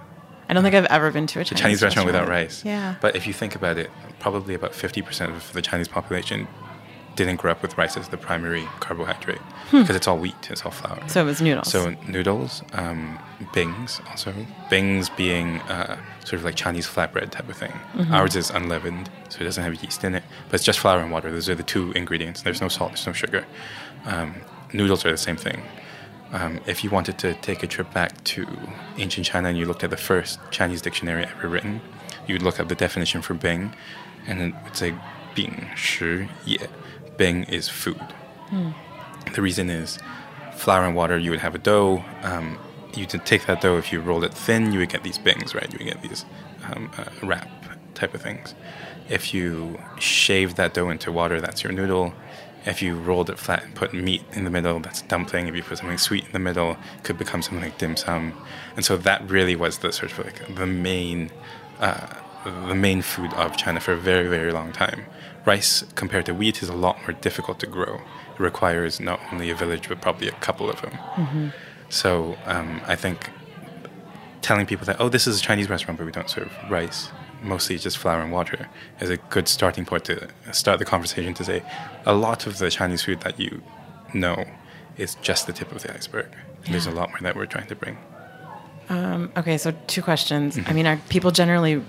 I 0.49 0.55
don't 0.55 0.63
think 0.63 0.75
I've 0.75 0.87
ever 0.87 1.11
been 1.11 1.27
to 1.29 1.39
a 1.39 1.43
a 1.43 1.45
Chinese, 1.45 1.61
Chinese 1.61 1.83
restaurant 1.83 2.07
without 2.07 2.29
rice. 2.29 2.65
Yeah. 2.65 2.95
But 3.01 3.15
if 3.15 3.27
you 3.27 3.33
think 3.35 3.55
about 3.55 3.77
it, 3.77 3.91
probably 4.19 4.55
about 4.55 4.73
50% 4.73 5.29
of 5.37 5.53
the 5.53 5.63
Chinese 5.63 5.89
population 5.89 6.49
didn't 7.25 7.41
grow 7.41 7.51
up 7.51 7.63
with 7.63 7.77
rice 7.77 7.97
as 7.97 8.09
the 8.09 8.17
primary 8.17 8.65
carbohydrate 8.81 9.41
because 9.71 9.97
it's 9.97 10.09
all 10.09 10.19
wheat, 10.19 10.51
it's 10.51 10.65
all 10.65 10.71
flour. 10.71 11.01
Hmm. 11.01 11.09
so 11.09 11.23
it 11.23 11.25
was 11.25 11.43
noodles. 11.43 11.71
So 11.71 11.95
noodles, 12.07 12.63
um, 12.73 13.19
bings 13.53 14.01
also. 14.09 14.35
Bings 14.71 15.09
being 15.11 15.61
uh, 15.63 15.99
sort 16.25 16.35
of 16.35 16.45
like 16.45 16.55
Chinese 16.55 16.87
flatbread 16.87 17.31
type 17.31 17.49
of 17.49 17.57
thing. 17.57 17.73
Mm-hmm. 17.73 18.15
Ours 18.15 18.37
is 18.37 18.51
unleavened, 18.51 19.11
so 19.29 19.41
it 19.41 19.45
doesn't 19.45 19.63
have 19.63 19.83
yeast 19.83 20.05
in 20.05 20.15
it, 20.15 20.23
but 20.47 20.55
it's 20.55 20.65
just 20.65 20.79
flour 20.79 21.01
and 21.01 21.11
water. 21.11 21.31
Those 21.31 21.49
are 21.49 21.55
the 21.55 21.63
two 21.63 21.93
ingredients. 21.93 22.43
There's 22.43 22.61
no 22.61 22.69
salt, 22.69 22.93
there's 22.93 23.07
no 23.07 23.13
sugar. 23.13 23.45
Um, 24.07 24.37
noodles 24.73 25.05
are 25.05 25.11
the 25.11 25.17
same 25.19 25.37
thing. 25.37 25.63
Um, 26.33 26.61
if 26.67 26.85
you 26.85 26.91
wanted 26.91 27.19
to 27.19 27.35
take 27.35 27.63
a 27.63 27.67
trip 27.67 27.93
back 27.93 28.23
to 28.25 28.47
ancient 28.99 29.27
China 29.27 29.49
and 29.49 29.57
you 29.57 29.65
looked 29.65 29.83
at 29.83 29.91
the 29.91 29.97
first 29.97 30.39
Chinese 30.51 30.83
dictionary 30.83 31.25
ever 31.25 31.49
written, 31.49 31.81
you'd 32.27 32.43
look 32.43 32.61
up 32.61 32.69
the 32.69 32.75
definition 32.75 33.23
for 33.23 33.35
bing, 33.35 33.75
and 34.27 34.41
it 34.41 34.55
would 34.65 34.77
say 34.77 34.95
bing 35.35 35.71
shi 35.75 36.29
ye. 36.45 36.59
Bing 37.19 37.45
is 37.45 37.69
food. 37.69 38.01
The 39.35 39.43
reason 39.43 39.69
is 39.71 39.99
flour 40.57 40.85
and 40.87 40.97
water, 40.97 41.19
you 41.19 41.31
would 41.33 41.41
have 41.41 41.55
a 41.55 41.59
dough. 41.59 42.05
Um, 42.23 42.59
you 42.95 43.07
would 43.13 43.27
take 43.27 43.47
that 43.47 43.61
dough, 43.61 43.77
if 43.77 43.93
you 43.93 44.01
rolled 44.01 44.25
it 44.25 44.35
thin, 44.35 44.73
you 44.73 44.79
would 44.81 44.89
get 44.89 45.03
these 45.05 45.19
bings, 45.19 45.55
right? 45.55 45.71
You 45.73 45.79
would 45.79 45.93
get 45.95 46.03
these 46.03 46.25
um, 46.73 46.91
uh, 46.99 47.05
wrap 47.27 47.49
type 47.95 48.15
of 48.15 48.23
things. 48.23 48.55
If 49.09 49.35
you 49.35 49.79
shave 49.99 50.55
that 50.57 50.75
dough 50.75 50.91
into 50.91 51.13
water, 51.13 51.41
that's 51.41 51.63
your 51.63 51.73
noodle. 51.73 52.15
if 52.67 52.83
you 52.83 52.97
rolled 52.97 53.31
it 53.31 53.39
flat 53.39 53.65
and 53.65 53.75
put 53.75 53.95
meat 53.95 54.23
in 54.33 54.45
the 54.45 54.51
middle, 54.51 54.79
that's 54.81 55.03
dumpling. 55.03 55.47
If 55.49 55.55
you 55.57 55.63
put 55.63 55.79
something 55.79 55.99
sweet 55.99 56.25
in 56.27 56.33
the 56.33 56.39
middle, 56.39 56.77
could 57.03 57.19
become 57.19 57.41
something 57.43 57.63
like 57.63 57.79
dim 57.79 57.97
sum. 57.97 58.35
And 58.77 58.85
so 58.85 58.97
that 58.99 59.29
really 59.29 59.57
was 59.57 59.79
the 59.79 59.93
sort 59.93 60.13
of 60.13 60.19
like 60.25 60.55
the 60.55 60.67
main, 60.67 61.31
uh, 61.81 62.07
the 62.45 62.75
main 62.75 63.03
food 63.03 63.33
of 63.35 63.57
China 63.57 63.81
for 63.81 63.93
a 63.93 63.97
very 63.97 64.29
very 64.29 64.53
long 64.53 64.73
time. 64.73 65.05
Rice 65.45 65.85
compared 65.95 66.27
to 66.27 66.35
wheat 66.35 66.63
is 66.63 66.69
a 66.69 66.75
lot 66.75 66.99
more 67.03 67.13
difficult 67.13 67.59
to 67.61 67.67
grow. 67.67 68.01
It 68.35 68.41
requires 68.41 69.01
not 69.01 69.21
only 69.33 69.51
a 69.51 69.55
village 69.55 69.89
but 69.89 70.01
probably 70.01 70.29
a 70.29 70.33
couple 70.33 70.69
of 70.69 70.81
them. 70.83 70.93
Mm-hmm. 70.93 71.49
So 71.89 72.37
um, 72.45 72.81
I 72.87 72.97
think 72.97 73.31
telling 74.43 74.67
people 74.67 74.87
that 74.87 74.97
oh 75.01 75.09
this 75.09 75.27
is 75.27 75.39
a 75.39 75.43
Chinese 75.43 75.69
restaurant 75.69 75.99
but 75.99 76.05
we 76.05 76.13
don't 76.13 76.31
serve 76.31 76.53
rice, 76.71 77.11
mostly 77.43 77.79
just 77.79 77.99
flour 77.99 78.21
and 78.21 78.33
water, 78.33 78.69
is 79.01 79.11
a 79.11 79.17
good 79.17 79.49
starting 79.49 79.85
point 79.85 80.05
to 80.05 80.29
start 80.53 80.79
the 80.79 80.85
conversation 80.85 81.35
to 81.35 81.45
say 81.45 81.63
a 82.05 82.15
lot 82.15 82.47
of 82.47 82.59
the 82.59 82.71
Chinese 82.71 83.03
food 83.03 83.21
that 83.23 83.41
you 83.41 83.63
know 84.13 84.45
is 84.97 85.15
just 85.17 85.47
the 85.47 85.53
tip 85.53 85.73
of 85.73 85.83
the 85.83 85.95
iceberg. 85.95 86.29
And 86.65 86.75
There's 86.75 86.87
a 86.87 86.91
lot 86.91 87.11
more 87.11 87.21
that 87.23 87.37
we're 87.37 87.47
trying 87.47 87.69
to 87.69 87.77
bring. 87.77 87.97
Um, 88.89 89.31
okay, 89.37 89.59
so 89.59 89.73
two 89.87 90.03
questions. 90.03 90.57
I 90.57 90.63
mm-hmm. 90.63 90.75
mean, 90.75 90.87
are 90.87 90.97
people 91.09 91.31
generally 91.31 91.83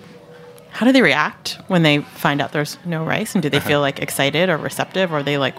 how 0.71 0.85
do 0.85 0.91
they 0.91 1.01
react 1.01 1.57
when 1.67 1.83
they 1.83 1.99
find 1.99 2.41
out 2.41 2.51
there's 2.51 2.77
no 2.85 3.03
rice? 3.03 3.33
And 3.35 3.41
do 3.41 3.49
they 3.49 3.59
feel 3.59 3.81
like 3.81 3.99
excited 3.99 4.49
or 4.49 4.57
receptive 4.57 5.11
or 5.11 5.17
are 5.17 5.23
they 5.23 5.37
like 5.37 5.55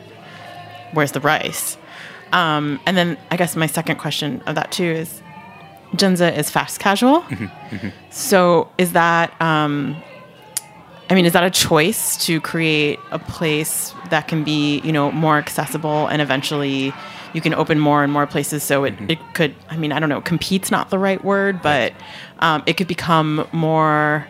where's 0.92 1.12
the 1.12 1.20
rice? 1.20 1.76
Um, 2.32 2.80
and 2.86 2.96
then 2.96 3.18
I 3.30 3.36
guess 3.36 3.56
my 3.56 3.66
second 3.66 3.96
question 3.98 4.40
of 4.46 4.54
that 4.54 4.70
too 4.72 4.84
is 4.84 5.20
Junzi 5.94 6.36
is 6.36 6.48
fast 6.50 6.78
casual. 6.80 7.24
So 8.10 8.68
is 8.78 8.92
that 8.92 9.40
um, 9.40 9.96
I 11.10 11.14
mean, 11.14 11.26
is 11.26 11.32
that 11.32 11.42
a 11.42 11.50
choice 11.50 12.16
to 12.26 12.40
create 12.40 13.00
a 13.10 13.18
place 13.18 13.92
that 14.10 14.28
can 14.28 14.44
be, 14.44 14.78
you 14.80 14.92
know, 14.92 15.10
more 15.10 15.38
accessible 15.38 16.06
and 16.06 16.22
eventually 16.22 16.92
you 17.32 17.40
can 17.40 17.52
open 17.52 17.80
more 17.80 18.04
and 18.04 18.12
more 18.12 18.28
places? 18.28 18.62
So 18.62 18.84
it, 18.84 18.94
it 19.10 19.18
could, 19.34 19.56
I 19.70 19.76
mean, 19.76 19.90
I 19.90 19.98
don't 19.98 20.08
know, 20.08 20.20
compete's 20.20 20.70
not 20.70 20.90
the 20.90 21.00
right 21.00 21.22
word, 21.24 21.62
but 21.62 21.92
um, 22.38 22.62
it 22.66 22.76
could 22.76 22.86
become 22.86 23.44
more 23.50 24.24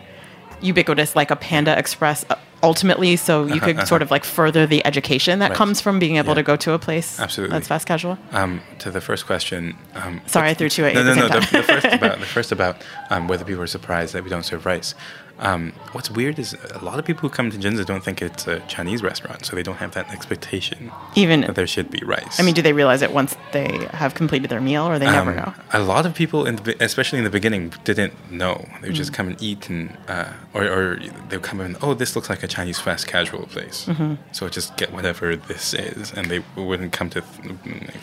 ubiquitous 0.61 1.15
like 1.15 1.31
a 1.31 1.35
Panda 1.35 1.77
Express 1.77 2.25
uh, 2.29 2.35
ultimately 2.63 3.15
so 3.15 3.45
you 3.47 3.59
could 3.59 3.87
sort 3.87 4.01
of 4.03 4.11
like 4.11 4.23
further 4.23 4.67
the 4.67 4.85
education 4.85 5.39
that 5.39 5.49
Right. 5.49 5.57
comes 5.57 5.81
from 5.81 5.97
being 5.97 6.17
able 6.17 6.29
Yeah. 6.29 6.35
to 6.35 6.43
go 6.43 6.55
to 6.57 6.73
a 6.73 6.79
place 6.79 7.19
Absolutely. 7.19 7.55
that's 7.55 7.67
fast 7.67 7.87
casual. 7.87 8.19
Um, 8.31 8.61
to 8.79 8.91
the 8.91 9.01
first 9.01 9.25
question. 9.25 9.75
Um, 9.95 10.21
Sorry, 10.27 10.49
I 10.49 10.53
threw 10.53 10.69
two 10.69 10.85
at 10.85 10.93
no, 10.93 11.01
you 11.01 11.09
at 11.09 11.15
no, 11.15 11.27
no. 11.27 11.39
The, 11.39 11.57
the 11.57 11.63
first 11.63 11.85
about 11.87 12.19
the 12.25 12.25
first 12.27 12.51
about 12.51 12.75
um, 13.09 13.27
whether 13.27 13.43
people 13.45 13.63
are 13.63 13.67
surprised 13.67 14.13
that 14.13 14.23
we 14.23 14.29
don't 14.29 14.43
serve 14.45 14.65
rice. 14.67 14.93
Um, 15.41 15.73
what's 15.93 16.11
weird 16.11 16.37
is 16.37 16.55
a 16.75 16.85
lot 16.85 16.99
of 16.99 17.05
people 17.05 17.21
who 17.21 17.29
come 17.29 17.49
to 17.49 17.57
Junzi 17.57 17.83
don't 17.83 18.03
think 18.03 18.21
it's 18.21 18.45
a 18.47 18.59
Chinese 18.67 19.01
restaurant, 19.01 19.43
so 19.45 19.55
they 19.55 19.63
don't 19.63 19.77
have 19.77 19.93
that 19.95 20.07
expectation 20.11 20.91
Even 21.15 21.41
that 21.41 21.55
there 21.55 21.65
should 21.65 21.89
be 21.89 21.99
rice. 22.05 22.39
I 22.39 22.43
mean, 22.43 22.53
do 22.53 22.61
they 22.61 22.73
realize 22.73 23.01
it 23.01 23.11
once 23.11 23.35
they 23.51 23.87
have 23.91 24.13
completed 24.13 24.51
their 24.51 24.61
meal 24.61 24.85
or 24.87 24.99
they 24.99 25.07
never 25.07 25.31
Um, 25.31 25.37
know? 25.37 25.53
A 25.73 25.79
lot 25.79 26.05
of 26.05 26.13
people, 26.13 26.45
in 26.45 26.57
the, 26.57 26.75
especially 26.83 27.17
in 27.17 27.23
the 27.23 27.31
beginning, 27.31 27.73
didn't 27.83 28.13
know. 28.31 28.55
They 28.81 28.89
would 28.89 28.95
Mm. 28.95 29.03
just 29.03 29.13
come 29.13 29.27
and 29.29 29.41
eat, 29.41 29.67
and 29.69 29.97
uh, 30.07 30.25
or, 30.53 30.63
or 30.65 30.99
they 31.29 31.37
would 31.37 31.43
come 31.43 31.59
in. 31.59 31.75
Oh, 31.81 31.95
this 31.95 32.15
looks 32.15 32.29
like 32.29 32.43
a 32.43 32.47
Chinese 32.47 32.79
fast 32.79 33.07
casual 33.07 33.47
place. 33.47 33.85
Mm-hmm. 33.87 34.13
So 34.33 34.47
just 34.47 34.77
get 34.77 34.93
whatever 34.93 35.35
this 35.35 35.73
is, 35.73 36.13
and 36.13 36.27
they 36.27 36.43
wouldn't 36.55 36.91
come 36.93 37.09
to 37.09 37.21
th- 37.21 37.55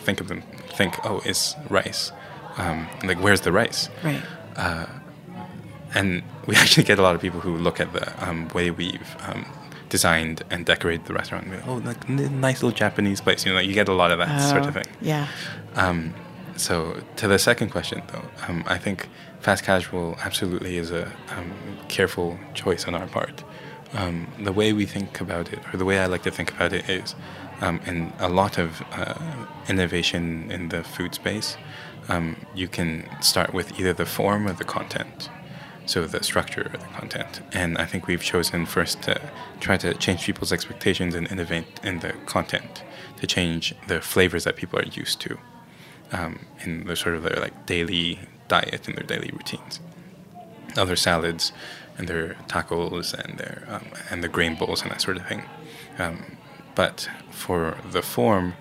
think 0.07 0.21
of 0.21 0.27
them. 0.27 0.43
Think, 0.77 0.97
oh, 1.05 1.23
it's 1.25 1.55
rice. 1.71 2.11
Um, 2.57 2.89
like, 3.05 3.21
where's 3.23 3.43
the 3.43 3.53
rice? 3.53 3.89
Right. 4.03 4.23
And 5.95 6.23
we 6.47 6.55
actually 6.63 6.85
get 6.85 6.99
a 6.99 7.03
lot 7.03 7.15
of 7.15 7.21
people 7.21 7.41
who 7.41 7.57
look 7.57 7.81
at 7.81 7.93
the 7.93 8.29
um, 8.29 8.49
way 8.49 8.71
we've 8.71 9.17
um, 9.27 9.47
designed 9.89 10.43
and 10.51 10.67
decorated 10.67 11.07
the 11.07 11.15
restaurant. 11.15 11.47
And 11.47 11.65
go, 11.65 11.71
oh, 11.73 11.75
like 11.77 12.09
n- 12.09 12.41
nice 12.41 12.63
little 12.63 12.77
Japanese 12.77 13.21
place. 13.21 13.45
You 13.47 13.53
know, 13.55 13.61
you 13.61 13.75
get 13.75 13.89
a 13.89 13.95
lot 13.95 14.11
of 14.11 14.19
that 14.19 14.41
sort 14.51 14.63
of 14.63 14.69
Oh, 14.69 14.71
thing. 14.83 14.87
Yeah. 15.01 15.27
Um, 15.75 16.15
so 16.57 17.01
to 17.17 17.29
the 17.29 17.39
second 17.39 17.71
question, 17.71 18.03
though, 18.13 18.25
um, 18.49 18.65
I 18.67 18.79
think 18.79 19.09
fast 19.41 19.65
casual 19.65 20.17
absolutely 20.25 20.77
is 20.77 20.91
a 20.91 21.07
um, 21.37 21.53
careful 21.89 22.39
choice 22.55 22.87
on 22.87 22.95
our 22.95 23.07
part. 23.07 23.45
Um, 23.95 24.27
the 24.43 24.53
way 24.53 24.73
we 24.75 24.85
think 24.85 25.21
about 25.21 25.51
it, 25.53 25.61
or 25.73 25.79
the 25.79 25.85
way 25.85 25.99
I 25.99 26.07
like 26.07 26.23
to 26.25 26.31
think 26.31 26.51
about 26.53 26.73
it, 26.75 26.89
is 26.91 27.15
um, 27.63 27.81
in 27.87 28.13
a 28.19 28.29
lot 28.29 28.59
of 28.59 28.83
uh, 28.93 29.15
innovation 29.69 30.51
in 30.51 30.69
the 30.69 30.83
food 30.83 31.15
space, 31.15 31.57
um, 32.09 32.37
you 32.55 32.69
can 32.69 33.09
start 33.23 33.55
with 33.55 33.79
either 33.79 33.93
the 33.93 34.07
form 34.07 34.47
or 34.47 34.53
the 34.53 34.65
content. 34.65 35.31
So 35.89 36.07
the 36.07 36.23
structure 36.23 36.61
of 36.61 36.73
the 36.73 36.87
content, 36.99 37.41
and 37.51 37.79
I 37.79 37.87
think 37.87 38.07
we've 38.07 38.23
chosen 38.23 38.67
first 38.67 39.01
to 39.05 39.19
try 39.59 39.79
to 39.79 39.95
change 39.95 40.27
people's 40.27 40.53
expectations 40.53 41.15
and 41.15 41.27
innovate 41.33 41.81
in 41.83 42.01
the 42.01 42.13
content 42.27 42.83
to 43.17 43.27
change 43.27 43.75
the 43.87 44.03
flavors 44.03 44.45
that 44.45 44.57
people 44.57 44.79
are 44.79 44.85
used 44.85 45.19
to 45.23 45.39
um, 46.13 46.41
in 46.61 46.87
the 46.87 46.95
sort 46.95 47.15
of 47.15 47.23
their 47.23 47.41
like 47.41 47.65
daily 47.65 48.19
diet 48.49 48.87
and 48.87 48.99
their 48.99 49.07
daily 49.07 49.31
routines. 49.33 49.81
Other 50.77 50.95
salads 50.95 51.53
and 51.97 52.07
their 52.07 52.35
tacos 52.49 53.15
and 53.15 53.39
their 53.39 53.65
um, 53.67 53.87
and 54.11 54.23
the 54.23 54.29
grain 54.29 54.57
bowls 54.57 54.83
and 54.83 54.91
that 54.91 55.01
sort 55.01 55.17
of 55.17 55.27
thing. 55.27 55.45
Um, 55.99 56.37
but 56.75 57.09
for 57.31 57.79
the 57.91 58.03
form, 58.03 58.57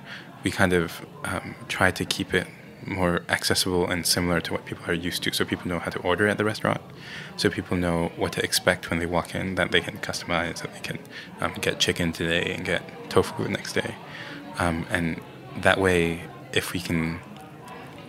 we 0.46 0.52
kind 0.52 0.72
of 0.72 1.06
um, 1.26 1.56
try 1.68 1.92
to 1.92 2.06
keep 2.06 2.34
it 2.34 2.48
more 2.88 3.22
accessible 3.30 3.88
and 3.88 4.06
similar 4.06 4.40
to 4.42 4.54
what 4.54 4.66
people 4.66 4.90
are 4.90 4.94
used 4.94 5.24
to, 5.24 5.34
so 5.34 5.46
people 5.46 5.68
know 5.68 5.80
how 5.80 5.92
to 5.92 6.00
order 6.00 6.28
at 6.28 6.38
the 6.38 6.46
restaurant, 6.46 6.82
so 7.36 7.50
people 7.50 7.78
know 7.78 8.12
what 8.16 8.34
to 8.34 8.44
expect 8.44 8.90
when 8.90 9.00
they 9.00 9.06
walk 9.06 9.36
in, 9.36 9.56
that 9.56 9.72
they 9.72 9.82
can 9.82 9.98
customize, 9.98 10.62
that 10.62 10.74
they 10.74 10.80
can 10.80 11.00
um, 11.42 11.54
get 11.62 11.80
chicken 11.80 12.12
today 12.12 12.54
and 12.54 12.66
get 12.66 12.82
tofu 13.10 13.44
the 13.44 13.50
next 13.50 13.74
day, 13.74 13.96
um, 14.60 14.86
and 14.90 15.22
that 15.62 15.80
way, 15.80 16.22
if 16.54 16.74
we 16.74 16.80
can 16.80 17.20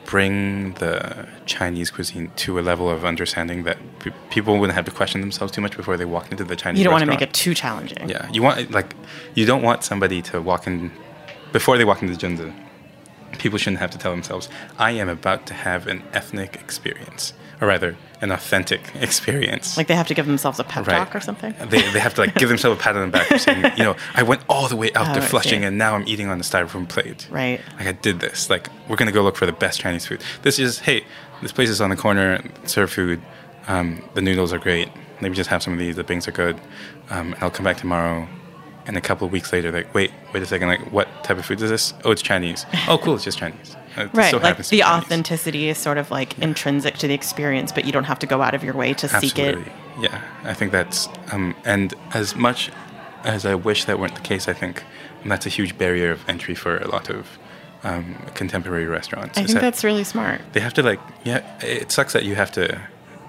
bring 0.08 0.72
the 0.74 1.26
Chinese 1.44 1.90
cuisine 1.90 2.32
to 2.34 2.58
a 2.58 2.62
level 2.62 2.88
of 2.88 3.04
understanding 3.04 3.64
that 3.64 3.76
pe- 3.98 4.10
people 4.30 4.58
wouldn't 4.58 4.74
have 4.74 4.86
to 4.86 4.90
question 4.90 5.20
themselves 5.20 5.52
too 5.52 5.60
much 5.60 5.76
before 5.76 5.98
they 5.98 6.06
walk 6.06 6.30
into 6.30 6.44
the 6.44 6.56
Chinese. 6.56 6.78
Restaurant, 6.78 6.78
you 6.78 6.84
don't 6.84 6.92
want 6.92 7.04
to 7.04 7.10
make 7.10 7.20
it 7.20 7.34
too 7.34 7.52
challenging. 7.52 8.08
Yeah, 8.08 8.26
you 8.32 8.42
want 8.42 8.70
like 8.70 8.94
you 9.34 9.44
don't 9.44 9.62
want 9.62 9.84
somebody 9.84 10.22
to 10.22 10.40
walk 10.40 10.66
in 10.66 10.90
before 11.52 11.76
they 11.76 11.84
walk 11.84 12.02
into 12.02 12.14
Junzi. 12.14 12.54
People 13.38 13.58
shouldn't 13.58 13.78
have 13.80 13.90
to 13.90 13.98
tell 13.98 14.10
themselves, 14.10 14.48
"I 14.78 14.92
am 14.92 15.08
about 15.08 15.46
to 15.46 15.54
have 15.54 15.86
an 15.86 16.02
ethnic 16.12 16.56
experience," 16.56 17.34
or 17.60 17.68
rather, 17.68 17.96
an 18.20 18.30
authentic 18.32 18.80
experience. 19.00 19.76
Like 19.76 19.86
they 19.86 19.94
have 19.94 20.08
to 20.08 20.14
give 20.14 20.26
themselves 20.26 20.58
a 20.58 20.64
pep 20.64 20.86
Right. 20.86 20.96
talk 20.98 21.14
or 21.14 21.20
something. 21.20 21.54
They, 21.68 21.82
they 21.92 22.00
have 22.00 22.14
to 22.14 22.22
like 22.22 22.34
give 22.34 22.48
themselves 22.48 22.80
a 22.80 22.82
pat 22.82 22.96
on 22.96 23.10
the 23.10 23.12
back 23.18 23.38
saying, 23.38 23.64
you 23.76 23.84
know, 23.84 23.96
I 24.14 24.22
went 24.22 24.42
all 24.48 24.66
the 24.68 24.76
way 24.76 24.92
out 24.94 25.10
Oh, 25.10 25.20
to 25.20 25.20
Flushing 25.20 25.64
and 25.64 25.76
now 25.78 25.94
I'm 25.94 26.06
eating 26.08 26.28
on 26.28 26.38
the 26.38 26.44
styrofoam 26.44 26.88
plate. 26.88 27.28
Right. 27.30 27.60
Like 27.78 27.86
I 27.86 27.92
did 27.92 28.20
this. 28.20 28.48
Like 28.50 28.68
we're 28.88 28.96
gonna 28.96 29.12
go 29.12 29.22
look 29.22 29.36
for 29.36 29.46
the 29.46 29.52
best 29.52 29.80
Chinese 29.80 30.06
food. 30.06 30.22
This 30.42 30.58
is 30.58 30.80
hey, 30.80 31.04
this 31.42 31.52
place 31.52 31.68
is 31.68 31.80
on 31.80 31.90
the 31.90 31.96
corner. 31.96 32.42
Serve 32.64 32.90
food. 32.90 33.20
Um, 33.68 34.02
the 34.14 34.22
noodles 34.22 34.52
are 34.52 34.58
great. 34.58 34.88
Maybe 35.20 35.34
just 35.34 35.50
have 35.50 35.62
some 35.62 35.72
of 35.74 35.78
these. 35.78 35.96
The 35.96 36.04
bings 36.04 36.26
are 36.26 36.32
good. 36.32 36.58
Um, 37.10 37.34
I'll 37.40 37.50
come 37.50 37.64
back 37.64 37.76
tomorrow. 37.76 38.26
And 38.88 38.96
a 38.96 39.00
couple 39.02 39.26
of 39.26 39.32
weeks 39.32 39.52
later, 39.52 39.70
like, 39.70 39.92
wait, 39.94 40.10
wait 40.32 40.42
a 40.42 40.46
second. 40.46 40.66
Like, 40.68 40.90
what 40.92 41.06
type 41.22 41.36
of 41.36 41.44
food 41.44 41.60
is 41.60 41.68
this? 41.68 41.92
Oh, 42.04 42.10
it's 42.10 42.22
Chinese. 42.22 42.64
Oh, 42.88 42.98
cool. 42.98 43.14
It's 43.16 43.24
just 43.24 43.38
Chinese. 43.38 43.76
It 43.96 44.08
Right. 44.14 44.30
so 44.30 44.38
like 44.38 44.56
the 44.56 44.62
Chinese. 44.62 44.82
authenticity 44.82 45.68
is 45.68 45.76
sort 45.76 45.98
of 45.98 46.10
like 46.10 46.38
intrinsic 46.38 46.96
to 46.98 47.06
the 47.06 47.14
experience, 47.14 47.70
but 47.70 47.84
you 47.84 47.92
don't 47.92 48.04
have 48.04 48.18
to 48.20 48.26
go 48.26 48.40
out 48.40 48.54
of 48.54 48.64
your 48.64 48.74
way 48.74 48.94
to 48.94 49.06
seek 49.06 49.38
it. 49.38 49.58
Yeah, 50.00 50.22
I 50.44 50.54
think 50.54 50.72
that's 50.72 51.08
um, 51.32 51.54
and 51.64 51.92
as 52.14 52.34
much 52.34 52.70
as 53.24 53.44
I 53.44 53.54
wish 53.56 53.84
that 53.84 53.98
weren't 53.98 54.14
the 54.14 54.20
case, 54.22 54.48
I 54.48 54.54
think 54.54 54.84
that's 55.24 55.44
a 55.46 55.50
huge 55.50 55.76
barrier 55.76 56.10
of 56.12 56.26
entry 56.28 56.54
for 56.54 56.78
a 56.78 56.88
lot 56.88 57.10
of 57.10 57.38
um, 57.82 58.14
contemporary 58.34 58.86
restaurants. 58.86 59.36
I 59.36 59.42
think 59.42 59.54
that 59.54 59.60
that's 59.60 59.84
really 59.84 60.04
smart. 60.04 60.40
they 60.52 60.60
have 60.60 60.74
to 60.74 60.82
like 60.82 61.00
yeah. 61.24 61.42
It 61.60 61.92
sucks 61.92 62.12
that 62.14 62.24
you 62.24 62.36
have 62.36 62.52
to, 62.52 62.80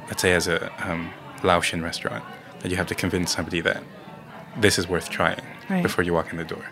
let's 0.08 0.22
say, 0.22 0.34
as 0.34 0.48
a 0.48 0.72
um, 0.90 1.12
Laotian 1.44 1.82
restaurant, 1.84 2.24
that 2.60 2.70
you 2.70 2.78
have 2.78 2.88
to 2.88 2.96
convince 2.96 3.36
somebody 3.36 3.62
that 3.62 3.84
this 4.62 4.78
is 4.78 4.88
worth 4.88 5.10
trying 5.10 5.42
Right. 5.70 5.84
before 5.84 6.04
you 6.04 6.14
walk 6.14 6.32
in 6.32 6.38
the 6.38 6.44
door. 6.44 6.66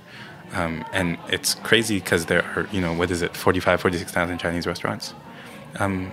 Um, 0.54 0.84
and 0.94 1.18
it's 1.30 1.54
crazy 1.56 2.00
because 2.00 2.26
there 2.26 2.44
are, 2.56 2.68
you 2.72 2.82
know, 2.82 2.94
what 2.94 3.12
is 3.12 3.22
it, 3.22 3.36
45, 3.36 3.80
46,000 3.82 4.38
Chinese 4.40 4.66
restaurants? 4.66 5.14
Um, 5.80 6.12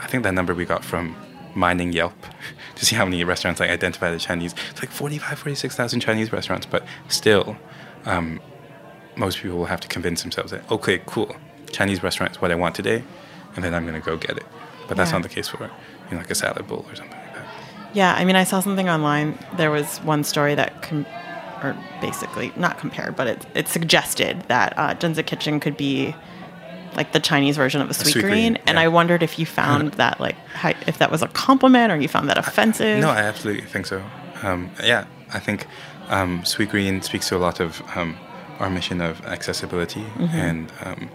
I 0.00 0.06
think 0.06 0.22
that 0.22 0.32
number 0.34 0.54
we 0.54 0.64
got 0.64 0.84
from 0.84 1.16
mining 1.54 1.92
Yelp 1.92 2.14
to 2.76 2.86
see 2.86 2.96
how 2.96 3.04
many 3.04 3.22
restaurants 3.24 3.60
like 3.60 3.70
identify 3.70 4.08
as 4.08 4.24
Chinese. 4.24 4.54
It's 4.70 4.80
like 4.82 4.90
45, 4.90 5.38
46,000 5.38 6.00
Chinese 6.00 6.32
restaurants, 6.32 6.64
but 6.66 6.84
still, 7.08 7.56
um, 8.06 8.40
most 9.16 9.38
people 9.42 9.58
will 9.58 9.66
have 9.66 9.80
to 9.80 9.88
convince 9.88 10.22
themselves 10.22 10.52
that, 10.52 10.68
okay, 10.70 11.02
cool, 11.04 11.36
Chinese 11.70 12.02
restaurant 12.02 12.32
is 12.36 12.40
what 12.40 12.50
I 12.50 12.54
want 12.54 12.74
today, 12.74 13.02
and 13.56 13.64
then 13.64 13.74
I'm 13.74 13.86
going 13.86 14.00
to 14.00 14.04
go 14.04 14.16
get 14.16 14.36
it. 14.38 14.46
But 14.88 14.96
that's 14.96 15.10
Yeah. 15.10 15.18
not 15.18 15.22
the 15.22 15.28
case 15.28 15.48
for, 15.48 15.64
you 15.64 16.12
know, 16.12 16.18
like 16.18 16.30
a 16.30 16.34
salad 16.34 16.66
bowl 16.66 16.86
or 16.88 16.94
something. 16.96 17.18
Yeah, 17.92 18.14
I 18.14 18.24
mean, 18.24 18.36
I 18.36 18.44
saw 18.44 18.60
something 18.60 18.88
online. 18.88 19.38
There 19.56 19.70
was 19.70 19.98
one 19.98 20.24
story 20.24 20.54
that, 20.54 20.82
com- 20.82 21.06
or 21.62 21.76
basically 22.00 22.52
not 22.56 22.78
compared, 22.78 23.16
but 23.16 23.26
it, 23.26 23.46
it 23.54 23.68
suggested 23.68 24.42
that 24.48 24.74
uh, 24.76 24.94
Junzi 24.94 25.24
Kitchen 25.24 25.60
could 25.60 25.76
be 25.76 26.14
like 26.96 27.12
the 27.12 27.20
Chinese 27.20 27.56
version 27.56 27.80
of 27.80 27.90
a 27.90 27.94
sweet, 27.94 28.16
Sweetgreen. 28.16 28.22
Green, 28.22 28.56
And 28.66 28.76
yeah. 28.76 28.82
I 28.82 28.88
wondered 28.88 29.22
if 29.22 29.38
you 29.38 29.46
found 29.46 29.92
that 29.94 30.20
like 30.20 30.36
how, 30.54 30.70
if 30.86 30.98
that 30.98 31.10
was 31.10 31.22
a 31.22 31.28
compliment 31.28 31.92
or 31.92 31.96
you 31.96 32.08
found 32.08 32.28
that 32.28 32.38
offensive. 32.38 33.00
No, 33.00 33.10
I 33.10 33.20
absolutely 33.20 33.66
think 33.66 33.86
so. 33.86 34.02
Um, 34.42 34.70
yeah, 34.82 35.06
I 35.32 35.38
think 35.38 35.66
um, 36.08 36.42
Sweetgreen 36.42 37.02
speaks 37.02 37.28
to 37.28 37.36
a 37.36 37.38
lot 37.38 37.60
of 37.60 37.82
um, 37.94 38.16
our 38.58 38.68
mission 38.68 39.00
of 39.00 39.24
accessibility 39.26 40.04
and 40.18 40.70
um, 40.84 41.08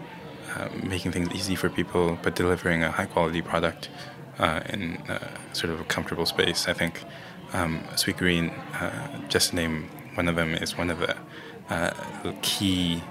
uh, 0.56 0.68
making 0.82 1.12
things 1.12 1.30
easy 1.32 1.54
for 1.54 1.68
people, 1.68 2.18
but 2.22 2.34
delivering 2.34 2.82
a 2.82 2.90
high 2.90 3.06
quality 3.06 3.42
product 3.42 3.90
uh, 4.38 4.60
in 4.68 4.96
uh, 5.08 5.18
sort 5.52 5.72
of 5.72 5.80
a 5.80 5.84
comfortable 5.84 6.26
space. 6.26 6.68
I 6.68 6.72
think 6.72 7.02
um, 7.52 7.80
Sweetgreen, 7.94 8.52
uh, 8.80 9.28
just 9.28 9.50
to 9.50 9.56
name 9.56 9.88
one 10.14 10.28
of 10.28 10.36
them, 10.36 10.54
is 10.54 10.76
one 10.76 10.90
of 10.90 10.98
the 11.00 11.16
uh, 11.70 11.92
key 12.42 13.02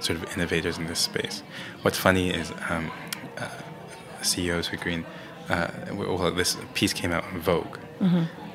sort 0.00 0.22
of 0.22 0.36
innovators 0.36 0.78
in 0.78 0.86
this 0.86 0.98
space. 1.00 1.42
What's 1.82 1.98
funny 1.98 2.30
is 2.30 2.52
um, 2.68 2.90
uh, 3.38 3.48
CEO 4.22 4.58
of 4.58 4.66
Sweetgreen, 4.66 5.04
uh, 5.48 5.68
well, 5.94 6.30
this 6.32 6.56
piece 6.74 6.92
came 6.92 7.12
out 7.12 7.24
in 7.32 7.40
Vogue, 7.40 7.78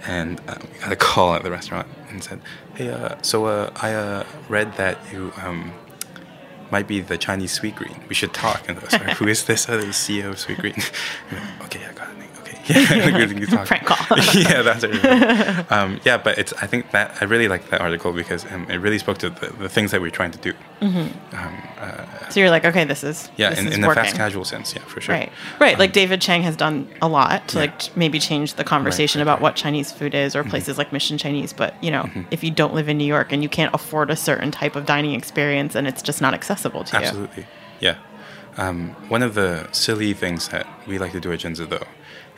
and 0.08 0.40
uh, 0.48 0.56
we 0.62 0.80
got 0.80 0.92
a 0.92 0.96
call 0.96 1.34
at 1.34 1.44
the 1.44 1.52
restaurant 1.52 1.88
and 2.10 2.24
said, 2.24 2.40
"Hey, 2.76 2.90
uh, 2.90 3.16
so 3.22 3.46
uh, 3.46 3.72
I 3.76 3.94
uh, 3.94 4.24
read 4.48 4.76
that 4.78 4.98
you 5.12 5.32
um, 5.44 5.74
might 6.72 6.88
be 6.88 7.02
the 7.02 7.18
Chinese 7.18 7.58
Sweetgreen. 7.60 8.08
We 8.08 8.16
should 8.16 8.34
talk." 8.34 8.68
And 8.68 8.78
I 8.80 8.82
was 8.82 8.94
like, 8.94 9.18
"Who 9.18 9.28
is 9.28 9.46
this? 9.46 9.66
The 9.66 9.78
CEO 9.94 10.30
of 10.30 10.36
Sweetgreen." 10.36 10.78
Like, 11.32 11.62
okay, 11.66 11.86
I 11.86 11.94
got 11.94 12.10
it. 12.10 12.29
Yeah, 12.70 12.86
can 13.28 13.46
talk. 13.48 13.68
Prank 13.68 13.86
call. 13.86 14.18
yeah, 14.36 14.62
that's 14.62 14.84
it. 14.84 15.72
Um, 15.72 16.00
yeah, 16.06 16.18
but 16.18 16.38
it's. 16.38 16.54
I 16.54 16.68
think 16.68 16.92
that 16.92 17.16
I 17.22 17.26
really 17.26 17.48
like 17.48 17.70
that 17.70 17.82
article 17.82 18.12
because 18.14 18.46
um, 18.52 18.70
it 18.70 18.78
really 18.78 19.00
spoke 19.00 19.18
to 19.20 19.30
the, 19.30 19.48
the 19.54 19.70
things 19.70 19.92
that 19.92 20.02
we're 20.02 20.12
trying 20.12 20.32
to 20.32 20.38
do. 20.40 20.54
So 22.30 22.40
you're 22.40 22.50
like, 22.50 22.66
okay, 22.66 22.84
this 22.84 23.04
is 23.04 23.30
Yeah, 23.38 23.50
this 23.50 23.60
in, 23.60 23.68
is 23.68 23.76
in 23.76 23.82
the 23.82 23.94
fast 23.94 24.16
casual 24.16 24.46
sense, 24.46 24.74
yeah, 24.76 24.82
for 24.84 25.02
sure. 25.02 25.16
Right, 25.16 25.32
right. 25.60 25.80
like 25.80 25.94
David 25.94 26.22
Chang 26.22 26.44
has 26.44 26.56
done 26.56 26.88
a 27.02 27.08
lot 27.08 27.48
to 27.50 27.56
Yeah. 27.58 27.62
like 27.66 27.98
maybe 27.98 28.20
change 28.20 28.54
the 28.54 28.64
conversation 28.64 29.20
right, 29.20 29.24
about 29.24 29.36
right. 29.38 29.42
what 29.44 29.56
Chinese 29.56 29.92
food 29.92 30.14
is, 30.14 30.36
or 30.36 30.44
places 30.44 30.78
like 30.78 30.94
Mission 30.94 31.18
Chinese. 31.18 31.54
But 31.54 31.82
you 31.84 31.92
know, 31.92 32.04
Mm-hmm. 32.04 32.22
if 32.32 32.44
you 32.44 32.52
don't 32.52 32.74
live 32.74 32.88
in 32.88 32.98
New 32.98 33.06
York 33.06 33.32
and 33.32 33.44
you 33.44 33.50
can't 33.50 33.74
afford 33.74 34.10
a 34.10 34.16
certain 34.16 34.52
type 34.52 34.76
of 34.76 34.86
dining 34.86 35.14
experience, 35.16 35.76
and 35.76 35.88
it's 35.88 36.02
just 36.02 36.22
not 36.22 36.34
accessible 36.34 36.84
to 36.86 36.98
you. 36.98 37.04
Absolutely. 37.06 37.46
Yeah. 37.80 37.98
Um, 38.58 38.90
one 39.10 39.22
of 39.22 39.36
the 39.36 39.68
silly 39.72 40.14
things 40.14 40.48
that 40.50 40.68
we 40.88 40.98
like 40.98 41.12
to 41.14 41.20
do 41.20 41.32
at 41.32 41.40
Junzi, 41.40 41.68
though, 41.70 41.86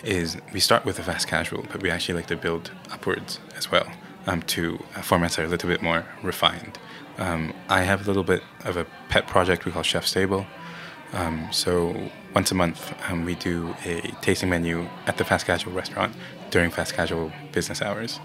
is 0.03 0.37
we 0.53 0.59
start 0.59 0.85
with 0.85 0.97
the 0.97 1.03
fast 1.03 1.27
casual, 1.27 1.65
but 1.71 1.81
we 1.81 1.89
actually 1.89 2.15
like 2.15 2.27
to 2.27 2.37
build 2.37 2.71
upwards 2.91 3.39
as 3.55 3.71
well 3.71 3.87
um, 4.27 4.41
to 4.43 4.75
uh, 4.95 4.99
formats 4.99 5.35
that 5.35 5.39
are 5.39 5.45
a 5.45 5.49
little 5.49 5.69
bit 5.69 5.81
more 5.81 6.05
refined. 6.23 6.77
Um, 7.17 7.53
I 7.69 7.81
have 7.81 8.01
a 8.01 8.05
little 8.05 8.23
bit 8.23 8.43
of 8.65 8.77
a 8.77 8.85
pet 9.09 9.27
project 9.27 9.65
we 9.65 9.71
call 9.71 9.83
Chef's 9.83 10.11
Table. 10.11 10.45
Um, 11.13 11.49
so 11.51 12.09
once 12.33 12.51
a 12.51 12.55
month, 12.55 12.93
um, 13.09 13.25
we 13.25 13.35
do 13.35 13.75
a 13.83 14.01
tasting 14.21 14.49
menu 14.49 14.87
at 15.07 15.17
the 15.17 15.25
fast 15.25 15.45
casual 15.45 15.73
restaurant 15.73 16.15
during 16.51 16.71
fast 16.71 16.93
casual 16.93 17.31
business 17.51 17.81
hours, 17.81 18.19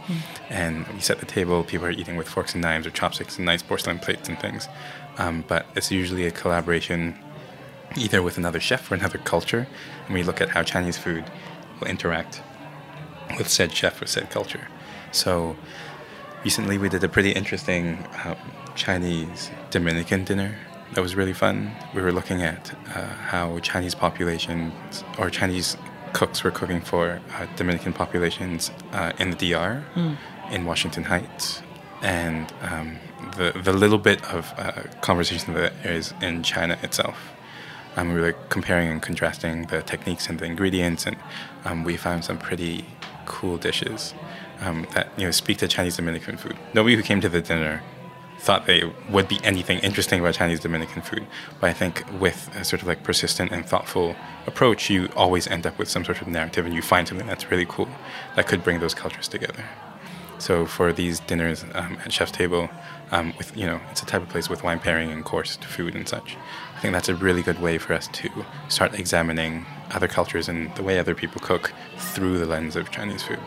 and 0.51 0.87
we 0.89 1.01
set 1.01 1.19
the 1.19 1.27
table. 1.27 1.65
People 1.65 1.87
are 1.87 1.91
eating 1.91 2.17
with 2.17 2.29
forks 2.29 2.55
and 2.55 2.63
knives 2.63 2.87
or 2.87 2.91
chopsticks 2.91 3.37
and 3.37 3.47
nice 3.47 3.63
porcelain 3.63 3.99
plates 3.99 4.29
and 4.29 4.39
things. 4.39 4.69
Um, 5.19 5.45
but 5.49 5.67
it's 5.75 5.91
usually 5.91 6.27
a 6.27 6.31
collaboration, 6.31 7.19
either 7.97 8.23
with 8.23 8.39
another 8.39 8.61
chef 8.61 8.91
or 8.91 8.95
another 8.95 9.19
culture, 9.19 9.67
and 10.07 10.15
we 10.15 10.23
look 10.23 10.41
at 10.41 10.51
how 10.51 10.63
Chinese 10.63 10.97
food 10.97 11.25
will 11.81 11.89
interact 11.89 12.43
with 13.39 13.49
said 13.49 13.73
chef 13.73 14.01
or 14.01 14.07
said 14.07 14.31
culture. 14.31 14.69
So 15.13 15.57
recently 16.45 16.79
we 16.79 16.89
did 16.89 17.03
a 17.05 17.09
pretty 17.09 17.33
interesting 17.33 18.07
um, 18.25 18.37
Chinese 18.75 19.51
Dominican 19.71 20.25
dinner 20.25 20.57
that 20.95 21.01
was 21.01 21.17
really 21.17 21.33
fun. 21.33 21.73
We 21.95 22.03
were 22.03 22.13
looking 22.13 22.43
at 22.43 22.73
uh, 22.95 23.03
how 23.03 23.59
Chinese 23.61 23.95
populations 23.95 25.05
or 25.19 25.31
Chinese 25.31 25.77
cooks 26.13 26.45
were 26.45 26.51
cooking 26.51 26.81
for 26.81 27.21
uh, 27.35 27.47
Dominican 27.57 27.93
populations 27.93 28.71
uh, 28.93 29.13
in 29.19 29.31
the 29.31 29.37
DR, 29.37 29.85
in 30.51 30.65
Washington 30.65 31.05
Heights, 31.05 31.63
and 32.03 32.53
um, 32.63 32.99
the 33.37 33.53
the 33.63 33.73
little 33.73 33.99
bit 33.99 34.25
of 34.33 34.53
uh, 34.57 34.83
conversation 35.01 35.55
that 35.55 35.73
there 35.83 35.93
is 35.93 36.15
in 36.23 36.43
China 36.43 36.79
itself. 36.83 37.17
Um, 37.97 38.13
we 38.13 38.21
were 38.21 38.33
comparing 38.51 38.89
and 38.89 39.03
contrasting 39.03 39.67
the 39.67 39.83
techniques 39.83 40.29
and 40.29 40.39
the 40.39 40.45
ingredients, 40.45 41.07
and 41.07 41.17
um, 41.65 41.83
we 41.83 41.97
found 41.97 42.25
some 42.25 42.39
pretty 42.39 42.85
cool 43.25 43.57
dishes 43.57 44.15
um, 44.61 44.87
that 44.95 45.09
you 45.17 45.25
know 45.25 45.31
speak 45.31 45.59
to 45.59 45.69
Chinese 45.69 45.97
Dominican 45.97 46.37
food. 46.37 46.57
Nobody 46.75 46.95
who 46.97 47.03
came 47.03 47.21
to 47.23 47.29
the 47.29 47.41
dinner 47.41 47.83
thought 48.39 48.67
they 48.67 48.85
would 49.11 49.27
be 49.29 49.41
anything 49.43 49.79
interesting 49.79 50.21
about 50.21 50.35
Chinese 50.35 50.61
Dominican 50.61 51.01
food, 51.01 51.27
but 51.59 51.71
I 51.71 51.73
think 51.73 52.05
with 52.21 52.51
a 52.55 52.65
sort 52.65 52.83
of 52.83 52.89
like 52.89 53.03
persistent 53.03 53.51
and 53.51 53.65
thoughtful 53.65 54.15
approach, 54.47 54.91
you 54.91 55.09
always 55.17 55.47
end 55.47 55.67
up 55.67 55.79
with 55.79 55.89
some 55.89 56.05
sort 56.05 56.21
of 56.21 56.29
narrative, 56.29 56.67
and 56.67 56.75
you 56.75 56.83
find 56.83 57.09
something 57.09 57.27
that's 57.27 57.51
really 57.51 57.67
cool 57.67 57.89
that 58.37 58.47
could 58.47 58.63
bring 58.63 58.81
those 58.81 58.95
cultures 58.95 59.27
together. 59.27 59.65
So 60.39 60.67
for 60.67 60.93
these 60.93 61.21
dinners 61.21 61.65
um, 61.75 61.97
at 62.05 62.13
Chef's 62.13 62.33
Table, 62.33 62.69
um, 63.11 63.33
with 63.39 63.57
you 63.57 63.67
know, 63.67 63.81
it's 63.91 64.03
a 64.03 64.07
type 64.07 64.23
of 64.23 64.29
place 64.29 64.51
with 64.51 64.63
wine 64.63 64.81
pairing 64.81 65.11
and 65.11 65.25
coursed 65.25 65.65
food 65.65 65.95
and 65.95 66.07
such. 66.09 66.37
I 66.77 66.81
think 66.81 66.93
that's 66.93 67.09
a 67.09 67.15
really 67.15 67.43
good 67.43 67.61
way 67.61 67.79
for 67.79 67.95
us 67.95 68.07
to 68.09 68.29
start 68.69 68.95
examining 68.95 69.65
other 69.93 70.07
cultures 70.09 70.49
and 70.49 70.75
the 70.77 70.83
way 70.83 70.99
other 70.99 71.15
people 71.15 71.41
cook 71.41 71.73
through 71.97 72.39
the 72.39 72.47
lens 72.47 72.77
of 72.77 72.91
Chinese 72.91 73.23
food. 73.23 73.41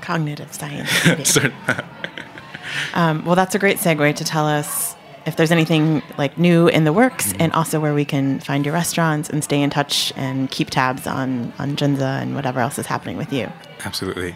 Cognitive 0.00 0.52
science. 0.54 1.36
um, 2.94 3.24
well, 3.24 3.36
that's 3.36 3.54
a 3.54 3.58
great 3.58 3.76
segue 3.78 4.14
to 4.16 4.24
tell 4.24 4.46
us 4.46 4.94
if 5.26 5.36
there's 5.36 5.50
anything 5.50 6.02
like 6.18 6.38
new 6.38 6.68
in 6.68 6.84
the 6.84 6.92
works, 6.92 7.32
Mm-hmm. 7.32 7.42
and 7.42 7.52
also 7.52 7.80
where 7.80 7.92
we 7.94 8.04
can 8.04 8.38
find 8.40 8.64
your 8.64 8.72
restaurants 8.72 9.28
and 9.28 9.42
stay 9.42 9.60
in 9.60 9.70
touch 9.70 10.12
and 10.16 10.50
keep 10.50 10.70
tabs 10.70 11.06
on 11.06 11.52
on 11.58 11.76
Junzi 11.76 12.00
and 12.22 12.34
whatever 12.36 12.60
else 12.60 12.78
is 12.78 12.86
happening 12.86 13.16
with 13.16 13.32
you. 13.32 13.50
Absolutely. 13.84 14.34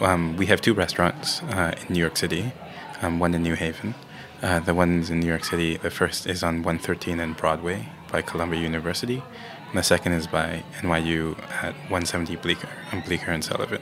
Um, 0.00 0.36
we 0.36 0.46
have 0.46 0.60
two 0.60 0.74
restaurants 0.74 1.42
uh, 1.44 1.74
in 1.80 1.94
New 1.94 2.00
York 2.00 2.16
City, 2.18 2.52
um, 3.00 3.18
one 3.18 3.32
in 3.34 3.42
New 3.42 3.54
Haven. 3.54 3.94
Uh, 4.42 4.60
the 4.60 4.74
ones 4.74 5.08
in 5.08 5.20
New 5.20 5.26
York 5.26 5.44
City, 5.44 5.78
the 5.78 5.90
first 5.90 6.26
is 6.26 6.42
on 6.42 6.56
113 6.56 7.20
and 7.20 7.36
Broadway 7.36 7.88
by 8.12 8.20
Columbia 8.20 8.60
University, 8.60 9.22
and 9.68 9.78
the 9.78 9.82
second 9.82 10.12
is 10.12 10.26
by 10.26 10.62
NYU 10.80 11.38
at 11.62 11.74
170 11.88 12.36
Bleecker, 12.36 12.68
on 12.92 13.00
Bleecker 13.00 13.30
and 13.30 13.42
Sullivan. 13.42 13.80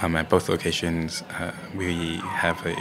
Um, 0.00 0.16
at 0.16 0.30
both 0.30 0.48
locations, 0.48 1.22
uh, 1.38 1.52
we 1.76 2.16
have 2.16 2.64
a 2.66 2.74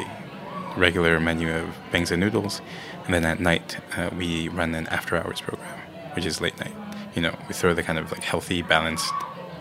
regular 0.77 1.19
menu 1.19 1.53
of 1.53 1.75
bings 1.91 2.11
and 2.11 2.21
noodles, 2.21 2.61
and 3.05 3.13
then 3.13 3.25
at 3.25 3.41
night 3.41 3.77
uh, 3.97 4.09
we 4.17 4.47
run 4.47 4.73
an 4.73 4.87
after-hours 4.87 5.41
program, 5.41 5.79
which 6.13 6.25
is 6.25 6.39
late 6.39 6.57
night. 6.59 6.73
You 7.13 7.21
know, 7.23 7.37
we 7.49 7.53
throw 7.53 7.73
the 7.73 7.83
kind 7.83 7.99
of 7.99 8.09
like 8.11 8.23
healthy, 8.23 8.61
balanced 8.61 9.13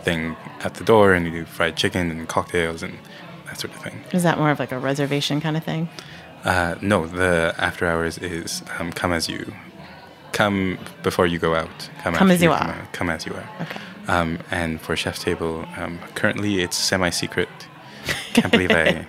thing 0.05 0.36
at 0.61 0.74
the 0.74 0.84
door, 0.84 1.14
and 1.14 1.24
we 1.24 1.32
do 1.32 1.44
fried 1.44 1.76
chicken 1.76 2.12
and 2.12 2.28
cocktails 2.28 2.84
and 2.84 2.96
that 3.46 3.59
sort 3.59 3.74
of 3.74 3.82
thing. 3.82 4.05
Is 4.12 4.22
that 4.22 4.38
more 4.38 4.51
of 4.53 4.61
like 4.61 4.70
a 4.72 4.78
reservation 4.78 5.40
kind 5.40 5.57
of 5.57 5.64
thing? 5.64 5.88
Uh, 6.45 6.74
no, 6.80 7.07
the 7.07 7.55
after 7.59 7.86
hours 7.86 8.18
is 8.18 8.62
um, 8.78 8.93
come 8.93 9.12
as 9.12 9.28
you, 9.28 9.53
come 10.32 10.78
before 11.03 11.26
you 11.26 11.38
go 11.38 11.55
out. 11.55 11.91
Come 12.03 12.14
after 12.14 12.30
as 12.30 12.43
you 12.43 12.49
come 12.51 12.68
are. 12.68 12.74
out, 12.74 12.93
Come 12.93 13.11
as 13.11 13.26
you 13.26 13.34
are. 13.34 13.49
Okay. 13.62 13.80
Um, 14.09 14.38
and 14.51 14.80
for 14.80 14.97
Chef's 14.97 15.22
Table, 15.22 15.66
um, 15.76 15.99
currently 16.14 16.62
it's 16.62 16.76
semi-secret. 16.76 17.49
Can't 18.32 18.51
believe 18.51 18.70
I 18.72 19.07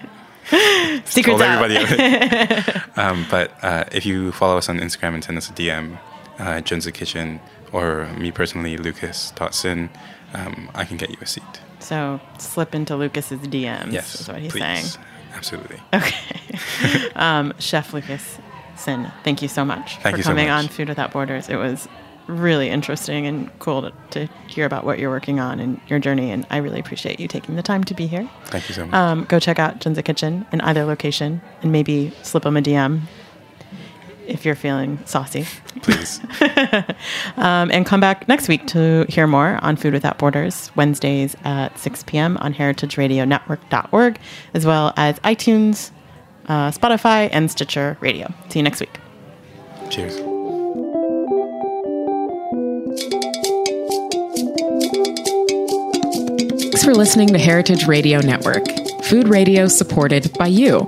Secrets 1.06 1.40
told 1.40 1.42
everybody. 1.42 1.78
um, 2.98 3.26
but 3.32 3.52
uh, 3.64 3.86
if 3.92 4.06
you 4.06 4.32
follow 4.34 4.58
us 4.58 4.68
on 4.68 4.80
Instagram 4.80 5.14
and 5.14 5.24
send 5.24 5.38
us 5.38 5.50
a 5.50 5.54
DM, 5.54 5.98
uh, 6.40 6.44
Junzi 6.62 6.94
Kitchen, 6.94 7.40
or 7.72 8.08
me 8.18 8.32
personally, 8.32 8.76
Lucas.sin, 8.78 9.90
um, 10.34 10.70
I 10.76 10.84
can 10.84 10.98
get 10.98 11.10
you 11.10 11.18
a 11.22 11.26
seat. 11.26 11.44
So 11.80 12.20
slip 12.38 12.76
into 12.76 12.96
Lucas's 12.96 13.40
DMs. 13.40 13.92
Yes, 13.94 14.20
is 14.20 14.28
what 14.28 14.40
he's 14.40 14.52
please. 14.52 14.62
saying. 14.62 15.06
Absolutely. 15.42 15.80
Okay. 15.92 17.10
um, 17.16 17.52
Chef 17.58 17.94
Lucas 17.96 18.38
Sin, 18.76 19.12
thank 19.24 19.42
you 19.42 19.48
so 19.48 19.66
much 19.66 19.98
Thank 19.98 20.14
for 20.14 20.18
you 20.18 20.24
so 20.24 20.30
coming 20.30 20.50
much. 20.50 20.66
on 20.66 20.68
Food 20.68 20.88
Without 20.88 21.12
Borders. 21.12 21.50
It 21.50 21.56
was 21.56 21.88
really 22.28 22.70
interesting 22.70 23.26
and 23.26 23.50
cool 23.58 23.82
to, 23.82 23.92
to 24.12 24.28
hear 24.48 24.68
about 24.68 24.86
what 24.86 25.00
you're 25.00 25.10
working 25.10 25.39
on 25.39 25.60
and 25.60 25.82
your 25.88 25.98
journey. 25.98 26.30
And 26.30 26.46
I 26.52 26.58
really 26.58 26.80
appreciate 26.80 27.20
you 27.20 27.28
taking 27.28 27.56
the 27.56 27.64
time 27.64 27.84
to 27.86 27.96
be 27.96 28.06
here. 28.06 28.30
Thank 28.46 28.70
you 28.70 28.76
so 28.76 28.86
much. 28.86 28.94
Um, 28.94 29.24
go 29.26 29.39
check 29.39 29.58
out 29.58 29.80
Junzi 29.80 30.06
Kitchen 30.06 30.46
in 30.52 30.62
either 30.62 30.86
location 30.86 31.42
and 31.64 31.72
maybe 31.72 32.14
slip 32.22 32.44
them 32.44 32.56
a 32.56 32.62
DM 32.62 33.02
if 34.32 34.46
you're 34.46 34.56
feeling 34.56 35.00
saucy. 35.06 35.46
Please. 35.82 36.20
Um, 37.38 37.72
and 37.72 37.86
come 37.86 38.00
back 38.00 38.28
next 38.28 38.48
week 38.48 38.68
to 38.68 39.06
hear 39.10 39.26
more 39.26 39.58
on 39.64 39.76
Food 39.76 39.94
Without 39.94 40.18
Borders, 40.18 40.72
Wednesdays 40.76 41.36
at 41.44 41.78
6 41.78 42.04
p.m. 42.04 42.38
on 42.38 42.54
heritageradionetwork.org, 42.54 44.20
as 44.54 44.66
well 44.66 44.94
as 44.98 45.18
iTunes, 45.20 45.92
uh, 46.48 46.72
Spotify, 46.72 47.30
and 47.32 47.50
Stitcher 47.50 47.98
Radio. 48.00 48.32
See 48.50 48.60
you 48.60 48.64
next 48.64 48.80
week. 48.80 49.00
Cheers. 49.90 50.18
Thanks 56.82 56.84
for 56.84 56.94
listening 56.96 57.28
to 57.30 57.40
Heritage 57.40 57.88
Radio 57.88 58.22
Network, 58.22 58.66
food 59.04 59.28
radio 59.28 59.68
supported 59.68 60.32
by 60.38 60.48
you. 60.48 60.88